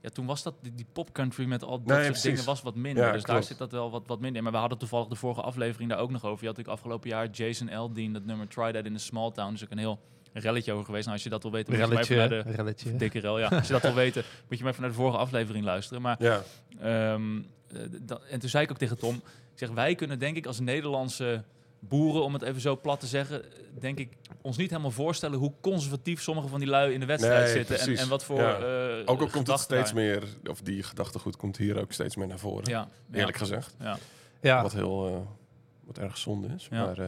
[0.00, 2.62] Ja, toen was dat, die, die pop country met al dat Nee, soort dingen was
[2.62, 3.12] wat minder.
[3.12, 4.42] Dus daar zit dat wel wat, wat minder in.
[4.42, 6.40] Maar we hadden toevallig de vorige aflevering daar ook nog over.
[6.40, 9.52] Je had natuurlijk afgelopen jaar Jason Aldean, dat nummer Try That in a Small Town.
[9.52, 10.00] Dus ook een heel
[10.40, 11.02] relletje over geweest.
[11.04, 12.56] Nou, als je dat wil weten, moet je maar even Relletje, naar de...
[12.56, 12.96] relletje.
[12.96, 13.48] Dikke rel, ja.
[13.58, 16.02] Als je dat wil weten, moet je maar even naar de vorige aflevering luisteren.
[16.02, 16.42] Maar ja.
[16.80, 17.36] Ehm,
[17.72, 20.46] eh, dat- en toen zei ik ook tegen Tom, ik zeg, wij kunnen denk ik
[20.46, 21.42] als Nederlandse
[21.80, 23.42] boeren, om het even zo plat te zeggen,
[23.80, 24.08] denk ik
[24.42, 27.78] ons niet helemaal voorstellen hoe conservatief sommige van die lui in de wedstrijd Nee, zitten
[27.80, 28.58] en, en wat voor Ja.
[28.58, 32.16] eh, Ook al komt het steeds daar- meer, of die gedachtegoed komt hier ook steeds
[32.16, 32.70] meer naar voren.
[32.70, 33.76] Ja, Eerlijk ja, gezegd.
[33.80, 33.98] ja.
[34.40, 34.62] Ja.
[34.62, 35.16] Wat heel, eh,
[35.86, 36.68] wat erg zonde is.
[36.70, 36.84] Ja.
[36.84, 37.06] Maar, eh,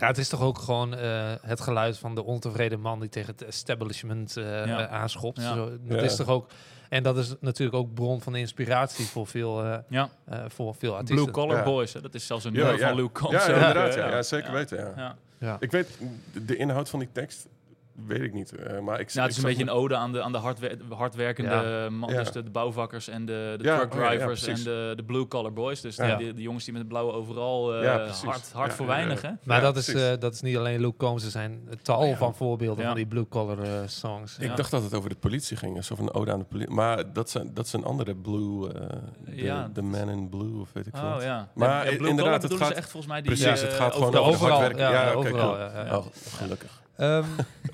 [0.00, 3.32] Ja, het is toch ook gewoon eh, het geluid van de ontevreden man die tegen
[3.32, 4.88] het establishment eh, Ja.
[4.88, 5.40] aanschopt.
[5.40, 5.54] Ja.
[5.54, 6.04] Zo, dat Ja.
[6.04, 6.50] is toch ook.
[6.88, 10.92] En dat is natuurlijk ook bron van inspiratie voor veel, eh, Ja, eh, voor veel
[10.96, 11.16] artiesten.
[11.16, 11.62] Blue Collar Ja.
[11.64, 12.86] Boys, hè, dat is zelfs een nummer ja.
[12.88, 13.46] van Luke Combs.
[13.46, 13.94] ja, inderdaad.
[13.94, 14.52] Ja, ja, zeker ja.
[14.54, 14.78] weten.
[14.78, 14.92] Ja.
[14.96, 15.16] Ja.
[15.38, 15.56] Ja.
[15.60, 15.98] Ik weet
[16.46, 17.46] de inhoud van die tekst,
[18.06, 18.52] weet ik niet.
[18.52, 20.32] eh, maar ik, Ja, het is ik een beetje me- een ode aan de, aan
[20.32, 21.90] de hardwer- hardwerkende Ja.
[21.90, 22.18] man, Ja.
[22.18, 24.92] dus de, de bouwvakkers en de, de Ja, truck oh ja, ja, drivers en de,
[24.96, 25.80] de blue collar boys.
[25.80, 26.16] Dus Ja.
[26.16, 28.92] de, de, de jongens die met het blauwe overal eh, hard, hard Ja, voor ja,
[28.92, 28.98] ja.
[28.98, 29.30] weinig, hè?
[29.44, 32.16] Maar Ja, dat, is, eh, dat is niet alleen Luke Combs, er zijn tal Ja.
[32.16, 32.86] van voorbeelden Ja.
[32.86, 34.38] van die blue collar songs.
[34.38, 34.54] Ik Ja.
[34.54, 36.74] dacht dat het over de politie ging, alsof een ode aan de politie.
[36.74, 38.80] Maar dat zijn, dat zijn andere blue, eh
[39.24, 41.48] de, Ja, de Man in Blue of weet ik Oh ja.
[41.54, 43.92] Maar Ja, i- blue inderdaad, het ze gaat- echt volgens mij die Precies, het gaat
[43.92, 44.96] gewoon over overal, hard werken.
[44.98, 45.58] ja, overal, cool.
[45.58, 45.96] ja, ja.
[45.96, 46.79] Oh, gelukkig.
[47.00, 47.24] Ehm,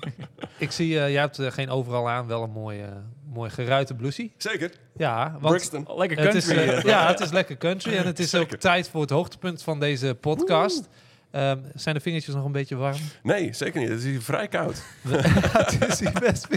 [0.57, 2.87] ik zie, eh jij hebt eh, geen overal aan, wel een mooi, eh,
[3.33, 4.33] mooi geruite blousie.
[4.37, 4.71] Zeker.
[4.97, 5.87] Ja, want Brixton.
[5.97, 6.67] Lekker het is, country.
[6.69, 9.79] eh, ja, het is lekker country en het is ook tijd voor het hoogtepunt van
[9.79, 10.87] deze podcast.
[11.31, 12.97] Ehm, zijn de vingertjes nog een beetje warm?
[13.23, 13.89] Nee, zeker niet.
[13.89, 14.81] Het is hier vrij koud.
[15.07, 16.47] het is hier best.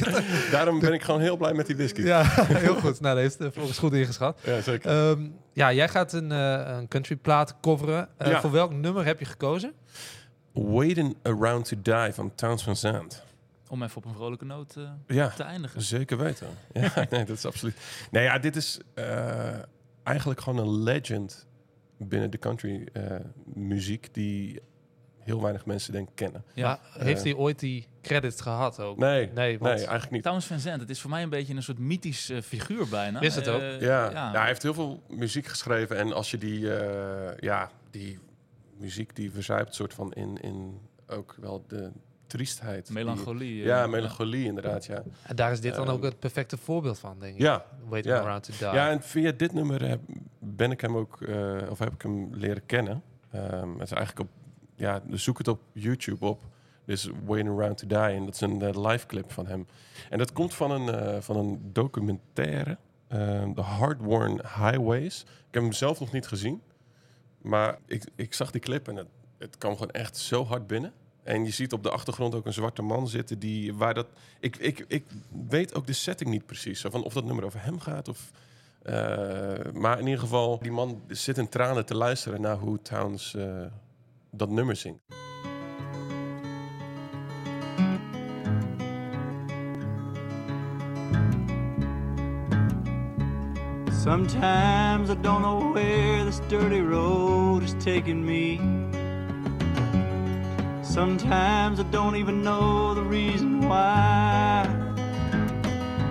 [0.50, 2.00] Daarom ben ik gewoon heel blij met die whisky.
[2.02, 2.22] Ja,
[2.66, 3.00] heel goed.
[3.00, 4.40] Nou, dat heeft volgens goed ingeschat.
[4.44, 4.90] Ja, zeker.
[4.90, 5.20] Ehm,
[5.52, 8.08] ja, jij gaat een, een country plaat coveren.
[8.16, 8.40] Eh, Ja.
[8.40, 9.72] Voor welk nummer heb je gekozen?
[10.52, 13.22] Waiting Around to Die van Towns Van Zandt.
[13.68, 15.82] Om even op een vrolijke noot eh, Ja, te eindigen.
[15.82, 16.46] zeker weten.
[16.72, 17.76] Ja, nee, dat is absoluut.
[18.10, 19.54] Nee, ja, dit is eh,
[20.02, 21.46] eigenlijk gewoon een legend
[21.98, 23.02] binnen de country eh,
[23.44, 24.60] muziek die
[25.18, 26.44] heel weinig mensen denk kennen.
[26.54, 26.80] Ja.
[26.98, 28.98] Heeft hij ooit die credits gehad ook?
[28.98, 30.22] Nee, Nee, nee, eigenlijk niet.
[30.22, 33.20] Towns Van Zandt, het is voor mij een beetje een soort mythisch figuur bijna.
[33.20, 33.60] Is het ook?
[33.60, 34.30] Ja, ja.
[34.32, 35.96] hij heeft heel veel muziek geschreven.
[35.96, 38.18] En als je die, eh, ja, die
[38.80, 41.90] muziek die verzuipt soort van in, in ook wel de
[42.26, 42.90] triestheid.
[42.90, 43.60] Melancholie.
[43.60, 45.02] eh, ja, melancholie inderdaad, ja.
[45.22, 47.40] En daar is dit dan Ehm, ook het perfecte voorbeeld van, denk ik.
[47.40, 48.20] Ja, Waiting ja.
[48.20, 48.68] Around to Die.
[48.78, 50.00] ja, en via dit nummer heb,
[50.38, 53.02] ben ik hem ook, eh, of heb ik hem leren kennen.
[53.30, 54.28] Ehm, het is eigenlijk op,
[54.74, 56.42] ja, dus zoek het op YouTube op.
[56.84, 57.98] Dus Waiting Around to Die.
[58.16, 59.66] En dat is een eh, live clip van hem.
[60.10, 62.78] En dat komt van een, eh, van een documentaire.
[63.08, 65.20] ehm, The Hard-Worn Highways.
[65.22, 66.62] Ik heb hem zelf nog niet gezien.
[67.42, 70.92] Maar ik, ik zag die clip en het, het kwam gewoon echt zo hard binnen.
[71.22, 74.06] En je ziet op de achtergrond ook een zwarte man zitten die waar dat.
[74.40, 75.04] Ik, ik, ik
[75.48, 76.80] weet ook de setting niet precies.
[76.80, 78.30] Van of dat nummer over hem gaat of.
[78.82, 78.94] eh,
[79.72, 83.64] maar in ieder geval, die man zit in tranen te luisteren naar hoe Towns eh,
[84.30, 85.02] dat nummer zingt.
[94.02, 98.56] Sometimes I don't know where this dirty road is taking me.
[100.82, 104.66] Sometimes I don't even know the reason why.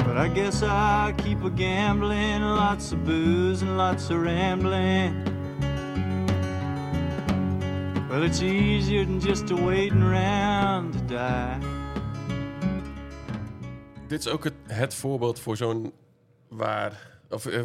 [0.05, 5.25] But I guess I keep a gambling, lots of booze and lots of rambling.
[8.07, 11.57] Well, it's easier than just waiting around to die.
[14.07, 15.93] Dit is ook het, het voorbeeld voor zo'n
[16.49, 17.08] waar.
[17.29, 17.61] Of eh,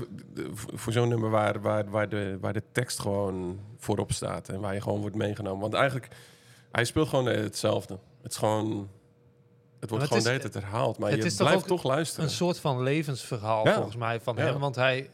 [0.75, 4.49] voor zo'n nummer waar, waar, waar, de, waar de tekst gewoon voorop staat.
[4.49, 5.61] En waar je gewoon wordt meegenomen.
[5.61, 6.09] Want eigenlijk,
[6.73, 7.99] hij speelt gewoon hetzelfde.
[8.23, 8.89] Het is gewoon.
[9.81, 10.99] Het wordt het gewoon is- de hele tijd herhaald.
[10.99, 12.25] Maar het je blijft toch luisteren.
[12.25, 13.75] Een soort van levensverhaal, Ja.
[13.75, 14.43] volgens mij, van Ja.
[14.45, 14.59] hem.
[14.59, 15.11] Want hij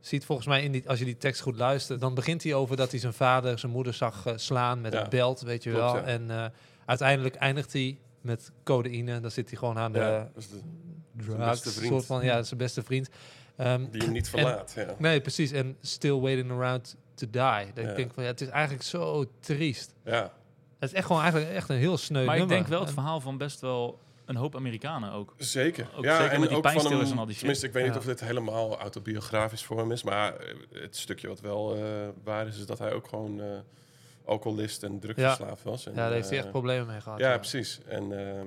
[0.00, 2.00] ziet volgens mij, in die, als je die tekst goed luistert...
[2.00, 5.02] dan begint hij over dat hij zijn vader, zijn moeder zag eh, slaan met Ja.
[5.02, 6.02] een belt, weet je Klopt, wel.
[6.02, 6.44] En eh,
[6.86, 9.20] uiteindelijk eindigt hij met codeïne.
[9.20, 10.60] Dan zit hij gewoon aan de Ja, dat is de-
[11.16, 11.92] drugs, vriend.
[11.92, 13.08] soort van, ja, zijn beste vriend.
[13.56, 14.72] Ehm, die hem niet verlaat.
[14.76, 14.94] ja.
[14.98, 15.52] nee, precies.
[15.52, 17.72] En still waiting around to die.
[17.74, 17.90] Dat Ja.
[17.90, 19.94] ik denk van, ja, het is eigenlijk zo triest.
[20.04, 20.32] Ja.
[20.78, 22.94] Het is echt gewoon eigenlijk echt een heel sneu Maar ik denk wel het En-
[22.94, 25.34] verhaal van best wel een hoop Amerikanen ook.
[25.36, 25.88] Zeker.
[25.96, 27.38] Ook ja, zeker en met die ook van hem, en al die shit.
[27.38, 31.28] Tenminste, ik weet niet of dit helemaal autobiografisch voor hem is, maar eh, het stukje
[31.28, 31.82] wat wel eh,
[32.24, 33.46] waar is, is dat hij ook gewoon eh,
[34.24, 35.86] alcoholist en drugsverslaafd was.
[35.86, 37.18] En, Ja, daar heeft hij echt problemen mee gehad.
[37.18, 37.80] Ja, precies.
[37.88, 38.46] En ehm,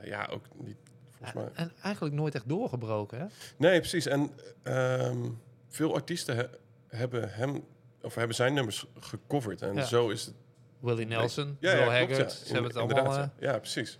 [0.00, 0.76] eh, ja, ook niet,
[1.22, 1.48] volgens mij.
[1.54, 3.26] En eigenlijk nooit echt doorgebroken, hè?
[3.56, 4.06] Nee, precies.
[4.06, 4.30] En
[4.62, 5.28] ehm,
[5.68, 6.48] veel artiesten he-
[6.88, 7.64] hebben hem
[8.02, 9.84] of hebben zijn nummers gecoverd en Ja.
[9.84, 10.34] zo is het.
[10.80, 12.28] Willie Nelson, Ja, Bill ja, Haggard, ja.
[12.28, 13.30] ze hebben het allemaal...
[13.38, 13.58] ja.
[13.58, 13.98] precies.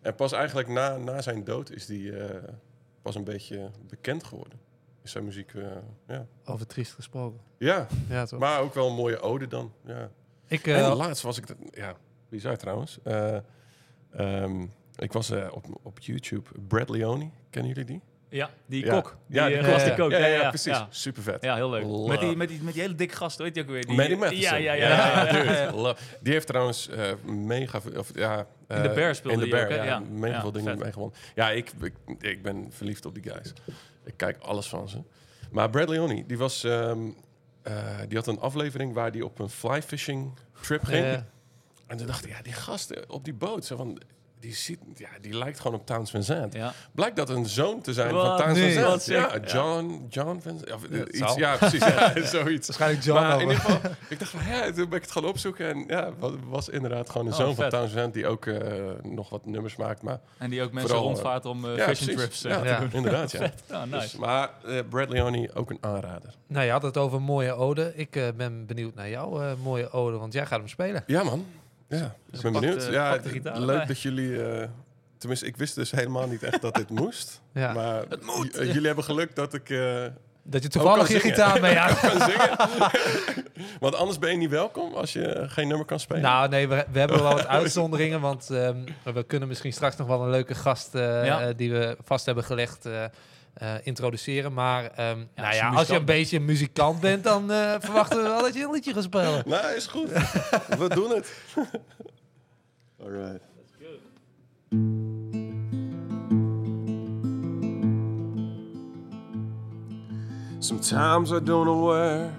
[0.00, 2.52] En pas eigenlijk na, na zijn dood is die eh,
[3.02, 4.58] pas een beetje bekend geworden.
[5.02, 5.62] Is zijn muziek, eh,
[6.06, 6.26] ja.
[6.44, 7.40] over triest gesproken.
[7.58, 8.38] Ja, Ja, toch?
[8.40, 9.72] maar ook wel een mooie ode dan.
[9.84, 10.10] Ja.
[10.46, 11.94] ik, en eh, laatst was ik, dat, ja,
[12.28, 12.98] bizar trouwens.
[13.04, 13.36] Eh,
[14.12, 14.66] ehm,
[15.02, 18.00] ik was eh, op, op YouTube, Brad Leone, kennen jullie die?
[18.28, 18.92] Ja, die Ja.
[19.00, 19.16] kok.
[19.26, 19.84] Die, Ja, die gast kok.
[19.84, 20.12] die kookt.
[20.16, 20.84] ja, Ja, precies.
[20.90, 21.42] Super vet.
[21.44, 21.82] Ja, heel leuk.
[21.84, 22.08] Love.
[22.08, 23.86] Met die, met, die, met die hele dikke gast, weet je ook weer?
[23.86, 24.36] Die, Matheson.
[24.36, 24.88] Ja, ja, ja.
[24.88, 25.66] ja, ja, ja.
[25.66, 26.02] dude, love.
[26.20, 27.98] Die heeft trouwens eh, mega veel...
[27.98, 29.90] Of, ja, In de Bear speelde in de hij Bear, ook, hè?
[29.90, 29.98] ja.
[30.10, 31.18] Mega veel dingen mee gewonnen.
[31.34, 33.52] Ja, ik, ik, ik ben verliefd op die guys.
[34.04, 34.98] Ik kijk alles van ze.
[35.50, 36.64] Maar Brad Leone, die was...
[36.64, 36.98] ehm,
[37.62, 37.74] eh,
[38.08, 41.22] die had een aflevering waar die op een fly fishing trip ging.
[41.86, 44.00] En toen dacht ik, ja, die gasten op die boot, zo van,
[44.42, 46.54] die, ziet, ja, die lijkt gewoon op Towns Van Zandt.
[46.54, 46.72] Ja.
[46.94, 48.26] Blijkt dat een zoon te zijn Wat?
[48.26, 48.74] van Towns Nee.
[48.74, 49.30] Van Wat Zandt.
[49.32, 49.44] sick.
[49.48, 50.72] Ja, John, John Van Zandt.
[50.74, 50.98] Of, eh,
[51.36, 51.84] Ja, iets, precies.
[51.84, 52.66] Ja, zoiets.
[52.66, 55.24] waarschijnlijk John maar in ieder geval, ik dacht van, ja, toen ben ik het gaan
[55.26, 55.68] opzoeken.
[55.70, 57.68] En ja, was, was inderdaad gewoon een Oh, zoon van.
[57.68, 60.02] Towns Van Zandt die ook eh, nog wat nummers maakt.
[60.02, 62.40] Maar En die ook mensen Vooral, rondvaart om eh ja, fishing precies.
[62.40, 62.90] trips eh, Ja, te doen.
[62.92, 63.50] inderdaad, ja.
[63.70, 64.18] Oh, Dus, nice.
[64.18, 66.34] maar eh, Brad Leone ook een aanrader.
[66.46, 67.92] Nou, je had het over mooie ode.
[67.96, 71.02] Ik eh, ben benieuwd naar jouw eh, mooie ode, want jij gaat hem spelen.
[71.06, 71.46] Ja, man.
[71.98, 72.80] Ja, ik ben benieuwd.
[72.86, 74.42] de- ja, de leuk dat jullie...
[74.42, 74.68] eh,
[75.18, 77.40] tenminste, ik wist dus helemaal niet echt dat dit moest.
[77.52, 77.72] Ja.
[77.72, 80.04] Maar j- eh, jullie hebben geluk dat ik eh,
[80.42, 82.00] Dat je toevallig je gitaar mee had.
[82.00, 82.50] kan zingen.
[83.80, 86.22] Want anders ben je niet welkom als je geen nummer kan spelen.
[86.22, 88.76] Nou, nee, we, we hebben wel wat uitzonderingen, want ehm,
[89.14, 91.52] we kunnen misschien straks nog wel een leuke gast Ja.
[91.52, 92.88] die we vast hebben gelegd
[93.54, 94.52] eh, eh, introduceren.
[94.52, 97.74] Maar ehm, nou als je ja, als je een beetje een muzikant bent, dan eh,
[97.80, 99.42] verwachten we wel dat je een liedje gaat spelen.
[99.46, 100.08] Nou, is goed.
[100.78, 101.32] We doen het.
[103.02, 103.40] All right.
[110.58, 112.30] Sometimes I don't know where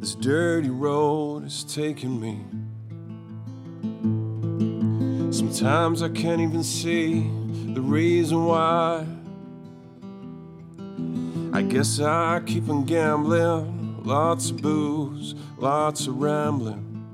[0.00, 2.36] this dirty road is taking me.
[5.32, 7.30] Sometimes I can't even see
[7.74, 9.04] the reason why.
[11.54, 17.06] I guess I keep on gambling, lots of booze, lots of rambling.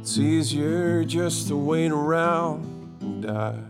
[0.00, 2.64] It's easier just to wait around
[3.02, 3.60] and die.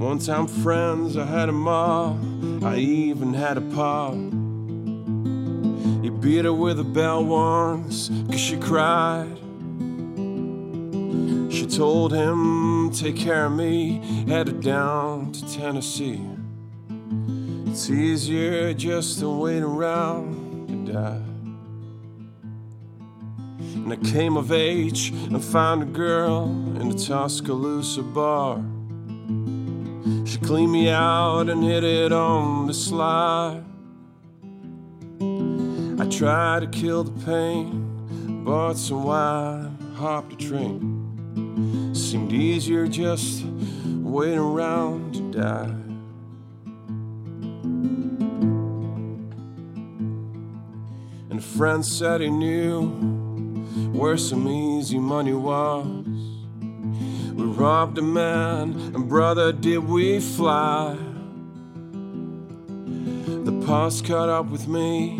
[0.00, 2.16] One time, friends, I had a ma,
[2.62, 4.12] I even had a pa.
[6.00, 9.41] He beat her with a bell once, cause she cried.
[11.62, 16.20] She told him, Take care of me, headed down to Tennessee.
[17.68, 21.22] It's easier just to wait around to die.
[23.76, 26.46] And I came of age and found a girl
[26.80, 28.56] in the Tuscaloosa bar.
[30.26, 33.62] She cleaned me out and hit it on the sly.
[36.00, 40.91] I tried to kill the pain, bought some wine, hopped a train.
[42.12, 43.42] Seemed easier just
[43.86, 45.74] waiting around to die.
[51.30, 52.90] And a friend said he knew
[53.94, 55.86] where some easy money was.
[57.32, 60.98] We robbed a man, and brother, did we fly.
[63.46, 65.16] The past caught up with me,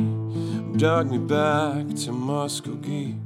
[0.77, 3.22] dug me back to Muskogee.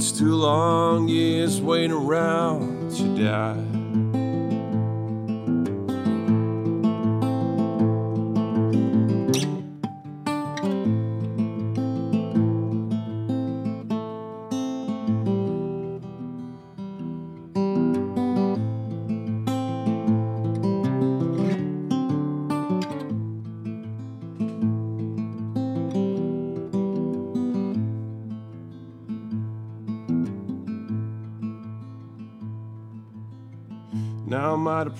[0.00, 3.79] It's too long years waiting around to die.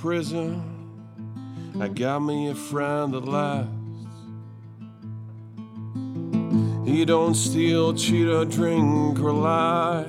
[0.00, 0.62] Prison.
[1.78, 3.68] I got me a friend at last.
[6.88, 10.04] He don't steal, cheat, or drink or lie.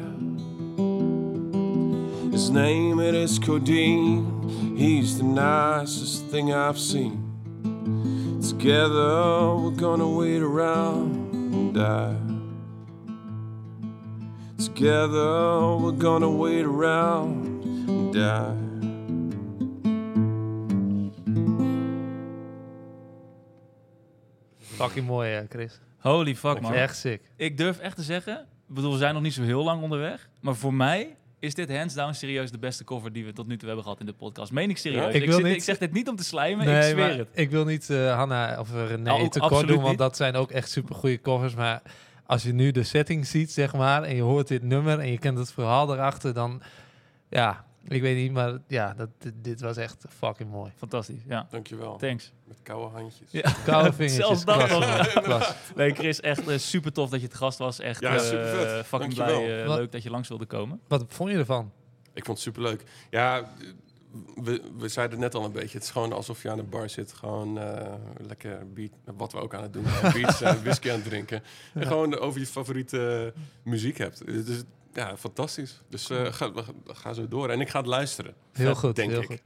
[2.32, 4.78] His name it is Codeine.
[4.78, 7.28] He's the nicest thing I've seen.
[8.42, 12.16] Together we're gonna wait around and die.
[14.58, 18.71] Together we're gonna wait around and die.
[24.84, 25.80] Fucking mooi, hè, Chris.
[26.00, 26.74] Holy fuck, man.
[26.74, 27.22] Echt sick.
[27.36, 28.34] Ik durf echt te zeggen,
[28.68, 30.30] ik bedoel, we zijn nog niet zo heel lang onderweg.
[30.42, 33.58] Maar voor mij is dit hands down serieus de beste cover die we tot nu
[33.58, 34.52] toe hebben gehad in de podcast.
[34.52, 35.02] Meen ik serieus.
[35.02, 35.08] Ja?
[35.10, 37.28] ik, Ik wil zit- niet- ik zeg dit niet om te slijmen, ik zweer het.
[37.34, 39.98] ik wil niet eh, Hanna of René Oh, tekort absoluut doen, want niet.
[39.98, 41.54] dat zijn ook echt super goede covers.
[41.56, 41.82] Maar
[42.26, 45.18] als je nu de setting ziet, zeg maar, en je hoort dit nummer en je
[45.20, 46.62] kent het verhaal erachter, dan
[47.30, 50.72] ja, ik weet niet, maar ja, dat, dit, dit was echt fucking mooi.
[50.78, 51.48] Fantastisch, ja.
[51.50, 51.98] Dankjewel.
[51.98, 52.32] Thanks.
[52.48, 53.28] Met koude handjes.
[53.32, 53.54] Ja.
[53.66, 54.26] Koude vingertjes.
[54.26, 54.70] Zelfs dat
[55.28, 55.56] nog.
[55.76, 57.80] Nee, Chris, echt eh, super tof dat je het gast was.
[57.80, 58.86] Echt Ja, eh, supervet.
[58.86, 59.44] fucking Dankjewel.
[59.44, 59.62] blij.
[59.62, 60.80] eh, Wat- leuk dat je langs wilde komen.
[60.88, 61.72] Wat vond je ervan?
[62.14, 62.84] Ik vond het superleuk.
[63.10, 63.50] Ja,
[64.36, 65.74] we, we zeiden het net al een beetje.
[65.78, 67.14] Het is gewoon alsof je aan de bar zit.
[67.14, 67.94] Gewoon eh,
[68.28, 69.84] lekker beat, wat we ook aan het doen.
[70.14, 71.44] Beats en whisky aan het drinken.
[71.74, 73.34] En gewoon over je favoriete
[73.64, 74.26] muziek hebt.
[74.26, 75.82] Dus ja, fantastisch.
[75.90, 76.52] Dus eh, ga,
[76.86, 77.50] ga zo door.
[77.50, 78.34] En ik ga het luisteren.
[78.52, 79.26] Heel goed, denk heel ik.
[79.26, 79.42] goed.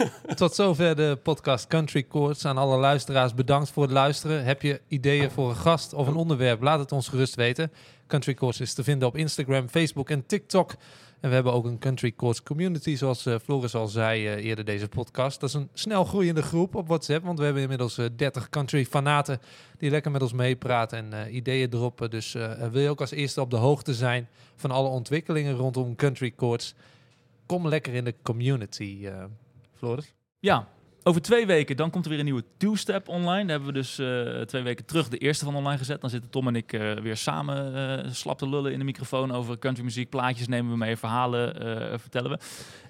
[0.36, 2.44] Tot zover de podcast Country Chords.
[2.44, 4.44] Aan alle luisteraars bedankt voor het luisteren.
[4.44, 6.62] Heb je ideeën voor een gast of een onderwerp?
[6.62, 7.72] Laat het ons gerust weten.
[8.06, 10.74] Country Chords is te vinden op Instagram, Facebook en TikTok.
[11.22, 14.64] En we hebben ook een Country Chords community, zoals eh, Floris al zei eh, eerder
[14.64, 15.40] deze podcast.
[15.40, 18.84] Dat is een snel groeiende groep op WhatsApp, want we hebben inmiddels eh, 30 country
[18.84, 19.40] fanaten
[19.78, 22.10] die lekker met ons meepraten en eh, ideeën droppen.
[22.10, 25.96] Dus eh, wil je ook als eerste op de hoogte zijn van alle ontwikkelingen rondom
[25.96, 26.74] Country Chords?
[27.46, 29.24] Kom lekker in de community, eh
[29.74, 30.14] Floris.
[30.38, 30.68] Ja,
[31.04, 33.40] over twee weken dan komt er weer een nieuwe two-step online.
[33.46, 36.00] Daar hebben we dus eh, twee weken terug de eerste van online gezet.
[36.00, 37.74] Dan zitten Tom en ik eh, weer samen
[38.04, 40.10] eh, slap te lullen in de microfoon over countrymuziek.
[40.10, 42.38] Plaatjes nemen we mee, verhalen vertellen we.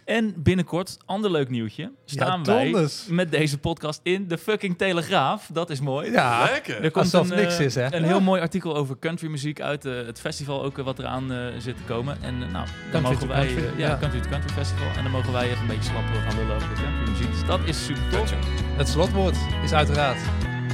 [0.05, 5.49] En binnenkort, ander leuk nieuwtje, staan Ja, wij met deze podcast in de fucking Telegraaf.
[5.53, 6.11] Dat is mooi.
[6.11, 6.75] Ja, Lekker.
[6.75, 7.95] Er komt Alsof een, niks eh, is, hè?
[7.95, 11.39] Een heel mooi artikel over countrymuziek uit eh, het festival ook eh, wat eraan eh,
[11.59, 12.17] zit te komen.
[12.23, 13.97] En nou, dan Country mogen wij Country, ja, ja.
[14.01, 14.87] Country to Country Festival.
[14.97, 17.31] En dan mogen wij even een beetje slappen gaan lullen over de countrymuziek.
[17.31, 18.35] Dus dat is super tof.
[18.77, 20.19] Het slotwoord is uiteraard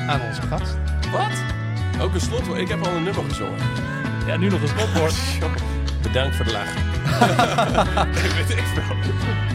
[0.08, 0.76] aan onze gast.
[1.10, 1.44] Wat?
[2.02, 2.60] Ook een slotwoord.
[2.60, 3.58] Ik heb al een nummer gezongen.
[4.26, 5.14] Ja, nu nog een slotwoord.
[6.02, 6.74] Bedankt voor de laag.
[8.36, 8.96] Weet ik veel.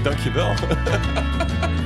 [0.03, 0.53] Dankjewel.